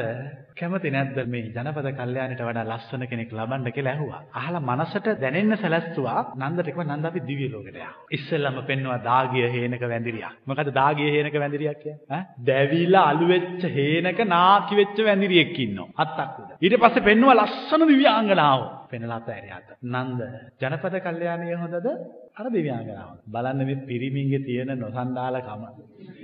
කැමති 0.57 0.91
නැද්ද 0.91 1.19
මේ 1.27 1.43
ජනපද 1.49 1.91
කල්යාණිට 1.93 2.43
වඩා 2.43 2.65
ලස්සන 2.67 3.05
කෙනෙක් 3.07 3.31
ලබන්න 3.33 3.69
කියලා 3.69 3.93
ඇහුවා. 3.93 4.23
අහලා 4.35 4.63
මනසට 4.63 5.07
දැනෙන්න 5.21 5.57
සැලැස්සුවා 5.57 6.25
නන්දට 6.37 6.67
කිව්වා 6.69 6.89
නන්ද 6.89 7.07
අපි 7.07 7.23
දිව්‍ය 7.23 7.47
ලෝකෙට 7.49 7.79
යමු. 7.79 7.93
ඉස්සෙල්ලම 8.11 8.59
පෙන්නවා 8.65 8.99
දාගිය 9.05 9.47
හේනක 9.49 9.85
වැඳිරියක්. 9.85 10.35
මොකද 10.47 10.73
දාගිය 10.73 11.11
හේනක 11.11 11.37
වැඳිරියක් 11.37 11.79
කියන්නේ? 11.79 12.11
ඈ 12.11 12.23
දැවිලා 12.45 13.07
අලු 13.13 13.29
වෙච්ච 13.29 13.63
හේනක 13.71 14.21
නාකි 14.29 14.75
වෙච්ච 14.77 14.99
වැඳිරියෙක් 15.05 15.57
ඉන්නවා. 15.61 15.89
අත්තක් 15.99 16.39
උඩ. 16.41 16.53
ඊට 16.59 16.79
පස්සේ 16.79 17.07
පෙන්නවා 17.09 17.39
ලස්සන 17.39 17.87
දිව්‍යාංගනාව. 17.87 18.69
පෙන්ලා 18.91 19.17
අතෑරියාත. 19.17 19.69
නන්ද 19.87 20.21
ජනපද 20.61 21.01
කල්යාණිය 21.01 21.57
හොඳද? 21.57 21.89
අර 22.37 22.47
දිව්‍යාංගනාව. 22.49 23.11
බලන්න 23.27 23.67
මේ 23.67 23.83
පිරිමින්ගේ 23.85 24.41
තියෙන 24.41 24.73
නොසන්ඩාලකම. 24.77 25.65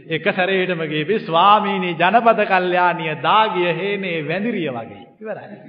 එක 0.08 0.26
සැරේටම 0.30 0.82
ගියේ 0.86 1.18
ස්වාමීනි 1.20 1.90
ජනපද 1.96 2.40
කල්යාණිය 2.46 3.12
දාගිය 3.22 3.68
හේනේ 3.72 4.16
වැඳිරිය 4.22 4.70
වගේ. 4.70 5.04
ඉවරයි. 5.20 5.60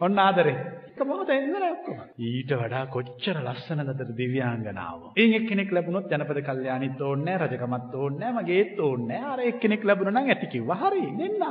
ඔන්න 0.00 0.18
ආදරේ. 0.18 0.58
එක 0.90 1.06
මොහොතෙන් 1.06 1.44
ඉවරයි 1.44 1.70
ඔක්කොම. 1.70 1.98
ඊට 2.20 2.52
වඩා 2.52 2.84
කොච්චර 2.88 3.36
ලස්සනද 3.40 4.00
දිව්‍යාංගනාව. 4.16 5.00
එයින් 5.16 5.34
එක්කෙනෙක් 5.34 5.70
ලැබුණොත් 5.70 6.10
ජනපද 6.10 6.40
කල්යාණිත් 6.42 7.00
ඕනේ 7.00 7.24
නැහැ, 7.28 7.48
රජකමත් 7.48 7.94
ඕනේ 7.94 8.18
නැහැ, 8.20 8.42
මගේත් 8.42 8.80
ඕනේ 8.80 9.20
නැහැ. 9.20 9.32
අර 9.32 9.40
එක්කෙනෙක් 9.50 9.84
ලැබුණා 9.84 10.22
නම් 10.22 10.30
ඇති 10.30 10.46
කිව්වා. 10.48 10.80
හරි, 10.82 11.04
දෙන්න. 11.18 11.42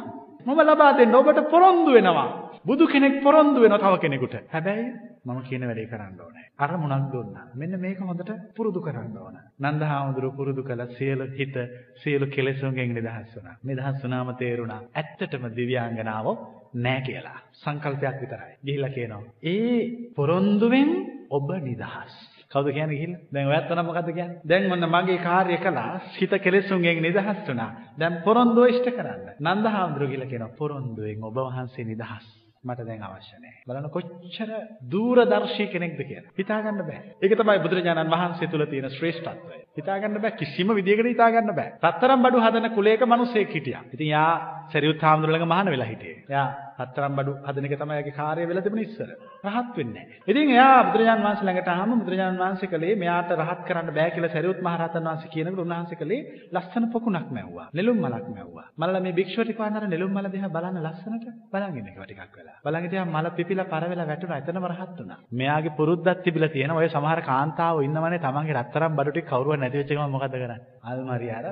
මම 0.46 0.60
ලබා 0.64 0.92
දෙන්න 0.94 1.16
ඔබට 1.16 1.40
පොරොන්දු 1.50 1.94
වෙනවා. 1.94 2.28
බුදු 2.68 2.86
කෙනෙක් 2.86 3.16
පොරොන්දු 3.24 3.60
වෙනවා 3.60 3.84
තව 3.86 3.96
කෙනෙකුට. 4.00 4.36
හැබැයි 4.48 4.86
මම 5.26 5.40
කියන 5.44 5.64
වැඩේ 5.64 5.88
කරන්න 5.88 6.20
ඕනේ. 6.20 6.46
අරමුණක් 6.58 7.08
දුන්නා. 7.12 7.46
මෙන්න 7.54 7.74
මේක 7.78 8.00
හොඳට 8.02 8.32
පුරුදු 8.56 8.80
කරන්න 8.82 9.18
ඕන. 9.18 9.36
නන්දහාමුදුරුව 9.62 10.34
පුරුදු 10.36 10.62
කළ 10.64 10.84
සියලු 10.90 11.26
හිත 11.32 11.56
සියලු 11.96 12.26
කෙලෙසුන්ගෙන් 12.28 12.94
නිදහස් 12.94 13.36
වුණා. 13.36 13.56
නිදහස් 13.64 13.98
වුණාම 14.04 14.30
තේරුණා 14.36 14.82
ඇත්තටම 14.94 15.44
දිව්‍යාංගනාව 15.52 16.28
නෑ 16.76 17.02
කියලා. 17.02 17.40
සංකල්පයක් 17.56 18.18
විතරයි. 18.22 18.54
ගිහිල්ලා 18.62 18.92
කියනවා. 18.92 19.24
ඒ 19.46 19.78
පොරොන්දුවෙන් 20.16 20.90
ඔබ 21.30 21.50
නිදහස්. 21.62 22.14
කවුද 22.52 22.68
කියන්නේ 22.70 22.96
ගිහිල්ලා? 22.96 23.22
දැන් 23.34 23.48
ඔයත් 23.50 23.70
නම් 23.70 23.86
මොකද්ද 23.86 24.10
කියන්නේ? 24.10 24.42
දැන් 24.46 24.68
මොන්න 24.70 24.88
මගේ 24.88 25.20
කාර්ය 25.20 25.58
කළා 25.60 25.94
හිත 26.14 26.34
කෙලෙසුන්ගෙන් 26.40 27.00
නිදහස් 27.02 27.40
වුණා. 27.44 27.72
දැන් 27.98 28.20
පොරොන්දුව 28.24 28.68
ඉෂ්ට 28.68 28.92
කරන්න. 28.92 29.24
නන්දහාමුදුරුව 29.46 30.10
ගිහිල්ලා 30.10 30.32
කියනවා 30.32 30.58
පොරොන්දුවෙන් 30.60 31.24
ඔබ 31.24 31.40
වහන්සේ 31.46 31.86
නිදහස්. 31.86 32.28
මට 32.68 32.86
දැන් 32.86 33.04
අවශ්‍ය 33.04 33.36
නැහැ. 33.36 33.64
බලන්න 33.66 33.90
කොච්චර 33.90 34.52
දූරදර්ශී 34.88 35.68
කෙනෙක්ද 35.68 36.00
කියලා. 36.02 36.36
හිතා 36.36 36.60
ගන්න 36.62 36.84
බෑ. 36.84 37.02
ඒක 37.22 37.36
තමයි 37.36 37.58
බුදුරජාණන් 37.60 38.14
වහන්සේ 38.14 38.48
තුල 38.48 38.66
තියෙන 38.66 38.90
ශ්‍රේෂ්ඨත්වය. 38.92 39.60
හිතා 39.78 39.98
ගන්න 39.98 40.22
බෑ 40.22 40.38
කිසිම 40.38 40.74
විදියකට 40.74 41.08
හිතා 41.08 41.32
ගන්න 41.32 41.56
බෑ. 41.56 41.74
රත්තරන් 41.84 42.24
බඩු 42.24 42.42
හදන 42.42 42.70
කුලයක 42.72 43.04
මිනිසෙක් 43.08 43.52
හිටියා. 43.52 43.84
ඉතින් 43.94 44.10
යා 44.10 44.32
සරියුත් 44.70 45.02
හාමුදුරුවෝ 45.02 45.38
ළඟ 45.38 45.50
මහාන 45.50 45.70
වෙලා 45.70 45.88
හිටියේ. 45.88 46.24
යා 46.30 46.48
රත්තරන් 46.78 47.14
බඩු 47.18 47.32
හදන 47.44 47.66
එක 47.68 47.76
තමයි 47.76 47.96
යාගේ 47.98 48.16
කාර්යය 48.16 48.46
වෙලා 48.46 48.64
තිබුණ 48.64 48.84
ඉස්සර. 48.84 49.10
රහත් 49.46 49.78
වෙන්නේ 49.78 49.94
නැහැ. 49.98 50.20
ඉතින් 50.28 50.52
එයා 50.52 50.76
බුදුරජාණන් 50.88 51.26
වහන්සේ 51.26 51.46
ළඟට 51.46 51.70
ආවම 51.70 51.94
බුදුරජාණන් 52.02 52.42
වහන්සේ 52.44 52.70
කලේ 52.70 52.96
මෙයාට 52.96 53.32
රහත් 53.36 53.62
කරන්න 53.68 53.90
බෑ 53.92 54.10
කියලා 54.12 54.32
සරියුත් 54.32 54.60
මහ 54.62 54.74
රහතන් 54.78 55.08
වහන්සේ 55.08 55.32
කියනකොට 55.34 55.64
උන්වහන්සේ 55.64 56.00
කලේ 56.02 56.20
ලස්සන 56.52 56.86
පොකුණක් 56.90 57.30
මැව්වා. 57.32 57.68
නෙළුම් 57.74 57.98
මලක් 58.00 58.28
මැව්වා. 58.30 58.66
මලලා 58.78 59.02
මේ 59.02 59.18
භික්ෂුව 59.20 59.44
ටික 59.44 59.60
වන්නර 59.60 59.88
නෙළුම් 59.88 60.12
මල 60.14 60.30
දිහා 60.30 60.52
බලන්න 60.52 60.82
ලස්සනට 60.84 61.26
බලන් 61.52 61.80
ඉන්න 61.80 61.90
එක 61.90 61.98
ටිකක් 62.00 62.36
වෙලා. 62.36 62.58
බලන් 62.64 62.86
ඉතින් 62.86 63.10
මල 63.10 63.30
පිපිලා 63.38 63.68
පර 63.68 63.84
වෙලා 63.88 64.08
වැටුණා. 64.08 64.40
එතනම 64.40 64.68
රහත් 64.68 64.98
වුණා. 64.98 65.20
මෙයාගේ 65.34 65.78
පුරුද්දක් 65.80 66.22
තිබිලා 66.24 66.50
තියෙනවා. 66.50 66.82
ඔය 66.82 66.90
සමහර 66.90 67.22
කාන්තාවෝ 67.24 67.82
ඉන්නවනේ 67.82 68.20
තමන්ගේ 68.20 68.58
රත්තරන් 68.58 68.94
බඩු 68.94 69.12
ටික 69.12 69.28
කවුරුවත් 69.28 69.60
නැති 69.60 69.82
වෙච්ච 69.82 69.92
ගමන් 69.92 70.14
මොකද 70.14 70.30
කරන්නේ? 70.34 70.62
අල්මාරිය 70.84 71.34
අර 71.34 71.48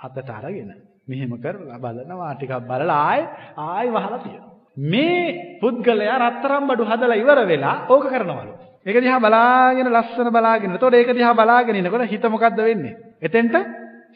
අතට 0.00 0.30
අරගෙන 0.32 0.70
මෙහෙම 1.08 1.32
කරලා 1.38 1.80
බලනවා 1.80 2.34
ටිකක් 2.34 2.54
බලලා 2.62 3.00
ආයි 3.02 3.24
ආයි 3.64 3.90
වහලා 3.90 4.20
තියෙනවා. 4.20 4.47
මේ 4.78 5.58
පුද්ගලයා 5.60 6.18
රත්තරන් 6.18 6.66
බඩු 6.66 6.84
හදලා 6.84 7.16
ඉවර 7.16 7.40
වෙලා 7.46 7.76
ඕක 7.88 8.06
කරනවලු. 8.06 8.52
ඒක 8.86 9.00
දිහා 9.00 9.20
බලාගෙන 9.20 9.90
ලස්සන 9.90 10.30
බලාගෙන. 10.30 10.74
එතකොට 10.74 10.94
ඒක 10.94 11.10
දිහා 11.12 11.34
බලාගෙන 11.34 11.76
ඉනකොට 11.76 12.06
හිත 12.06 12.24
මොකද්ද 12.24 12.58
වෙන්නේ? 12.58 12.96
එතෙන්ට 13.20 13.54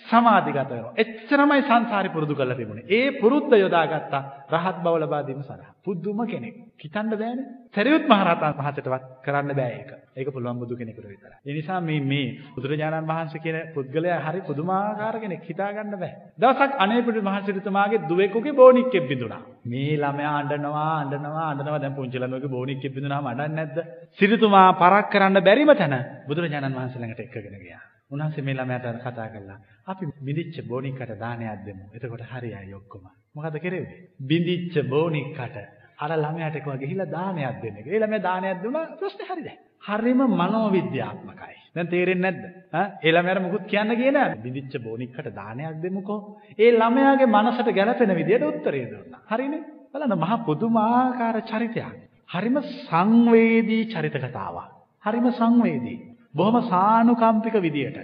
සමාධිගත 0.05 0.59
වෙනවා. 0.69 0.95
එච්චරමයි 0.97 1.63
සංසාරේ 1.63 2.11
පුරුදු 2.11 2.35
කරලා 2.35 2.57
තිබුණේ. 2.57 2.89
ඒ 2.91 3.07
පුරුද්ද 3.15 3.53
යොදාගත්තා 3.57 4.23
රහත් 4.51 4.77
බව 4.79 4.95
ලබා 4.99 5.23
දීම 5.23 5.43
සඳහා. 5.43 5.73
පුදුම 5.83 6.21
කෙනෙක්. 6.27 6.55
හිතන්න 6.77 7.13
බෑනේ. 7.13 7.47
සරියුත් 7.71 8.05
මහ 8.05 8.21
රහතන් 8.23 8.57
වහන්සේටවත් 8.59 9.05
කරන්න 9.25 9.53
බෑ 9.53 9.73
ඒක. 9.73 9.91
ඒක 10.15 10.29
පුළුවන් 10.29 10.59
බුදු 10.59 10.75
කෙනෙකුට 10.75 11.07
විතරයි. 11.07 11.39
ඒ 11.41 11.53
නිසා 11.53 11.81
මේ 11.81 12.01
මේ 12.03 12.27
බුදුරජාණන් 12.55 13.07
වහන්සේ 13.07 13.41
කියන 13.41 13.59
පුද්ගලයා 13.75 14.19
හරි 14.21 14.41
පුදුමාකාර 14.43 15.17
කෙනෙක්. 15.19 15.43
හිතා 15.43 15.71
ගන්න 15.71 15.97
බෑ. 15.97 16.13
දවසක් 16.39 16.73
අනේපිට 16.79 17.23
මහ 17.23 17.37
සිටුතුමාගේ 17.43 18.05
දුවෙකුගේ 18.05 18.55
බෝනික්කෙක් 18.55 19.07
බිඳුණා. 19.07 19.43
මේ 19.67 19.95
ළමයා 19.97 20.35
අඬනවා 20.37 20.91
අඬනවා 20.97 21.47
අඬනවා 21.47 21.81
දැන් 21.81 21.95
පුංචි 21.95 22.19
ළමයෙකුගේ 22.19 22.51
බෝනික්කෙක් 22.51 22.95
බිඳුණාම 22.95 23.27
අඬන්නේ 23.27 23.57
නැද්ද? 23.61 23.79
සිටුතුමා 24.19 24.69
පරක් 24.75 25.07
කරන්න 25.11 25.41
බැරිම 25.43 25.73
තැන 25.75 25.97
බුදුරජාණන් 26.29 26.77
වහන්සේ 26.77 27.01
ළඟට 27.01 27.25
එක්කගෙන 27.25 27.59
ගියා. 27.59 27.83
උන්වහන්සේ 28.13 28.45
මේ 28.45 28.55
ළමයාට 28.55 29.03
කතා 29.03 29.29
කළා. 29.29 29.59
අපි 29.87 30.05
බිඳිච්ච 30.21 30.57
බෝනික්කට 30.65 31.13
දානයක් 31.19 31.65
දෙමු. 31.67 31.85
එතකොට 31.95 32.25
හරියයි 32.25 32.75
ඔක්කොම. 32.75 33.05
මොකද 33.35 33.57
කෙරෙන්නේ? 33.59 34.09
බිඳිච්ච 34.23 34.75
බෝනික්කට 34.87 35.57
අර 35.99 36.11
ළමයාට 36.15 36.57
කිව්වා 36.57 36.79
ගිහිල්ලා 36.79 37.11
දානයක් 37.11 37.61
දෙන්න. 37.63 37.77
ඒ 37.85 37.99
ළමයා 37.99 38.23
දානයක් 38.23 38.63
දුන්නා 38.63 38.85
ප්‍රශ්නේ 38.99 39.29
හරිද? 39.29 39.49
හරිම 39.83 40.21
මනෝවිද්‍යාත්මකයි. 40.33 41.57
දැන් 41.75 41.89
තේරෙන්නේ 41.89 42.31
නැද්ද? 42.31 42.43
ඈ 42.73 42.87
ඒ 43.03 43.13
ළමයාට 43.13 43.43
මුකුත් 43.43 43.65
කියන්න 43.67 43.95
ගියේ 43.95 44.13
නෑ. 44.13 44.37
බිඳිච්ච 44.39 44.75
බෝනික්කට 44.79 45.33
දානයක් 45.35 45.83
දෙමුකෝ. 45.83 46.21
ඒ 46.59 46.71
ළමයාගේ 46.73 47.29
මනසට 47.29 47.69
ගැළපෙන 47.73 48.15
විදියට 48.15 48.45
උත්තරේ 48.45 48.87
දුන්නා. 48.91 49.23
හරිනේ? 49.29 49.63
බලන්න 49.93 50.19
මහා 50.19 50.45
පුදුමාකාර 50.45 51.43
චරිතයක්. 51.45 51.93
හරිම 52.29 52.57
සංවේදී 52.63 53.85
චරිත 53.87 54.17
කතාවක්. 54.19 54.69
හරිම 55.05 55.27
සංවේදී. 55.33 55.99
බොහොම 56.35 56.57
සානුකම්පික 56.65 57.55
විදියට 57.57 57.99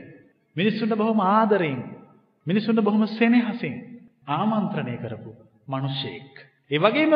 මිනිස්සුන්ට 0.57 0.97
බොහොම 0.97 1.21
ආදරෙන් 1.23 1.81
මිනිස්සුන්ට 2.47 2.83
බොහොම 2.83 3.07
සෙනෙහසින් 3.09 3.75
ආමන්ත්‍රණය 4.29 4.97
කරපු 4.99 5.31
මිනිසෙක්. 5.67 6.35
ඒ 6.71 6.79
වගේම 6.79 7.13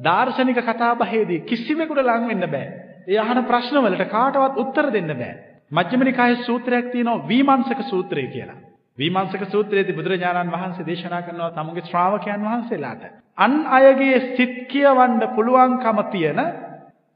දාර්ශනික 0.00 0.60
කතාබහේදී 0.60 1.40
කිසිවෙකුට 1.42 2.00
ලං 2.00 2.28
වෙන්න 2.28 2.46
බෑ. 2.46 2.68
ඒ 3.06 3.18
අහන 3.18 3.44
ප්‍රශ්න 3.44 3.78
වලට 3.78 4.08
කාටවත් 4.08 4.58
උත්තර 4.58 4.86
දෙන්න 4.90 5.12
බෑ. 5.14 5.34
මජ්ක්‍ධිම 5.70 6.02
නිකායේ 6.02 6.44
සූත්‍රයක් 6.44 6.90
තියෙනවා 6.92 7.26
විමර්ශක 7.26 7.80
සූත්‍රය 7.84 8.26
කියලා. 8.28 8.58
විමර්ශක 8.98 9.42
සූත්‍රයේදී 9.46 9.94
බුදුරජාණන් 9.94 10.50
වහන්සේ 10.50 10.86
දේශනා 10.86 11.22
කරනවා 11.22 11.50
තමුගේ 11.52 11.84
ශ්‍රාවකයන් 11.84 12.42
වහන්සේලාට 12.42 13.02
අන් 13.38 13.52
අයගේ 13.68 14.18
සිත් 14.30 14.54
කියවන්න 14.68 15.22
පුළුවන්කම 15.34 15.98
තියෙන 16.10 16.40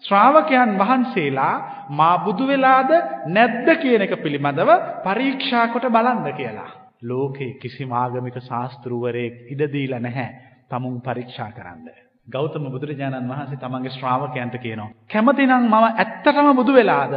ශ්‍රාවකයන් 0.04 0.78
වහන්සේලා 0.78 1.54
මා 1.90 2.14
බුදු 2.18 2.46
වෙලාද 2.46 2.90
නැද්ද 3.28 3.68
කියන 3.78 4.02
එක 4.02 4.14
පිළිබඳව 4.18 4.70
පරීක්ෂා 5.02 5.66
කොට 5.68 5.86
බලන්න 5.88 6.32
කියලා. 6.34 6.70
ලෝකේ 7.02 7.52
කිසිම 7.56 7.92
ආගමික 7.94 8.38
ශාස්ත්‍රූවරයෙක් 8.42 9.36
ඉඩ 9.48 9.62
දීලා 9.72 10.00
නැහැ 10.00 10.28
තමුන් 10.68 10.96
පරීක්ෂා 11.00 11.50
කරන්න. 11.50 11.86
ගෞතම 12.28 12.66
බුදුරජාණන් 12.68 13.28
වහන්සේ 13.28 13.58
තමන්ගේ 13.58 13.90
ශ්‍රාවකයන්ට 13.90 14.56
කියනවා. 14.58 14.90
කැමතිනම් 15.08 15.52
මම 15.62 15.74
ඇත්තටම 15.74 16.48
බුදු 16.54 16.72
වෙලාද 16.72 17.14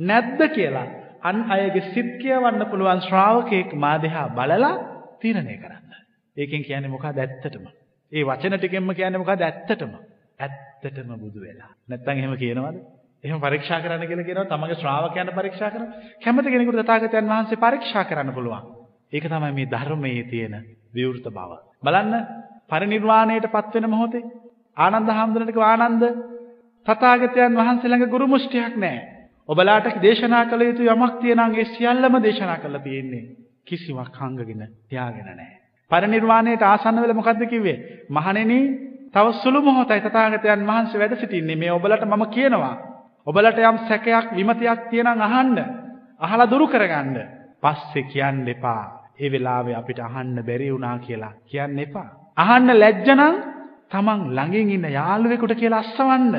නැද්ද 0.00 0.40
කියලා 0.50 0.86
අන් 1.22 1.36
අයගේ 1.48 1.88
සිත් 1.88 2.10
කියවන්න 2.18 2.66
පුළුවන් 2.66 3.00
ශ්‍රාවකයෙක් 3.00 3.74
මා 3.76 3.96
දෙහා 3.98 4.28
බලලා 4.30 4.74
තීරණය 5.20 5.56
කරන්න. 5.56 5.92
ඒකෙන් 6.36 6.62
කියන්නේ 6.62 6.90
මොකක්ද 6.90 7.18
ඇත්තටම? 7.18 7.64
ඒ 8.12 8.24
වචන 8.24 8.56
ටිකෙන්ම 8.56 8.90
කියන්නේ 8.92 9.18
මොකක්ද 9.18 9.42
ඇත්තටම? 9.42 9.92
ඇත්තටම 10.38 11.10
බුදු 11.16 11.40
වෙලා. 11.40 11.70
නැත්තම් 11.86 12.16
එහෙම 12.16 12.34
කියනවද? 12.36 12.76
එහෙම 13.24 13.40
පරීක්ෂා 13.40 13.80
කරන්න 13.80 14.06
කියලා 14.06 14.24
කියනවා 14.24 14.48
තමගේ 14.48 14.76
ශ්‍රාවකයන් 14.76 15.30
පරීක්ෂා 15.32 15.70
කරන. 15.70 15.86
කැමති 16.22 16.50
කෙනෙකුට 16.50 16.80
තථාගතයන් 16.80 17.26
වහන්සේ 17.26 17.58
පරීක්ෂා 17.58 18.04
කරන්න 18.04 18.32
පුළුවන්. 18.32 18.64
ඒක 19.12 19.24
තමයි 19.26 19.52
මේ 19.52 19.66
ධර්මයේ 19.66 20.24
තියෙන 20.24 20.54
විවෘත 20.94 21.26
බව. 21.28 21.50
බලන්න 21.82 22.14
පරිනිර්වාණයට 22.68 23.46
පත් 23.48 23.74
වෙන 23.74 23.90
මොහොතේ 23.90 24.24
ආනන්ද 24.76 25.10
හාමුදුරන්ට 25.10 25.52
කිව්වා 25.52 25.74
ආනන්ද 25.76 26.04
තථාගතයන් 26.86 27.54
වහන්සේ 27.54 27.88
ළඟ 27.88 28.10
ගුරු 28.10 28.26
මුෂ්ටියක් 28.26 28.74
නැහැ. 28.76 29.00
ඔබලාට 29.48 29.86
දේශනා 30.02 30.44
කළ 30.46 30.62
යුතු 30.62 30.82
යමක් 30.86 31.14
තියෙනම් 31.20 31.54
ඒ 31.54 31.66
සියල්ලම 31.66 32.14
දේශනා 32.20 32.58
කරලා 32.58 32.80
තියෙන්නේ. 32.80 33.24
කිසිවක් 33.64 34.14
හංගගෙන 34.16 34.62
තියාගෙන 34.88 35.26
නැහැ. 35.28 35.56
පරිනිර්වාණයට 35.90 36.62
ආසන්න 36.64 37.00
වෙලා 37.02 37.16
මොකද්ද 37.16 37.42
කිව්වේ? 37.46 37.78
මහණෙනි 38.10 38.60
තව 39.14 39.26
සුළු 39.42 39.62
මොහොතයි 39.62 40.00
තථාගතයන් 40.00 40.66
වහන්සේ 40.66 41.00
වැඩ 41.00 41.14
සිටින්නේ. 41.14 41.56
මේ 41.56 41.72
ඔබලට 41.72 42.04
මම 42.04 42.24
කියනවා. 42.28 42.76
ඔබලට 43.26 43.58
යම් 43.60 43.78
සැකයක් 43.88 44.26
විමතියක් 44.32 44.80
තියෙනම් 44.90 45.20
අහන්න. 45.20 45.58
අහලා 46.20 46.50
දුරු 46.50 46.66
කරගන්න. 46.66 47.16
පස්සේ 47.62 48.02
කියන්න 48.04 48.48
එපා. 48.48 48.84
ඒ 49.18 49.28
වෙලාවේ 49.28 49.74
අපිට 49.74 50.00
අහන්න 50.00 50.36
බැරි 50.42 50.72
වුණා 50.72 50.98
කියලා 50.98 51.32
කියන්න 51.44 51.78
එපා. 51.78 52.08
අහන්න 52.36 52.68
ලැජ්ජ 52.74 53.08
නම් 53.10 53.36
තමන් 53.90 54.20
ළඟින් 54.30 54.70
ඉන්න 54.70 54.86
යාළුවෙකුට 54.90 55.54
කියලා 55.54 55.80
අස්සවන්න. 55.80 56.34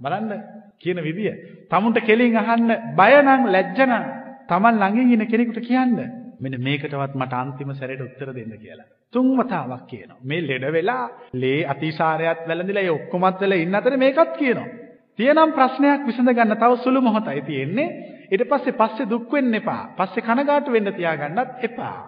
බලන්න 0.00 0.30
කියන 0.78 0.98
විදිය. 0.98 1.32
තමුන්ට 1.70 1.98
කෙලින් 2.00 2.36
අහන්න 2.36 2.68
බය 2.96 3.12
නම් 3.22 3.42
ලැජ්ජ 3.46 3.80
නම් 3.82 4.04
තමන් 4.48 4.74
ළඟින් 4.76 5.12
ඉන්න 5.14 5.26
කෙනෙකුට 5.26 5.60
කියන්න. 5.62 6.23
මෙන්න 6.40 6.56
මේකටවත් 6.60 7.14
මට 7.14 7.34
අන්තිම 7.34 7.70
සැරේට 7.72 8.02
උත්තර 8.02 8.30
දෙන්න 8.32 8.54
කියලා. 8.56 8.88
තුන් 9.12 9.28
වතාවක් 9.34 9.84
කියනවා. 9.86 10.18
මේ 10.22 10.40
ලෙඩ 10.42 10.64
වෙලා 10.72 11.04
ලේ 11.34 11.60
අතිසාරයත් 11.66 12.40
වැළඳිලා 12.46 12.84
ඒ 12.84 12.90
ඔක්කොමත් 12.90 13.40
වෙලා 13.40 13.58
ඉන්න 13.58 13.74
අතරේ 13.74 13.96
මේකත් 13.98 14.34
කියනවා. 14.36 14.72
තියෙනම් 15.18 15.50
ප්‍රශ්නයක් 15.52 16.06
විසඳ 16.06 16.30
ගන්න 16.30 16.56
තව 16.56 16.72
සුළු 16.78 17.00
මොහොතයි 17.00 17.42
තියෙන්නේ. 17.42 17.88
ඊට 18.26 18.44
පස්සේ 18.46 18.74
පස්සේ 18.74 19.06
දුක් 19.06 19.32
වෙන්න 19.32 19.54
එපා. 19.54 19.82
පස්සේ 19.96 20.22
කනගාටු 20.22 20.72
වෙන්න 20.72 20.92
තියාගන්නත් 20.92 21.62
එපා. 21.62 21.98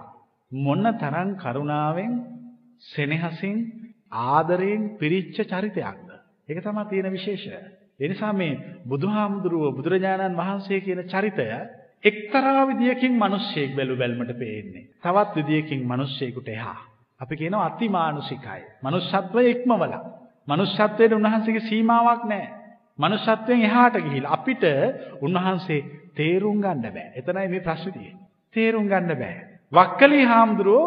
මොන 0.53 0.85
තරම් 0.95 1.31
කරුණාවෙන් 1.37 2.13
සෙනෙහසින් 2.85 3.57
ආදරයෙන් 4.13 4.83
පිරිච්ච 4.99 5.39
චරිතයක්ද. 5.45 6.09
ඒක 6.49 6.59
තමයි 6.61 6.85
තියෙන 6.87 7.13
විශේෂය. 7.13 7.51
ඒ 7.97 8.09
නිසා 8.09 8.33
මේ 8.33 8.61
බුදුහාමුදුරුව 8.87 9.75
බුදුරජාණන් 9.77 10.37
වහන්සේ 10.37 10.81
කියන 10.81 11.03
චරිතය 11.05 11.49
එක්තරා 12.07 12.63
විදියකින් 12.67 13.13
මිනිස්සෙක් 13.15 13.71
බැලු 13.77 13.97
බැලමට 13.97 14.33
පේන්නේ. 14.39 14.89
තවත් 15.03 15.35
විදියකින් 15.37 15.81
මිනිස්සෙකුට 15.85 16.49
එහා. 16.49 16.81
අපි 17.21 17.35
කියනවා 17.37 17.67
අතිමානුෂිකයි. 17.67 18.63
මනුෂ්‍යත්වයේ 18.83 19.51
ඉක්මවලා. 19.51 20.03
මනුෂ්‍යත්වයේ 20.49 21.15
උන්වහන්සේගේ 21.15 21.63
සීමාවක් 21.63 22.23
නැහැ. 22.25 22.55
මනුෂ්‍යත්වයෙන් 22.99 23.63
එහාට 23.63 23.97
ගිහිලා 23.99 24.33
අපිට 24.33 24.65
උන්වහන්සේ 25.21 25.81
තේරුම් 26.15 26.59
ගන්න 26.61 26.85
බෑ. 26.87 27.09
එතනයි 27.15 27.49
මේ 27.49 27.61
ප්‍රශ්නේ 27.61 27.95
තියෙන්නේ. 27.95 28.27
තේරුම් 28.55 28.87
ගන්න 28.87 29.13
බෑ. 29.15 29.37
වක්කලි 29.73 30.21
හාමුදුරුවෝ 30.25 30.87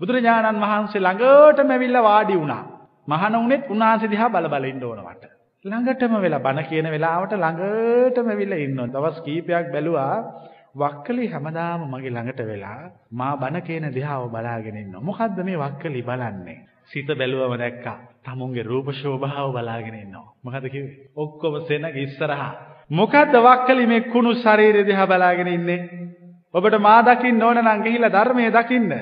බුදුරජාණන් 0.00 0.62
වහන්සේ 0.62 1.00
ළඟටම 1.00 1.70
ඇවිල්ලා 1.70 2.02
වාඩි 2.02 2.34
වුණා. 2.34 2.64
මහණ 3.08 3.34
උනේත් 3.36 3.70
උන්වහන්සේ 3.70 4.10
දිහා 4.10 4.30
බල 4.30 4.48
බල 4.48 4.64
ඉන්න 4.64 4.84
ඕන 4.84 5.00
වට. 5.00 5.24
ළඟටම 5.64 6.14
වෙලා 6.18 6.40
බණ 6.40 6.66
කියන 6.66 6.88
වෙලාවට 6.88 7.32
ළඟටම 7.34 8.26
ඇවිල්ලා 8.28 8.60
ඉන්නවා. 8.60 8.88
දවස් 8.88 9.18
කීපයක් 9.20 9.66
බැලුවා 9.72 10.16
වක්කලි 10.74 11.26
හැමදාම 11.28 11.82
මගේ 11.86 12.10
ළඟට 12.10 12.40
වෙලා 12.42 12.90
මා 13.12 13.36
බණ 13.36 13.62
කියන 13.62 13.86
දිහාව 13.90 14.28
බලාගෙන 14.28 14.76
ඉන්නවා. 14.76 15.02
මොකද්ද 15.02 15.38
මේ 15.40 15.56
වක්කලි 15.56 16.02
බලන්නේ? 16.02 16.58
සිත 16.84 17.08
බැලුවම 17.08 17.54
දැක්කා. 17.56 17.98
තමුන්ගේ 18.24 18.62
රූප 18.62 18.88
ශෝභාව 18.92 19.52
බලාගෙන 19.52 19.94
ඉන්නවා. 19.96 20.34
මොකද 20.42 20.66
කිව්වේ? 20.68 21.10
ඔක්කොම 21.16 21.54
සෙනග 21.62 21.86
ඉස්සරහා. 21.96 22.52
මොකද්ද 22.90 23.34
වක්කලි 23.38 23.86
මේ 23.86 24.06
කුණු 24.08 24.34
ශරීරය 24.36 24.82
දිහා 24.84 25.06
බලාගෙන 25.06 25.48
ඉන්නේ? 25.48 25.80
ඔබට 26.54 26.78
මා 26.78 27.02
දකින්න 27.02 27.42
ඕන 27.42 27.58
නම් 27.58 27.82
ගිහිල්ලා 27.82 28.10
ධර්මයේ 28.10 28.50
දකින්න. 28.52 28.92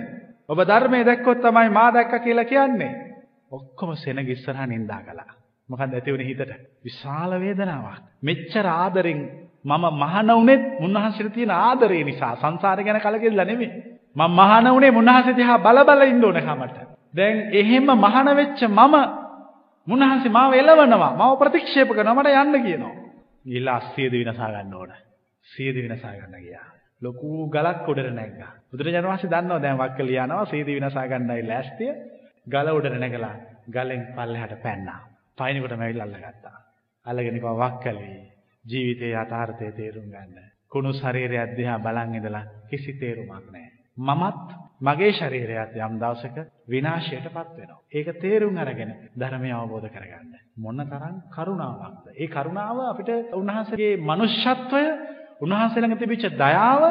ඔබ 0.48 0.58
ධර්මයේ 0.62 1.04
දැක්කොත් 1.04 1.40
තමයි 1.40 1.70
මා 1.70 1.90
දැක්ක 1.90 2.12
කියලා 2.20 2.44
කියන්නේ. 2.46 2.92
ඔක්කොම 3.50 3.96
සෙනග 3.96 4.28
ඉස්සරහා 4.28 4.66
නින්දා 4.66 5.00
කළා. 5.00 5.32
මොකක්ද 5.68 5.94
ඇති 5.94 6.12
වුනේ 6.12 6.26
හිතට? 6.26 6.52
විශාල 6.84 7.32
වේදනාවක්. 7.36 8.02
මෙච්චර 8.22 8.66
ආදරෙන් 8.68 9.20
මම 9.64 9.84
මහාන 9.94 10.30
උනේත් 10.32 10.62
මුන්නහන්සේට 10.80 11.32
තියෙන 11.32 11.50
ආදරය 11.52 12.04
නිසා 12.04 12.36
සංසාරය 12.36 12.84
ගැන 12.84 13.00
කලකිරලා 13.00 13.44
නෙමෙයි. 13.44 13.70
මම 14.16 14.30
මහාන 14.32 14.66
උනේ 14.68 14.90
මුන්නහන්සේ 14.90 15.36
දිහා 15.36 15.58
බල 15.58 15.78
බල 15.80 16.02
ඉන්න 16.02 16.24
ඕන 16.24 16.38
කමට. 16.38 16.76
දැන් 17.14 17.36
එහෙම 17.52 17.86
මහාන 17.96 18.28
වෙච්ච 18.32 18.60
මම 18.68 18.94
මුන්නහන්සේ 19.86 20.30
මාව 20.30 20.52
එලවනවා. 20.54 21.12
මාව 21.12 21.38
ප්‍රතික්ෂේප 21.38 21.88
කරනවා. 21.90 22.14
මට 22.16 22.28
යන්න 22.36 22.62
කියනවා. 22.62 22.94
ගිහිල්ලා 23.44 23.76
අස්සියද 23.76 24.12
විනාශ 24.12 24.42
ගන්න 24.44 24.74
ඕන. 24.74 24.92
සියද 25.46 25.76
විනාශ 25.76 26.06
ගන්න 26.10 26.40
ගියා. 26.40 26.66
ලොකු 27.02 27.28
ගලක් 27.48 27.88
උඩට 27.88 28.12
නැග්ගා. 28.12 28.52
බුදුරජාණන් 28.68 29.08
වහන්සේ 29.08 29.30
දන්නවා 29.30 29.62
දැන් 29.62 29.78
වක්කලිය 29.78 30.18
යනවා 30.18 30.44
සියද 30.46 30.66
විනාශ 30.68 30.98
ගන්නයි 31.04 31.42
ලෑස්තිය. 31.44 31.92
ගල 32.46 32.68
උඩට 32.72 32.98
නැගලා 32.98 33.34
ගලෙන් 33.68 34.02
පල්ලෙහාට 34.16 34.62
පැන්නා. 34.62 35.00
පයින්කොටම 35.38 35.80
ඇවිල්ලා 35.80 36.06
අල්ලගත්තා. 36.06 36.56
අල්ලගෙන 37.06 37.34
කිව්වා 37.34 37.58
වක්කලී 37.62 38.31
ජීවිතයේ 38.64 39.14
යථාර්ථය 39.16 39.72
තේරුම් 39.72 40.08
ගන්න. 40.08 40.36
කුණු 40.68 40.92
ශරීරයක් 40.94 41.56
දිහා 41.56 41.78
බලන් 41.78 42.14
ඉඳලා 42.14 42.44
කිසි 42.68 42.92
තේරුමක් 42.94 43.30
නැහැ. 43.46 43.70
මමත් 43.98 44.48
මගේ 44.80 45.12
ශරීරයත් 45.12 45.74
යම් 45.78 45.98
දවසක 45.98 46.36
විනාශයටපත් 46.66 47.48
වෙනවා. 47.52 47.80
ඒක 47.90 48.08
තේරුම් 48.18 48.56
අරගෙන 48.56 48.92
ධර්මය 49.14 49.50
අවබෝධ 49.52 49.88
කරගන්න. 49.88 50.34
මොන 50.56 50.78
තරම් 50.84 51.16
කරුණාවක්ද. 51.30 52.06
ඒ 52.14 52.28
කරුණාව 52.28 52.78
අපිට 52.82 53.10
උන්වහන්සේගේ 53.32 53.96
මනුෂ්‍යත්වය 54.00 54.84
උන්වහන්සේ 55.40 55.80
ළඟ 55.80 55.98
තිබිච්ච 55.98 56.24
දයාව 56.34 56.82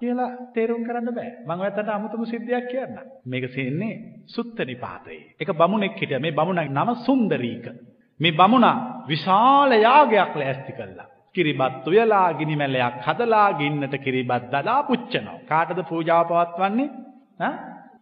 කියලා 0.00 0.30
තේරුම් 0.54 0.82
කරන්න 0.82 1.08
බෑ. 1.10 1.30
මම 1.40 1.60
ඔයත්තට 1.60 1.88
අමුතුම 1.88 2.24
සිද්ධියක් 2.24 2.66
කියන්න. 2.66 2.98
මේක 3.24 3.46
තියෙන්නේ 3.48 4.24
සුත්ත 4.26 4.58
නිපාතේ. 4.62 5.20
ඒක 5.36 5.50
බමුණෙක් 5.54 5.94
හිටියා. 5.94 6.20
මේ 6.20 6.32
බමුණගේ 6.32 6.68
නම 6.70 6.90
සුන්දරීක. 6.98 7.66
මේ 8.20 8.32
බමුණා 8.32 8.76
විශාල 9.08 9.72
යාගයක් 9.78 10.36
ලෑස්ති 10.36 10.72
කළා. 10.72 11.08
කිරිබත් 11.34 11.86
උයලා 11.86 12.32
ගිනි 12.32 12.56
මැලයක් 12.56 12.96
හදලා 13.06 13.48
ගින්නට 13.52 13.94
කිරිබත් 13.96 14.44
දලා 14.52 14.82
පුච්චනවා. 14.82 15.38
කාටද 15.48 15.80
පූජාව 15.88 16.26
පවත්වන්නේ? 16.28 16.88
ඈ? 17.40 17.54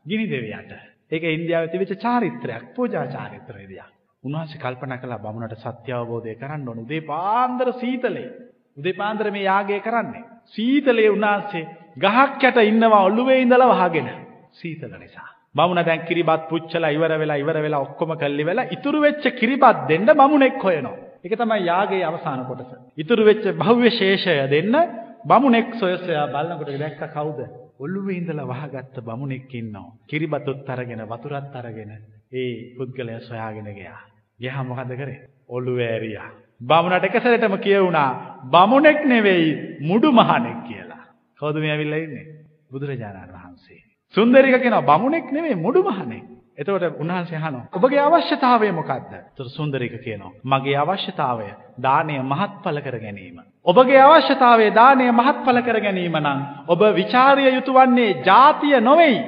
ගිනි 0.09 0.27
දෙවියට. 0.31 0.73
ඒක 1.11 1.23
ඉන්දියාවේ 1.25 1.69
තිබිච්ච 1.69 1.93
චාරිත්‍රයක්, 2.03 2.65
පූජා 2.75 3.07
චාරිත්‍රයදියා. 3.07 3.89
උන්වහන්සේ 4.25 4.61
කල්පනා 4.61 4.99
කළා 4.99 5.19
බමුණට 5.19 5.57
සත්‍ය 5.57 5.93
අවබෝධය 5.93 6.35
කරන්න 6.35 6.69
ඕන. 6.69 6.79
උදේ 6.79 7.01
පාන්දර 7.03 7.73
සීතලේ. 7.73 8.29
උදේ 8.77 8.93
පාන්දර 8.93 9.31
මේ 9.31 9.43
යාගය 9.43 9.81
කරන්නේ. 9.81 10.25
සීතලේ 10.45 11.11
උන්වහන්සේ 11.11 11.65
ගහක් 11.99 12.43
යට 12.45 12.63
ඉන්නවා 12.63 13.03
ඔළුවේ 13.03 13.41
ඉඳලා 13.41 13.73
වහගෙන. 13.73 14.09
සීතල 14.53 14.95
නිසා. 14.99 15.38
බමුණ 15.55 15.83
දැන් 15.83 16.03
කිරිබත් 16.03 16.43
පුච්චලා 16.49 16.91
ඉවර 16.91 17.13
වෙලා 17.17 17.37
ඉවර 17.37 17.59
වෙලා 17.59 17.81
ඔක්කොම 17.81 18.11
කල්ලි 18.17 18.45
වෙලා 18.45 18.71
ඉතුරු 18.71 19.01
වෙච්ච 19.01 19.25
කිරිබත් 19.33 19.87
දෙන්න 19.89 20.07
බමුණෙක් 20.13 20.59
හොයනවා. 20.61 20.97
ඒක 21.25 21.35
තමයි 21.35 21.61
යාගයේ 21.63 22.05
අවසාන 22.05 22.45
කොටස. 22.45 22.71
ඉතුරු 22.97 23.23
වෙච්ච 23.25 23.45
භව්‍ය 23.55 23.91
ශේෂය 23.91 24.35
දෙන්න 24.49 24.77
බමුණෙක් 25.25 25.75
සොය 25.75 25.97
සොයා 25.99 26.27
බලනකොට 26.29 26.71
දැක්ක 26.75 27.03
කවුද? 27.11 27.41
ඔළුවේ 27.79 28.19
ඉඳලා 28.19 28.47
වහගත්ත 28.47 28.97
බමුණෙක් 29.01 29.53
ඉන්නවා. 29.53 29.97
කිරිබතුත් 30.07 30.69
අරගෙන 30.69 31.03
වතුරත් 31.05 31.55
අරගෙන 31.55 31.91
ඒ 32.33 32.53
පුද්ගලයා 32.77 33.21
සොයාගෙන 33.23 33.69
ගියා. 33.73 34.01
ගියාම 34.39 34.67
මොකද 34.67 34.93
කරේ? 34.93 35.19
ඔළුවේ 35.49 35.89
ඇරියා. 35.89 36.31
බමුණට 36.61 37.05
එක 37.05 37.17
සැරේටම 37.17 37.57
කියවුණා 37.59 38.11
බමුණෙක් 38.47 39.01
නෙවෙයි 39.05 39.51
මුඩු 39.81 40.13
මහණෙක් 40.13 40.61
කියලා. 40.65 41.03
කවුද 41.39 41.57
මේ 41.57 41.73
ඇවිල්ලා 41.73 41.99
ඉන්නේ? 41.99 42.27
බුදුරජාණන් 42.71 43.35
වහන්සේ. 43.35 43.88
සුන්දරික 44.15 44.57
කියනවා 44.57 44.83
බමුණෙක් 44.83 45.33
නෙමෙයි 45.33 45.57
මුඩු 45.57 45.83
මහණෙක්. 45.83 46.25
එතකොට 46.57 46.85
උන්වහන්සේ 46.97 47.39
අහනවා 47.39 47.67
ඔබගේ 47.73 48.01
අවශ්‍යතාවය 48.01 48.71
මොකක්ද? 48.73 49.13
එතකොට 49.13 49.51
සුන්දරික 49.51 49.95
කියනවා 49.99 50.33
මගේ 50.45 50.77
අවශ්‍යතාවය 50.77 51.49
දාණය 51.81 52.17
මහත්ඵල 52.23 52.79
කර 52.81 52.97
ගැනීම. 52.99 53.39
ඔබගේ 53.65 54.01
අවශ්‍යතාවය 54.01 54.67
දාණය 54.73 55.11
මහත්ඵල 55.13 55.61
කර 55.61 55.79
ගැනීම 55.81 56.17
නම් 56.17 56.41
ඔබ 56.69 56.81
ਵਿਚාරිය 56.95 57.51
යුතු 57.51 57.73
වන්නේ 57.73 58.17
ಜಾතිය 58.25 58.81
නොවේයි. 58.81 59.21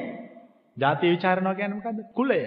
ಜಾතිය 0.77 1.11
ਵਿਚාරනවා 1.11 1.55
කියන්නේ 1.55 1.77
මොකද්ද? 1.77 2.01
කුලය. 2.13 2.41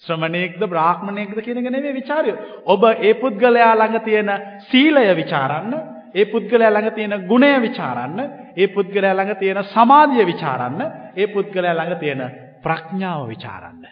ශ්‍රමණේක්ද 0.00 0.62
බ්‍රාහ්මණේක්ද 0.66 1.38
කියන 1.40 1.58
එක 1.58 1.68
නෙමෙයි 1.68 1.94
ਵਿਚාරය. 1.94 2.32
ඔබ 2.66 2.82
ඒ 2.84 3.14
පුද්ගලයා 3.16 3.74
ළඟ 3.74 4.04
තියෙන 4.04 4.30
සීලය 4.62 5.06
ਵਿਚාරන්න 5.14 5.72
ඒ 6.14 6.24
පුද්ගලයා 6.24 6.70
ළඟ 6.70 6.94
තියෙන 6.94 7.26
ගුණය 7.26 7.52
ਵਿਚාරන්න, 7.60 8.18
ඒ 8.56 8.68
පුද්ගලයා 8.68 9.14
ළඟ 9.14 9.38
තියෙන 9.38 9.64
සමාධිය 9.66 10.26
ਵਿਚාරන්න, 10.26 10.80
ඒ 11.16 11.26
පුද්ගලයා 11.26 11.74
ළඟ 11.74 11.98
තියෙන 11.98 12.22
ප්‍රඥාව 12.62 13.28
ਵਿਚාරන්න. 13.28 13.82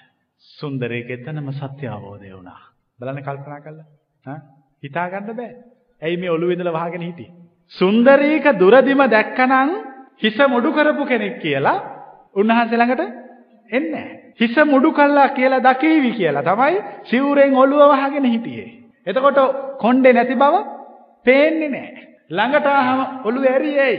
සුන්දරයෙක් 0.44 1.10
එතනම 1.10 1.50
සත්‍ය 1.52 1.86
අවබෝධය 1.86 2.30
වුණා. 2.30 2.60
බලන්න 2.98 3.22
කල්පනා 3.22 3.60
කළා. 3.60 3.88
හා 4.26 4.38
හිතා 4.82 5.08
ගන්න 5.08 5.36
බෑ. 5.36 5.52
ඇයි 6.02 6.16
මේ 6.16 6.30
ඔළුවේ 6.30 6.56
ඉඳලා 6.56 6.76
වහගෙන 6.78 7.02
හිටියේ? 7.02 7.34
සුන්දරීක 7.72 8.46
දුරදිම 8.54 9.00
දැක්කනම් 9.08 9.70
හිස 10.16 10.38
මුඩු 10.46 10.72
කරපු 10.72 11.04
කෙනෙක් 11.04 11.40
කියලා 11.40 11.78
උන්වහන්සේ 12.36 12.78
ළඟට 12.78 13.02
එන්නේ 13.70 13.90
නැහැ. 13.92 14.16
හිස 14.40 14.56
මුඩු 14.64 14.92
කළා 14.92 15.28
කියලා 15.30 15.62
දකීවි 15.62 16.10
කියලා 16.12 16.44
තමයි 16.44 16.82
සිවුරෙන් 17.04 17.56
ඔළුව 17.56 17.92
වහගෙන 17.92 18.26
හිටියේ. 18.26 18.68
එතකොට 19.06 19.38
කොණ්ඩේ 19.78 20.12
නැති 20.12 20.34
බව 20.34 20.54
පේන්නේ 21.26 21.70
නැහැ. 21.70 22.06
ළඟට 22.30 22.66
ආවම 22.68 23.00
ඔළුව 23.24 23.44
ඇරියේයි. 23.46 23.98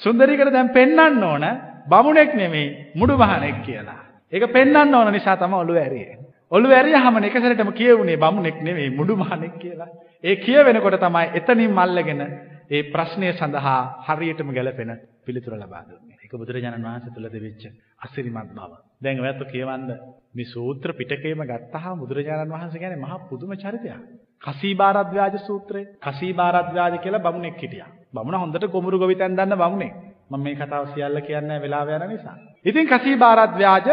සුන්දරීකට 0.00 0.52
දැන් 0.52 0.70
පෙන්වන්න 0.70 1.22
ඕන 1.24 1.44
බමුණෙක් 1.86 2.34
නෙමෙයි 2.34 2.68
මුඩු 2.94 3.16
වහනෙක් 3.16 3.62
කියලා. 3.62 4.00
ඒක 4.32 4.44
පෙන්වන්න 4.50 4.94
ඕන 4.94 5.12
නිසා 5.12 5.36
තමයි 5.36 5.56
ඔළුව 5.56 5.76
ඇරියේ. 5.76 6.18
ඔළුව 6.52 6.72
ඇරියාම 6.72 7.16
එක 7.20 7.36
සැරේටම 7.36 7.72
කියවුනේ 7.72 8.16
බමුණෙක් 8.16 8.58
නෙමෙයි 8.60 8.90
මුඩු 8.90 9.16
වහනෙක් 9.16 9.54
කියලා. 9.58 9.90
ඒ 10.24 10.36
කියවෙනකොට 10.38 10.98
තමයි 10.98 11.26
එතනින් 11.34 11.78
අල්ලගෙන 11.78 12.20
ඒ 12.66 12.82
ප්‍රශ්නය 12.84 13.32
සඳහා 13.32 13.80
හරියටම 14.06 14.50
ගැලපෙන 14.50 14.90
පිළිතුර 15.24 15.54
ලබා 15.54 15.82
දුන්නේ. 15.84 16.16
ඒක 16.24 16.34
බුදුරජාණන් 16.34 16.84
වහන්සේ 16.84 17.12
තුළ 17.12 17.28
දෙවිච්ච 17.28 17.64
අසිරිමත් 18.00 18.52
බව. 18.52 18.72
දැන් 19.00 19.20
ඔයත් 19.20 19.40
කියවන්න 19.46 19.88
මේ 20.34 20.46
සූත්‍ර 20.46 20.92
පිටකයම 20.92 21.42
ගත්තාම 21.44 21.96
බුදුරජාණන් 21.98 22.52
වහන්සේ 22.52 22.80
කියන්නේ 22.80 23.00
මහා 23.00 23.18
පුදුම 23.28 23.50
චරිතයක්. 23.54 24.00
කසීබාරද්ව්‍යාජ 24.42 25.36
සූත්‍රය. 25.40 25.82
කසීබාරද්ව්‍යාජ 26.00 26.98
කියලා 26.98 27.20
බමුණෙක් 27.20 27.56
හිටියා. 27.56 27.90
බමුණ 28.12 28.36
හොඳට 28.36 28.66
කොමුරු 28.68 28.98
ගොවිතැන් 28.98 29.36
දන්න 29.36 29.56
බමුණෙක්. 29.56 29.94
මම 30.30 30.40
මේ 30.40 30.56
කතාව 30.56 30.84
සියල්ල 30.88 31.20
කියන්නේ 31.20 31.60
වෙලාව 31.60 31.88
යන 31.90 32.04
නිසා. 32.08 32.36
ඉතින් 32.64 32.86
කසීබාරද්ව්‍යාජ 32.86 33.88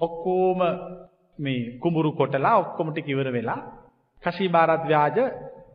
ඔක්කොම 0.00 0.60
මේ 1.38 1.78
කුඹුරු 1.78 2.10
කොටලා 2.12 2.56
ඔක්කොම 2.58 2.88
ටික 2.90 3.08
ඉවර 3.08 3.28
වෙලා 3.30 3.60
කසීබාරද්ව්‍යාජ 4.22 5.18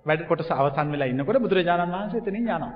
වැඩ 0.05 0.27
කොටස 0.27 0.51
අවසන් 0.53 0.91
වෙලා 0.91 1.07
ඉන්නකොට 1.07 1.39
බුදුරජාණන් 1.39 1.93
වහන්සේ 1.93 2.19
එතනින් 2.19 2.43
යනවා. 2.45 2.73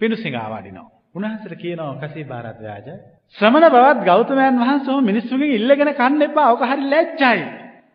පිණුසිඟා 0.00 0.48
වඩිනවා. 0.50 0.88
උන්වහන්සේට 1.14 1.54
කියනවා 1.56 2.00
කසීබාරද්ව්‍යාජ 2.02 2.88
ශ්‍රමණ 3.36 3.66
බවත් 3.68 4.00
ගෞතමයන් 4.02 4.58
වහන්සේම 4.58 5.04
මිනිස්සුන්ගෙන් 5.04 5.50
ඉල්ලගෙන 5.50 5.92
කන්න 5.92 6.22
එපා. 6.22 6.52
ඔක 6.52 6.62
හරි 6.62 6.84
ලැජ්ජයි. 6.86 7.44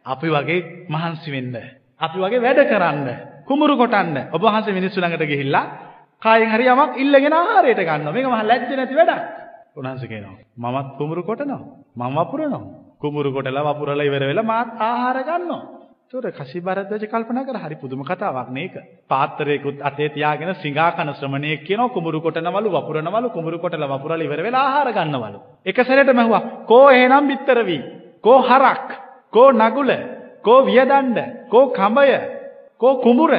අපි 0.06 0.28
වගේ 0.30 0.62
මහන්සි 0.90 1.30
වෙන්න. 1.32 1.56
අපි 2.02 2.18
වගේ 2.18 2.40
වැඩ 2.40 2.62
කරන්න. 2.66 3.08
කුඹුරු 3.46 3.76
කොටන්න. 3.76 4.18
ඔබ 4.32 4.42
වහන්සේ 4.42 4.74
මිනිස්සු 4.74 5.02
ළඟට 5.02 5.26
ගිහිල්ලා 5.26 5.66
කායෙන් 6.22 6.50
හරි 6.50 6.66
යමක් 6.68 6.92
ඉල්ලගෙන 6.98 7.34
ආහාරයට 7.34 7.82
ගන්නවා. 7.82 8.14
මේක 8.14 8.28
මහ 8.28 8.44
ලැජ්ජ 8.44 8.72
නැති 8.72 8.96
වැඩක්. 8.96 9.22
උන්වහන්සේ 9.76 10.08
කියනවා 10.08 10.38
මමත් 10.64 10.88
කුඹුරු 10.98 11.24
කොටනවා. 11.24 11.62
මම 11.98 12.16
වපුරනවා. 12.18 12.64
කුඹුරු 13.00 13.30
කොටලා 13.32 13.68
වපුරලා 13.68 14.06
ඉවර 14.06 14.24
වෙලා 14.26 14.44
මාත් 14.46 14.70
ආහාර 14.80 15.18
ගන්නවා. 15.24 15.62
ඒතකොට 16.06 16.38
කසිබරද්දජ 16.40 17.04
කල්පනා 17.06 17.44
කර 17.44 17.58
හරි 17.58 17.76
පුදුම 17.76 18.02
කතාවක් 18.04 18.50
මේක. 18.50 18.76
පාත්‍රයකුත් 19.08 19.78
අතේ 19.82 20.10
තියාගෙන 20.10 20.56
සිඟා 20.56 20.92
කන 20.92 21.14
ශ්‍රමණයෙක් 21.14 21.64
කියනවා 21.64 21.90
කුඹුරු 21.90 22.22
කොටනවලු 22.22 22.70
වපුරනවලු 22.70 23.30
කුඹුරු 23.30 23.60
කොටලා 23.60 23.90
වපුරලා 23.90 24.26
ඉවර 24.26 24.42
වෙලා 24.42 24.64
ආහාර 24.64 24.90
ගන්නවලු. 24.92 25.40
එක 25.66 25.78
සැරේටම 25.80 26.20
ඇහුවා 26.20 26.44
කෝ 26.66 26.86
එහෙනම් 26.92 27.28
බිත්තර 27.28 27.60
වී? 27.62 27.84
කෝ 28.22 28.40
හරක්? 28.42 28.88
කෝ 29.34 29.52
නගුල? 29.54 29.92
කෝ 30.44 30.60
වියදණ්ඩ? 30.66 31.18
කෝ 31.50 31.66
කඹය? 31.70 32.12
කෝ 32.78 32.94
කුඹුර? 32.98 33.34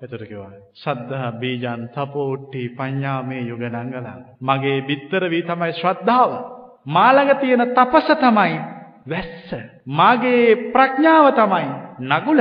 එතකොට 0.00 0.24
කිව්වා 0.24 0.52
සද්ධා 0.74 1.32
බීජං 1.34 1.82
තපෝට්ටි 1.88 2.62
පඤ්ඤාමේ 2.70 3.42
යුග 3.42 3.62
නංගලං. 3.64 4.08
මගේ 4.40 4.78
බිත්තර 4.82 5.22
වී 5.26 5.42
තමයි 5.42 5.72
ශ්‍රද්ධාව. 5.72 6.30
මා 6.86 7.10
ළඟ 7.12 7.40
තියෙන 7.40 7.64
තපස 7.70 8.08
තමයි 8.16 8.54
වැස්ස. 9.06 9.50
මාගේ 9.88 10.72
ප්‍රඥාව 10.72 11.26
තමයි 11.34 11.66
නගුල. 12.02 12.40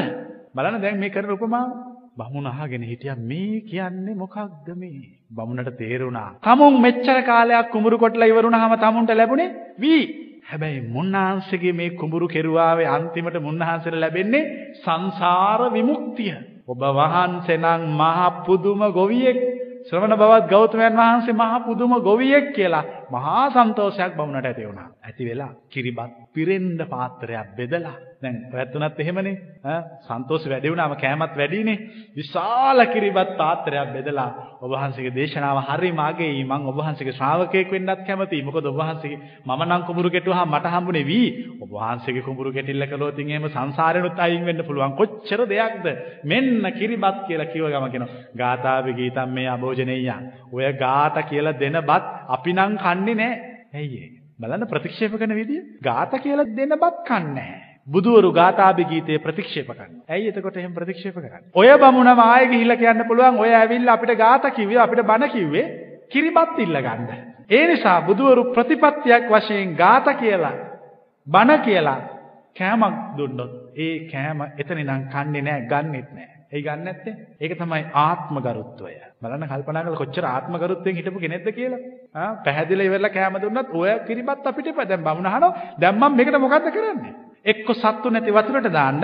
බලන්න 0.55 0.81
දැන් 0.81 0.99
මේ 0.99 1.09
කරන 1.09 1.31
උපමාව. 1.31 1.69
බමුණ 2.17 2.47
අහගෙන 2.47 2.83
හිටියා 2.83 3.17
මේ 3.21 3.61
කියන්නේ 3.63 4.15
මොකක්ද 4.15 4.67
මේ? 4.75 5.17
බමුණට 5.31 5.71
තේරුණා. 5.77 6.29
තමුන් 6.41 6.81
මෙච්චර 6.81 7.19
කාලයක් 7.23 7.69
කුඹුරු 7.71 7.97
කොටලා 7.97 8.27
ඉවරුණාම 8.27 8.77
තමුන්ට 8.77 9.11
ලැබුණේ 9.11 9.53
වී. 9.79 10.05
හැබැයි 10.47 10.81
මුන්නාන්සේගේ 10.87 11.73
මේ 11.73 11.89
කුඹුරු 11.91 12.27
කෙරුවාවේ 12.27 12.87
අන්තිමට 12.87 13.37
මුන්නාන්සේට 13.39 13.95
ලැබෙන්නේ 13.95 14.43
සංසාර 14.75 15.61
විමුක්තිය. 15.71 16.35
ඔබ 16.67 16.81
වහන්සේ 16.91 17.57
නම් 17.57 17.81
මහ 17.93 18.19
පුදුම 18.45 18.81
ගොවියෙක්. 18.91 19.39
ශ්‍රවණ 19.87 20.15
බවත් 20.15 20.47
ගෞතමයන් 20.47 20.95
වහන්සේ 20.95 21.35
මහ 21.35 21.53
පුදුම 21.65 21.91
ගොවියෙක් 22.01 22.47
කියලා 22.55 22.85
මහා 23.09 23.45
සන්තෝෂයක් 23.51 24.15
බමුණට 24.15 24.45
ඇති 24.45 24.63
වුණා. 24.63 24.89
ඇති 25.01 25.23
වෙලා 25.25 25.51
කිරිබත් 25.69 26.11
පිරෙන්න 26.33 26.79
පාත්‍රයක් 26.87 27.55
බෙදලා. 27.55 27.95
දැන් 28.17 28.35
ඔයත් 28.51 28.75
උනත් 28.75 28.99
එහෙමනේ. 28.99 29.35
ඈ 29.63 29.81
සන්තෝෂ 30.01 30.45
වැඩි 30.45 30.71
වුණාම 30.71 30.95
කෑමත් 30.95 31.33
වැඩිනේ. 31.35 31.77
විශාල 32.13 32.79
කිරිබත් 32.87 33.31
පාත්‍රයක් 33.37 33.93
බෙදලා 33.93 34.29
ඔබ 34.59 34.71
වහන්සේගේ 34.71 35.13
දේශනාව 35.13 35.59
හරි 35.67 35.91
මාගේ 35.93 36.31
මම 36.41 36.65
ඔබ 36.65 36.77
වහන්සේගේ 36.77 37.13
ශ්‍රාවකයෙක් 37.13 37.71
වෙන්නත් 37.71 38.01
කැමතියි. 38.01 38.43
මොකද 38.43 38.65
ඔබ 38.65 38.77
වහන්සේගේ 38.77 39.19
මම 39.45 39.61
නම් 39.63 39.85
කුඹුරු 39.87 40.09
කෙටුවාම 40.09 40.49
මට 40.49 40.65
හම්බුනේ 40.67 41.05
වී. 41.05 41.29
ඔබ 41.61 41.69
වහන්සේගේ 41.71 42.25
කුඹුරු 42.27 42.51
කෙටිල්ල 42.51 42.85
කළොත් 42.85 43.13
ඉතින් 43.15 43.31
එහෙම 43.31 43.49
සංසාරෙනුත් 43.49 44.19
අයින් 44.19 44.45
වෙන්න 44.45 44.63
පුළුවන්. 44.63 44.95
කොච්චර 44.95 45.41
දෙයක්ද? 45.45 45.85
මෙන්න 46.25 46.65
කිරිබත් 46.73 47.17
කියලා 47.27 47.51
කිව්ව 47.53 47.69
ගම 47.69 47.87
කියනවා. 47.87 48.13
ගාථාවේ 48.35 48.93
ගීතම් 48.93 49.29
මේ 49.31 49.47
අභෝජනෙය්‍යං. 49.47 50.23
ඔය 50.51 50.73
ගාත 50.75 51.17
කියලා 51.25 51.59
දෙන 51.59 51.79
බත් 51.83 52.03
අපි 52.29 52.53
නම් 52.53 52.77
කන්නේ 52.79 53.15
නැහැ 53.15 53.35
ඇයි 53.75 53.97
ඒ 53.99 54.11
බලන්න 54.39 54.67
ප්‍රතික්ෂේප 54.67 55.15
කරන 55.15 55.35
විදිය 55.35 55.63
ගාත 55.83 56.13
කියලා 56.19 56.51
දෙන 56.53 56.77
බත් 56.77 56.95
කන්නේ 57.05 57.33
නැහැ 57.35 57.67
බුදුවරු 57.87 58.29
ගාථාභි 58.33 58.85
ගීතේ 58.85 59.17
ප්‍රතික්ෂේප 59.19 59.69
කරනවා. 59.69 60.05
ඇයි 60.07 60.29
එතකොට 60.29 60.57
එහෙම 60.57 60.73
ප්‍රතික්ෂේප 60.73 61.15
කරන්නේ? 61.15 61.51
ඔය 61.53 61.69
බමුණම 61.77 62.21
ආයෙ 62.21 62.47
ගිහිල්ලා 62.47 62.77
කියන්න 62.77 63.07
පුළුවන් 63.07 63.39
ඔය 63.39 63.51
ඇවිල්ලා 63.53 63.95
අපිට 63.95 64.13
ගාථා 64.17 64.51
කිව්වේ 64.51 64.79
අපිට 64.79 65.03
බණ 65.03 65.31
කිව්වේ 65.31 65.65
කිරිබත් 66.07 66.59
ඉල්ල 66.59 66.79
ගන්න. 66.79 67.09
ඒ 67.49 67.63
නිසා 67.67 67.97
බුදුවරු 68.03 68.43
ප්‍රතිපත්තියක් 68.51 69.29
වශයෙන් 69.29 69.75
ගාථා 69.75 70.15
කියලා 70.15 70.55
බණ 71.27 71.61
කියලා 71.61 71.99
කෑමක් 72.55 72.97
දුන්නොත් 73.17 73.53
ඒ 73.77 73.93
කෑම 74.07 74.43
එතන 74.57 74.77
ඉඳන් 74.77 75.07
කන්නේ 75.07 75.41
නැහැ, 75.41 75.67
ගන්නෙත් 75.67 76.09
නැහැ. 76.11 76.36
ඒ 76.51 76.61
ගන්න 76.61 76.83
නැත්තේ? 76.83 77.13
ඒක 77.37 77.53
තමයි 77.55 77.83
ආත්ම 77.97 78.35
ගරුත්වය. 78.39 78.93
බලන්න 79.21 79.47
කල්පනා 79.47 79.83
කරලා 79.83 79.97
කොච්චර 79.97 80.25
ආත්ම 80.25 80.53
ගරුත්වයෙන් 80.55 80.97
හිටපු 80.97 81.19
කෙනෙක්ද 81.19 81.47
කියලා. 81.51 81.79
ආ 82.15 82.29
පැහැදිලිව 82.41 82.87
ඉවරලා 82.87 83.11
කෑම 83.11 83.37
දුන්නත් 83.37 83.73
ඔය 83.73 83.91
කිරිබත් 84.07 84.45
අපිට 84.45 84.67
එපා. 84.67 84.85
දැන් 84.85 85.03
බමුණ 85.03 85.27
අහනවා 85.27 85.51
දැන් 85.77 85.95
මම 85.95 86.15
මේකට 86.15 86.39
මොකද්ද 86.39 86.69
කරන්නේ? 86.71 87.13
එක්ක 87.45 87.69
සත්තු 87.75 88.07
නැති 88.09 88.31
වතුරට 88.31 88.69
දාන්න 88.71 89.03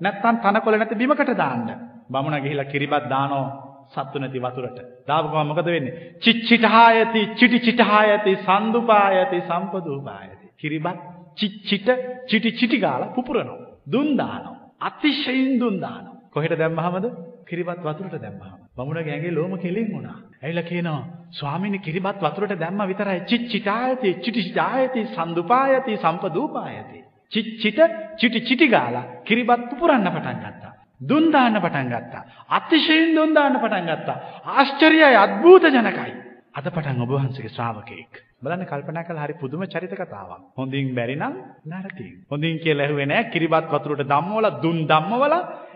නැත්නම් 0.00 0.36
තනකොළ 0.38 0.76
නැති 0.76 0.94
බිමකට 0.96 1.34
දාන්න. 1.36 1.68
බමුණ 2.08 2.40
ගිහිලා 2.40 2.66
කිරිබත් 2.66 3.06
දානෝ 3.08 3.44
සත්තු 3.88 4.18
නැති 4.18 4.40
වතුරට. 4.40 4.78
දාපු 5.06 5.28
ගමන් 5.28 5.48
මොකද 5.48 5.66
වෙන්නේ? 5.66 5.94
චිච්චිටහායති 6.18 7.20
චිටි 7.38 7.58
චිටහායති 7.60 8.32
සම්දුපායති 8.40 9.38
සම්පදූපායති. 9.42 10.46
කිරිබත් 10.58 10.98
චිච්චිට 11.38 11.88
චිටි 12.28 12.50
චිටි 12.52 12.78
ගාලා 12.78 13.14
පුපුරනවා. 13.14 13.60
දුන් 13.86 14.08
දානවා. 14.16 14.56
අතිශයින් 14.80 15.60
දුන් 15.60 15.76
දානවා. 15.80 16.11
කොහෙට 16.34 16.54
දැම්මහමද? 16.54 17.06
කිරිබත් 17.44 17.80
වතුරට 17.80 18.16
දැම්මහම. 18.16 18.58
බමුණගේ 18.74 19.12
ඇඟේ 19.12 19.32
ලෝම 19.32 19.54
කෙලින් 19.58 19.88
වුණා. 19.88 20.16
ඇවිල්ලා 20.38 20.64
කියනවා 20.64 21.00
ස්වාමීනි 21.32 21.78
කිරිබත් 21.80 22.18
වතුරට 22.20 22.54
දැම්ම 22.56 22.82
විතරයි 22.86 23.20
චිච්චිටායති 23.24 24.10
චිටිචිටායති 24.16 25.00
සම්දුපායති 25.08 25.98
සම්පදූපායති. 25.98 26.98
චිච්චිට 27.32 27.80
චිටි 28.18 28.40
චිටි 28.42 28.66
ගාලා 28.68 29.04
කිරිබත් 29.24 29.62
පුපුරන්න 29.70 30.08
පටන් 30.08 30.42
ගත්තා. 30.42 30.72
දුන් 31.00 31.30
දාන්න 31.30 31.56
පටන් 31.58 31.88
ගත්තා. 31.90 32.22
අතිශයින් 32.50 33.14
දුන් 33.14 33.30
දාන්න 33.32 33.56
පටන් 33.58 33.88
ගත්තා. 33.90 34.18
ආශ්චර්යයි 34.48 35.14
අద్භූත 35.16 35.64
ජනකයි. 35.68 36.12
අද 36.52 36.66
පටන් 36.66 37.02
ඔබ 37.02 37.10
වහන්සේගේ 37.10 37.50
ශ්‍රාවකෙක්. 37.50 38.12
බලන්න 38.42 38.66
කල්පනා 38.66 39.04
කළා 39.04 39.24
හරි 39.24 39.34
පුදුම 39.34 39.62
චරිත 39.66 39.94
කතාවක්. 39.94 40.40
හොඳින් 40.56 40.94
බැරි 40.94 41.16
නම් 41.16 41.34
නරකින්. 41.66 42.14
හොඳින් 42.28 42.56
කියලා 42.58 42.86
ඇහුවේ 42.86 43.06
නෑ 43.06 43.24
කිරිබත් 43.26 43.68
වතුරට 43.68 44.02
ධම්මවල 44.04 44.48
දුන් 44.62 44.78
ධම්මවල 44.86 45.34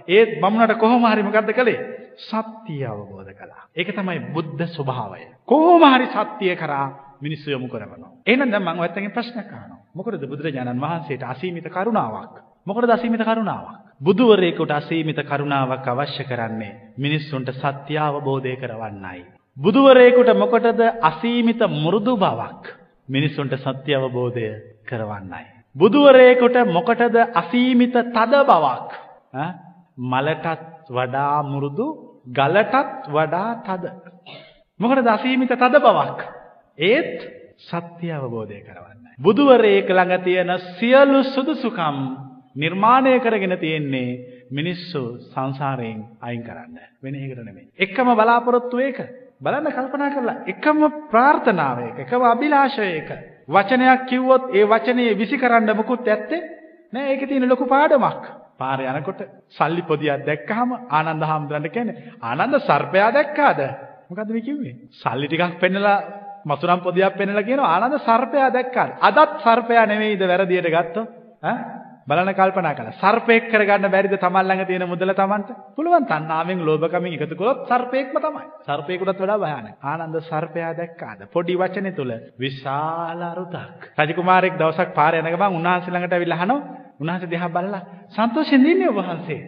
ඒත් 0.09 0.41
බමුණට 0.41 0.77
කොහොම 0.77 1.05
හරි 1.05 1.23
මොකද්ද 1.23 1.53
කළේ? 1.53 1.81
සත්‍ය 2.19 2.77
අවබෝධ 2.83 3.33
කළා. 3.33 3.69
ඒක 3.73 3.91
තමයි 3.91 4.33
බුද්ධ 4.33 4.63
ස්වභාවය. 4.69 5.23
කොහොම 5.45 5.83
හරි 5.85 6.07
සත්‍ය 6.09 6.55
කරා 6.55 7.17
මිනිස්සු 7.21 7.51
යොමු 7.51 7.69
කරනවා. 7.69 8.11
එහෙනම් 8.25 8.51
දැන් 8.51 8.63
මම 8.65 8.79
ඔයත්ගෙන් 8.79 9.11
ප්‍රශ්නයක් 9.11 9.49
අහනවා. 9.49 9.81
මොකටද 9.95 10.25
බුදුරජාණන් 10.25 10.81
වහන්සේට 10.81 11.23
අසීමිත 11.25 11.67
කරුණාවක්? 11.67 12.35
මොකටද 12.67 12.91
අසීමිත 12.91 13.23
කරුණාවක්? 13.23 13.87
බුදුවරයෙකුට 13.99 14.71
අසීමිත 14.73 15.21
කරුණාවක් 15.23 15.87
අවශ්‍ය 15.87 16.25
කරන්නේ 16.25 16.95
මිනිස්සුන්ට 16.97 17.51
සත්‍ය 17.53 17.99
අවබෝධය 17.99 18.57
කරවන්නයි. 18.57 19.25
බුදුවරයෙකුට 19.57 20.31
මොකටද 20.35 20.81
අසීමිත 21.03 21.61
මෘදු 21.61 22.17
බවක් 22.17 22.65
මිනිස්සුන්ට 23.09 23.55
සත්‍ය 23.57 23.93
අවබෝධය 23.93 24.49
කරවන්නයි. 24.85 25.45
බුදුවරයෙකුට 25.77 26.57
මොකටද 26.69 27.17
අසීමිත 27.35 27.93
තද 27.93 28.33
බවක් 28.43 28.91
මලටත් 29.99 30.91
වඩා 30.91 31.43
මුරුදු 31.45 31.87
ගලටත් 32.29 33.09
වඩා 33.09 33.51
තද. 33.63 33.85
මොකටද 34.81 35.09
අසීමිත 35.09 35.49
තද 35.51 35.75
බවක්. 35.79 36.21
ඒත් 36.79 37.19
සත්‍ය 37.59 38.11
අවබෝධය 38.11 38.61
කරවන්න. 38.61 39.17
බුදුවරයෙක් 39.19 39.89
ළඟ 39.89 40.25
තියෙන 40.25 40.51
සියලු 40.73 41.23
සුදුසුකම් 41.25 41.97
නිර්මාණය 42.55 43.21
කරගෙන 43.21 43.59
තියෙන්නේ 43.59 44.11
මිනිස්සු 44.51 45.19
සංසාරයෙන් 45.25 46.05
අයින් 46.21 46.43
කරන්න. 46.43 46.79
වෙන 47.03 47.15
එකකට 47.17 47.41
නෙමෙයි. 47.41 47.71
එකම 47.79 48.09
බලාපොරොත්තු 48.13 48.79
ඒක. 48.79 48.99
බලන්න 49.39 49.73
කල්පනා 49.73 50.11
කරලා 50.11 50.37
එකම 50.47 50.79
ප්‍රාර්ථනාව 51.11 51.79
එක 51.83 51.99
එකම 52.01 52.23
අභිලාෂය 52.25 52.87
එක 52.93 53.11
වචනයක් 53.49 54.07
කිව්වොත් 54.09 54.45
ඒ 54.51 54.65
වචනේ 54.65 55.15
විසි 55.15 55.39
කරන්න 55.39 55.77
මොකුත් 55.77 56.07
ඇත්තේ 56.07 56.41
නෑ 56.93 57.11
ඒකේ 57.11 57.29
තියෙන 57.29 57.49
ලොකු 57.49 57.67
පාඩමක්. 57.67 58.23
පාර 58.59 58.79
යනකොට 58.83 59.21
සල්ලි 59.51 59.83
පොදියක් 59.85 60.25
දැක්කහම 60.25 60.71
ආනන්ද 60.91 61.23
හාමුදුරන්ට 61.23 61.71
කියන්නේ 61.71 61.97
ආනන්ද 62.23 62.59
සර්පයා 62.61 63.11
දැක්කාද? 63.13 63.61
මොකද්ද 64.09 64.31
මේ 64.31 64.43
කිව්වේ? 64.43 64.75
සල්ලි 64.93 65.27
ටිකක් 65.29 65.59
පෙන්නලා 65.61 65.99
මසුරම් 66.45 66.81
පොදියක් 66.81 67.17
පෙන්නලා 67.17 67.43
කියනවා 67.43 67.73
ආනන්ද 67.75 67.99
සර්පයා 68.01 68.51
දැක්කාද? 68.51 68.91
අදත් 69.01 69.41
සර්පයා 69.43 69.87
නෙවෙයිද 69.87 70.23
වැරදියට 70.23 70.71
ගත්තොත්? 70.71 71.09
ඈ 71.43 71.59
බලන්න 72.07 72.35
කල්පනා 72.35 72.75
කළා. 72.75 72.95
සර්පෙක් 72.95 73.49
කරගන්න 73.51 73.91
බැරිද 73.91 74.15
තමන් 74.15 74.45
ළඟ 74.45 74.67
තියෙන 74.67 74.87
මුදල 74.87 75.13
තමන්ට? 75.13 75.49
පුළුවන් 75.77 76.07
තණ්හාවෙන් 76.07 76.61
ලෝභකමින් 76.61 77.17
එකතු 77.17 77.35
කළොත් 77.35 77.67
සර්පෙක්ම 77.67 78.17
තමයි. 78.17 78.45
සර්පෙකුටත් 78.63 79.13
වඩා 79.17 79.39
භයානක. 79.39 79.75
ආනන්ද 79.83 80.17
සර්පයා 80.23 80.73
දැක්කාද? 80.73 81.27
පොඩි 81.33 81.57
වචනේ 81.57 81.93
තුල 81.93 82.13
විශාල 82.39 83.23
අරුතක්. 83.23 83.91
රජකුමාරයෙක් 83.99 84.55
දවසක් 84.57 84.95
පාරේ 84.95 85.21
යන 85.21 85.29
ගමන් 85.29 85.59
උන්වහන්සේ 85.59 85.93
ළඟට 85.93 86.15
ඇවිල්ලා 86.15 86.39
අහනවා. 86.39 86.61
උන්වහන්සේ 87.01 87.31
දිහා 87.31 87.51
බලලා 87.51 87.83
සන්තෝෂෙන් 88.11 88.67
ඉන්නේ 88.67 88.89
ඔබ 88.89 88.99
වහන්සේ. 89.01 89.41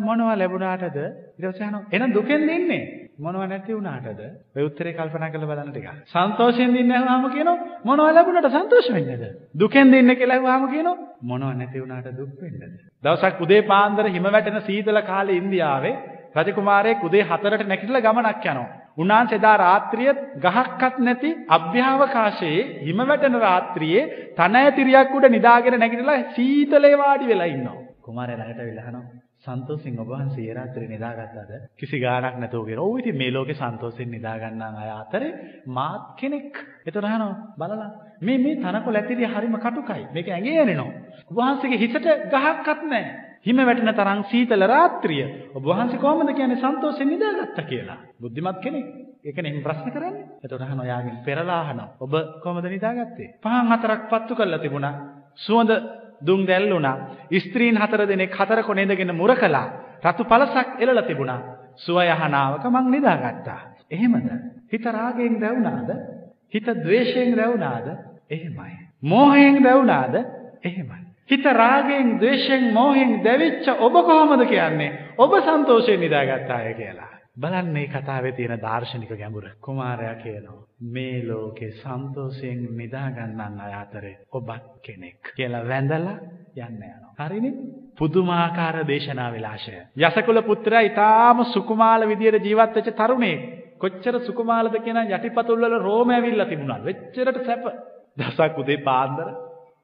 මොනවා 0.00 0.36
ලැබුණාටද? 0.36 0.96
ඊට 1.34 1.44
පස්සේ 1.44 1.66
අහනවා. 1.66 1.84
එහෙනම් 1.90 2.14
දුකෙන් 2.14 2.48
ඉන්නේ. 2.50 2.82
මොනව 3.18 3.42
නැති 3.42 3.72
වුණාටද? 3.72 4.20
ඔය 4.54 4.62
උත්තරේ 4.62 4.92
කල්පනා 4.92 5.30
කරලා 5.30 5.48
බලන්න 5.48 5.70
ටිකක්. 5.70 5.88
සන්තෝෂෙන් 6.08 6.74
දින්න 6.74 6.92
ඇහුවාම 6.92 7.24
කියනවා 7.28 7.56
මොනව 7.84 8.02
ලැබුණාට 8.08 8.48
සන්තෝෂ 8.52 8.90
වෙන්නේද? 8.90 9.24
දුකෙන් 9.54 9.90
දින්න 9.90 10.14
කියලා 10.14 10.36
ඇහුවාම 10.36 10.66
කියනවා 10.68 10.96
මොනව 11.24 11.54
නැති 11.54 11.80
වුණාට 11.80 12.10
දුක් 12.14 12.34
වෙන්නේද? 12.38 12.74
දවසක් 13.02 13.40
උදේ 13.40 13.62
පාන්දර 13.64 14.10
හිම 14.10 14.28
වැටෙන 14.28 14.60
සීතල 14.62 15.00
කාලේ 15.02 15.38
ඉන්දියාවේ 15.38 15.94
රජකුමාරයෙක් 16.38 17.04
උදේ 17.04 17.24
4ට 17.26 17.66
නැගිටලා 17.66 18.02
ගමනක් 18.02 18.46
යනවා. 18.46 18.68
උන්වහන්සේ 18.98 19.38
එදා 19.38 19.56
රාත්‍රිය 19.58 20.12
ගහක්වත් 20.38 20.96
නැති 21.00 21.30
අභ්‍යවකාශයේ 21.50 22.64
හිම 22.82 23.04
වැටෙන 23.04 23.38
රාත්‍රියේ 23.40 24.08
තන 24.34 24.58
ඇතිරියක් 24.58 25.14
උඩ 25.16 25.32
නිදාගෙන 25.32 25.78
නැගිටලා 25.78 26.24
සීතලේ 26.34 26.96
වාඩි 26.98 27.30
වෙලා 27.30 27.48
ඉන්නවා. 27.50 27.78
කුමාරයා 28.02 28.38
ළඟට 28.40 28.68
වෙලා 28.68 28.86
අහනවා 28.86 29.25
සන්තෝෂෙන් 29.46 29.98
ඔබ 29.98 30.08
වහන්සේ 30.08 30.44
ඒ 30.44 30.54
රාත්‍රියේ 30.54 30.90
නිදාගත්තද? 30.90 31.52
කිසි 31.74 32.00
ගාණක් 32.00 32.38
නැතුව 32.38 32.66
කියන. 32.66 32.78
ඔව් 32.78 32.98
ඉතින් 32.98 33.16
මේ 33.16 33.30
ලෝකේ 33.30 33.56
සන්තෝෂෙන් 33.56 34.10
නිදා 34.10 34.36
ගන්නා 34.38 34.72
අය 34.76 34.90
අතරේ 34.92 35.32
මාත් 35.68 36.16
කෙනෙක්. 36.16 36.52
එතකොට 36.82 37.06
අහනවා 37.06 37.34
බලලා 37.58 37.90
මේ 38.20 38.38
මේ 38.38 38.56
තනකොළ 38.56 38.96
ඇතිරිය 38.96 39.28
හරිම 39.28 39.56
කටුකයි. 39.58 40.02
මේක 40.12 40.28
ඇඟේ 40.28 40.62
යනෙනවා. 40.62 40.90
ඔබ 41.28 41.36
වහන්සේගේ 41.38 41.78
හිසට 41.78 42.06
ගහක්වත් 42.28 42.82
නැහැ. 42.84 43.26
හිම 43.42 43.58
වැටෙන 43.58 43.92
තරම් 43.92 44.22
සීතල 44.24 44.64
රාත්‍රිය. 44.66 45.26
ඔබ 45.54 45.64
වහන්සේ 45.64 45.98
කොහොමද 45.98 46.32
කියන්නේ 46.32 46.58
සන්තෝෂෙන් 46.58 47.08
නිදාගත්තා 47.08 47.64
කියලා? 47.64 47.98
බුද්ධිමත් 48.20 48.58
කෙනෙක්. 48.60 48.86
ඒකනේ 49.22 49.50
එහෙම 49.50 49.62
ප්‍රශ්න 49.62 49.90
කරන්නේ. 49.90 50.24
එතකොට 50.40 50.62
අහනවා 50.62 50.86
යාගෙන් 50.86 51.22
පෙරලා 51.24 51.60
අහනවා. 51.62 51.88
ඔබ 52.00 52.12
කොහොමද 52.42 52.66
නිදාගත්තේ? 52.66 53.28
පහන් 53.40 53.70
හතරක් 53.70 54.02
පත්තු 54.10 54.34
කරලා 54.34 54.58
තිබුණා. 54.58 54.94
සුවඳ 55.36 55.70
දුම් 56.20 56.46
දැල්ලුණා. 56.46 56.96
ස්ත්‍රීන් 57.38 57.76
හතර 57.76 58.06
දෙනෙක් 58.06 58.34
හතර 58.34 58.62
කොනේදගෙන 58.62 59.14
මුර 59.14 59.34
කළා. 59.34 59.68
රතු 60.02 60.24
පළසක් 60.24 60.80
එළලා 60.80 61.02
තිබුණා. 61.02 61.40
සුව 61.76 62.02
යහනාවක 62.02 62.64
මං 62.64 62.90
නිදාගත්තා. 62.90 63.60
එහෙමද? 63.90 64.28
හිත 64.72 64.84
රාගයෙන් 64.88 65.40
දැවුනාද? 65.40 65.90
හිත 66.54 66.66
ද්වේෂයෙන් 66.76 67.36
දැවුනාද? 67.36 67.86
එහෙමයි. 68.30 68.78
මෝහයෙන් 69.02 69.62
දැවුනාද? 69.62 70.14
එහෙමයි. 70.64 71.06
හිත 71.30 71.44
රාගයෙන්, 71.44 72.18
ද්වේෂයෙන්, 72.18 72.72
මෝහයෙන් 72.72 73.24
දැවිච්ච 73.24 73.68
ඔබ 73.78 73.92
කොහොමද 73.92 74.46
කියන්නේ? 74.46 75.14
ඔබ 75.18 75.32
සන්තෝෂයෙන් 75.40 76.00
නිදාගත්තාය 76.00 76.74
කියලා. 76.74 77.12
බලන්න 77.36 77.66
මේ 77.68 77.88
කතාවේ 77.88 78.32
තියෙන 78.32 78.60
දාර්ශනික 78.60 79.10
ගැඹුර. 79.12 79.46
කුමාරයා 79.60 80.14
කියනවා 80.16 80.62
මේ 80.88 81.16
ලෝකේ 81.24 81.70
සන්තෝෂයෙන් 81.72 82.62
නිදා 82.76 83.10
ගන්නන් 83.10 83.60
අය 83.60 83.74
අතරේ 83.74 84.14
ඔබත් 84.32 84.64
කෙනෙක් 84.82 85.32
කියලා 85.36 85.64
වැඳලා 85.64 86.16
යන්න 86.58 86.80
යනවා. 86.82 87.12
හරිනේ? 87.20 87.52
පුදුමාකාර 87.98 88.76
දේශනා 88.84 89.30
විලාශය. 89.30 89.76
යසකුල 89.98 90.42
පුත්‍රයා 90.42 90.82
ඊටාම 90.82 91.44
සුකුමාල 91.46 92.08
විදියට 92.08 92.42
ජීවත් 92.42 92.74
වෙච්ච 92.74 92.90
තරුණයෙක්. 92.94 93.40
කොච්චර 93.78 94.20
සුකුමාලද 94.22 94.76
කියන 94.80 95.02
යටිපතුල් 95.08 95.60
වල 95.60 95.78
රෝම 95.80 96.10
ඇවිල්ලා 96.10 96.46
තිබුණා. 96.46 96.82
වෙච්චරට 96.82 97.44
සැප. 97.44 97.64
දවසක් 98.16 98.58
උදේ 98.58 98.82
පාන්දර 98.82 99.28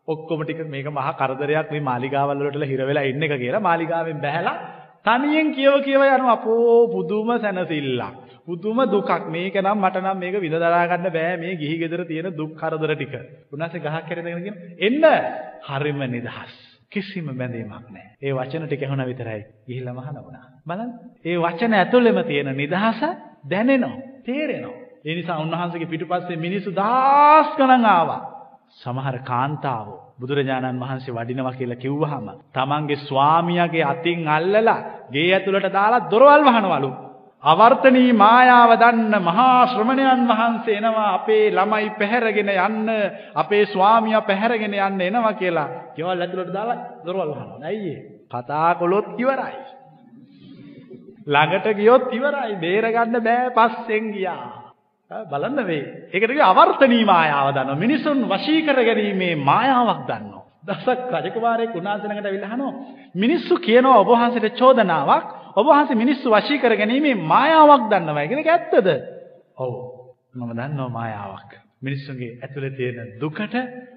ඔක්කොම 0.09 0.40
ටික 0.42 0.64
මේක 0.66 0.86
මහා 0.90 1.12
කරදරයක් 1.14 1.68
මේ 1.70 1.80
මාලිගාවල් 1.82 2.38
වලට 2.40 2.66
හිර 2.66 2.86
වෙලා 2.86 3.05
ඉන්න 3.05 3.22
එක 3.22 3.36
කියලා 3.38 3.61
මාලිගාවෙන් 3.62 4.20
බැහැලා 4.20 4.57
තනියෙන් 5.05 5.48
කියව 5.53 5.74
කියව 5.82 6.03
යනවා 6.09 6.32
අපෝ 6.32 6.88
පුදුම 6.88 7.28
සැනසෙල්ලක්. 7.36 8.16
පුදුම 8.42 8.78
දුකක්. 8.86 9.11
මේක 9.28 9.55
නම් 9.57 9.78
මට 9.78 9.96
නම් 9.98 10.18
මේක 10.18 10.36
විඳ 10.36 10.57
දරා 10.57 10.86
ගන්න 10.86 11.11
බෑ 11.11 11.36
මේ 11.36 11.57
ගිහි 11.57 11.78
ගෙදර 11.78 12.05
තියෙන 12.05 12.30
දුක් 12.32 12.53
කරදර 12.55 12.92
ටික. 12.94 13.14
උන්වහන්සේ 13.53 13.80
ගහක් 13.80 14.05
කැරදගෙන 14.05 14.42
කියන 14.42 14.57
එන්න 14.80 15.05
හරිම 15.62 16.00
නිදහස්. 16.09 16.55
කිසිම 16.92 17.26
බැඳීමක් 17.32 17.88
නැහැ. 17.88 18.11
ඒ 18.20 18.32
වචන 18.32 18.66
ටික 18.66 18.82
ඇහුණා 18.82 19.07
විතරයි 19.07 19.42
ගිහිල්ලා 19.66 19.94
මහාන 19.94 20.18
වුණා. 20.18 20.46
බලන්න. 20.66 20.90
ඒ 21.24 21.36
වචන 21.38 21.74
ඇතුළෙම 21.74 22.18
තියෙන 22.24 22.50
නිදහස 22.55 23.00
දැනෙනවා, 23.44 23.96
තේරෙනවා. 24.24 24.76
ඒ 25.05 25.14
නිසා 25.14 25.38
උන්වහන්සේගේ 25.38 25.88
පිටුපස්සේ 25.88 26.36
මිනිස්සු 26.38 26.70
දහස් 26.72 27.48
ගණන් 27.57 27.86
ආවා. 27.86 28.20
සමහර 28.79 29.16
කාන්තාවෝ 29.23 30.01
බුදුරජාණන් 30.20 30.81
වහන්සේ 30.81 31.14
වඩිනවා 31.14 31.53
කියලා 31.53 31.77
කිව්වහම 31.77 32.27
තමන්ගේ 32.53 32.97
ස්වාමියාගේ 32.99 33.85
අතින් 33.85 34.29
අල්ලලා 34.29 34.81
ගේ 35.11 35.29
ඇතුළට 35.31 35.73
දාලා 35.73 36.07
දොරවල් 36.11 36.45
වහනවලු. 36.45 36.91
අවර්තනී 37.45 38.12
මායාව 38.14 38.73
දන්න 38.75 39.14
මහා 39.20 39.66
ශ්‍රමණයන් 39.66 40.23
වහන්සේ 40.29 40.77
එනවා 40.77 41.09
අපේ 41.14 41.45
ළමයි 41.51 41.91
පැහැරගෙන 41.93 42.51
යන්න 42.51 42.89
අපේ 43.35 43.64
ස්වාමියා 43.66 44.23
පැහැරගෙන 44.23 44.75
යන්න 44.77 45.01
එනවා 45.03 45.35
කියලා 45.35 45.68
ගෙවල් 45.97 46.20
ඇතුළට 46.20 46.53
දාලා 46.53 46.81
දොරවල් 47.05 47.31
වහනවා. 47.31 47.61
ඇයි 47.64 47.95
කතා 48.31 48.75
කළොත් 48.75 49.09
ඉවරයි. 49.18 49.61
ළඟට 51.27 51.66
ගියොත් 51.75 52.05
ඉවරයි. 52.11 52.57
බේරගන්න 52.57 53.16
බෑ 53.20 53.51
පස්සෙන් 53.53 54.12
ගියා. 54.12 54.61
බලන්න 55.26 55.66
වේ. 55.66 55.84
ඒකට 56.10 56.30
කිය 56.30 56.44
අවර්තනී 56.44 57.04
මායාව 57.04 57.48
දන්නවා. 57.50 57.76
මිනිසුන් 57.76 58.18
වශී 58.26 58.60
කර 58.62 58.78
ගැනීමේ 58.80 59.34
මායාවක් 59.42 60.02
දන්නවා. 60.08 60.42
දසක් 60.62 61.10
රජකුමාරයෙක් 61.16 61.74
උන්වහන්සේ 61.74 62.08
ළඟට 62.08 62.28
ඇවිල්ලා 62.28 62.50
අහනවා 62.50 62.72
මිනිස්සු 63.14 63.54
කියනවා 63.58 63.96
ඔබ 63.98 64.10
වහන්සේට 64.10 64.58
චෝදනාවක් 64.58 65.26
ඔබ 65.54 65.66
වහන්සේ 65.68 65.96
මිනිස්සු 65.96 66.26
වශී 66.30 66.58
කර 66.58 66.76
ගැනීමේ 66.76 67.16
මායාවක් 67.24 67.84
දන්නවා 67.90 68.28
කියන 68.28 68.42
එක 68.42 68.50
ඇත්තද? 68.50 68.88
ඔව්. 69.56 69.72
මම 70.34 70.50
දන්නවා 70.52 70.88
මායාවක්. 70.90 71.50
මිනිස්සුන්ගේ 71.80 72.38
ඇතුලේ 72.38 72.72
තියෙන 72.72 72.98
දුකට 73.20 73.54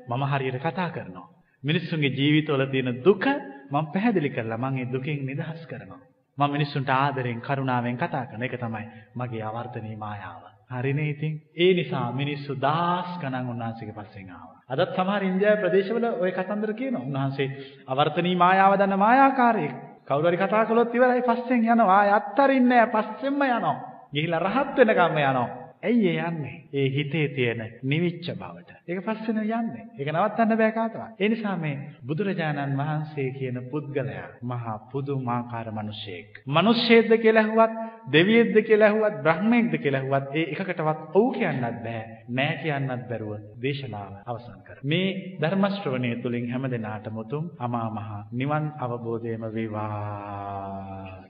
මම 0.07 0.23
හරියට 0.25 0.59
කතා 0.59 0.89
කරනවා. 0.89 1.27
මිනිස්සුන්ගේ 1.63 2.11
ජීවිතවල 2.11 2.65
තියෙන 2.67 2.91
දුක 3.01 3.25
මම 3.71 3.85
පැහැදිලි 3.93 4.29
කරලා 4.29 4.57
මම 4.59 4.77
ඒ 4.77 4.87
දුකෙන් 4.87 5.21
නිදහස් 5.23 5.61
කරනවා. 5.67 6.01
මම 6.37 6.51
මිනිස්සුන්ට 6.51 6.89
ආදරෙන් 6.91 7.39
කරුණාවෙන් 7.41 7.97
කතා 7.97 8.25
කරන 8.25 8.43
එක 8.43 8.57
තමයි 8.57 8.85
මගේ 9.15 9.43
ආවර්තනීය 9.43 9.97
මායාව. 9.97 10.54
හරිනේ 10.71 11.09
ඉතින්. 11.09 11.33
ඒ 11.55 11.73
නිසා 11.73 12.11
මිනිස්සු 12.11 12.55
දහස් 12.57 13.09
ගණන් 13.21 13.49
උන්වහන්සේගේ 13.49 13.93
පස්සෙන් 13.93 14.29
ආවා. 14.31 14.61
අදත් 14.69 14.95
සමහර 14.95 15.23
ඉන්දියාවේ 15.23 15.61
ප්‍රදේශවල 15.61 16.05
ওই 16.19 16.31
කතන්දර 16.31 16.73
කියනවා. 16.73 17.03
උන්වහන්සේ 17.03 17.47
අවර්තනී 17.87 18.35
මායාව 18.35 18.77
දන්න 18.77 18.97
මායාකාරයෙක්. 18.97 19.75
කවුරු 20.05 20.27
හරි 20.27 20.37
කතා 20.37 20.65
කළොත් 20.65 20.95
ඉවරයි 20.95 21.21
පස්සෙන් 21.23 21.61
යනවා. 21.65 21.99
ආය 21.99 22.09
අත්තරින්නේ 22.11 22.81
නැහැ. 22.81 22.93
පස්සෙන්ම 22.93 23.41
යනවා. 23.49 23.77
ගිහිලා 24.13 24.39
රහත් 24.41 24.77
වෙනකම්ම 24.79 25.17
යනවා. 25.19 25.64
ඇයි 25.85 26.09
ඒ 26.09 26.23
යන්නේ? 26.23 26.55
ඒ 26.73 26.87
හිතේ 26.89 27.27
තියෙන 27.29 27.61
නිවිච්ච 27.83 28.27
බවට. 28.33 28.71
ඒක 28.85 28.99
පස්සෙන 29.01 29.39
යන්නේ. 29.39 29.85
ඒක 29.95 30.09
නවත්තන්න 30.09 30.57
බෑ 30.57 30.71
කාටවත්. 30.71 31.19
ඒ 31.19 31.29
නිසා 31.29 31.55
මේ 31.57 31.75
බුදුරජාණන් 32.07 32.77
වහන්සේ 32.77 33.27
කියන 33.31 33.59
පුද්ගලයා 33.71 34.27
මහා 34.43 34.77
පුදුමාකාර 34.91 35.71
මිනිසෙක්. 35.71 36.41
මිනිස්සෙක්ද 36.49 37.11
කියලා 37.17 37.43
ඇහුවත්, 37.43 37.73
දෙවියෙක්ද 38.11 38.57
කියලා 38.63 38.89
ඇහුවත්, 38.89 39.21
බ්‍රහ්මයෙක්ද 39.23 39.77
කියලා 39.77 40.01
ඇහුවත් 40.01 40.35
ඒ 40.35 40.45
එකකටවත් 40.53 40.99
ඔව් 41.13 41.27
කියන්නත් 41.33 41.79
බෑ. 41.81 42.03
නෑ 42.29 42.57
කියන්නත් 42.61 43.07
බැරුව 43.09 43.31
දේශනාව 43.61 44.13
අවසන් 44.25 44.59
කර. 44.63 44.77
මේ 44.85 45.37
ධර්ම 45.39 45.69
ශ්‍රවණය 45.71 46.15
තුළින් 46.17 46.51
හැම 46.51 46.69
දිනාටම 46.71 47.17
උතුම් 47.17 47.51
අමා 47.59 47.87
මහ 47.91 48.09
නිවන් 48.33 48.65
අවබෝධයම 48.79 49.43
වේවා. 49.53 51.24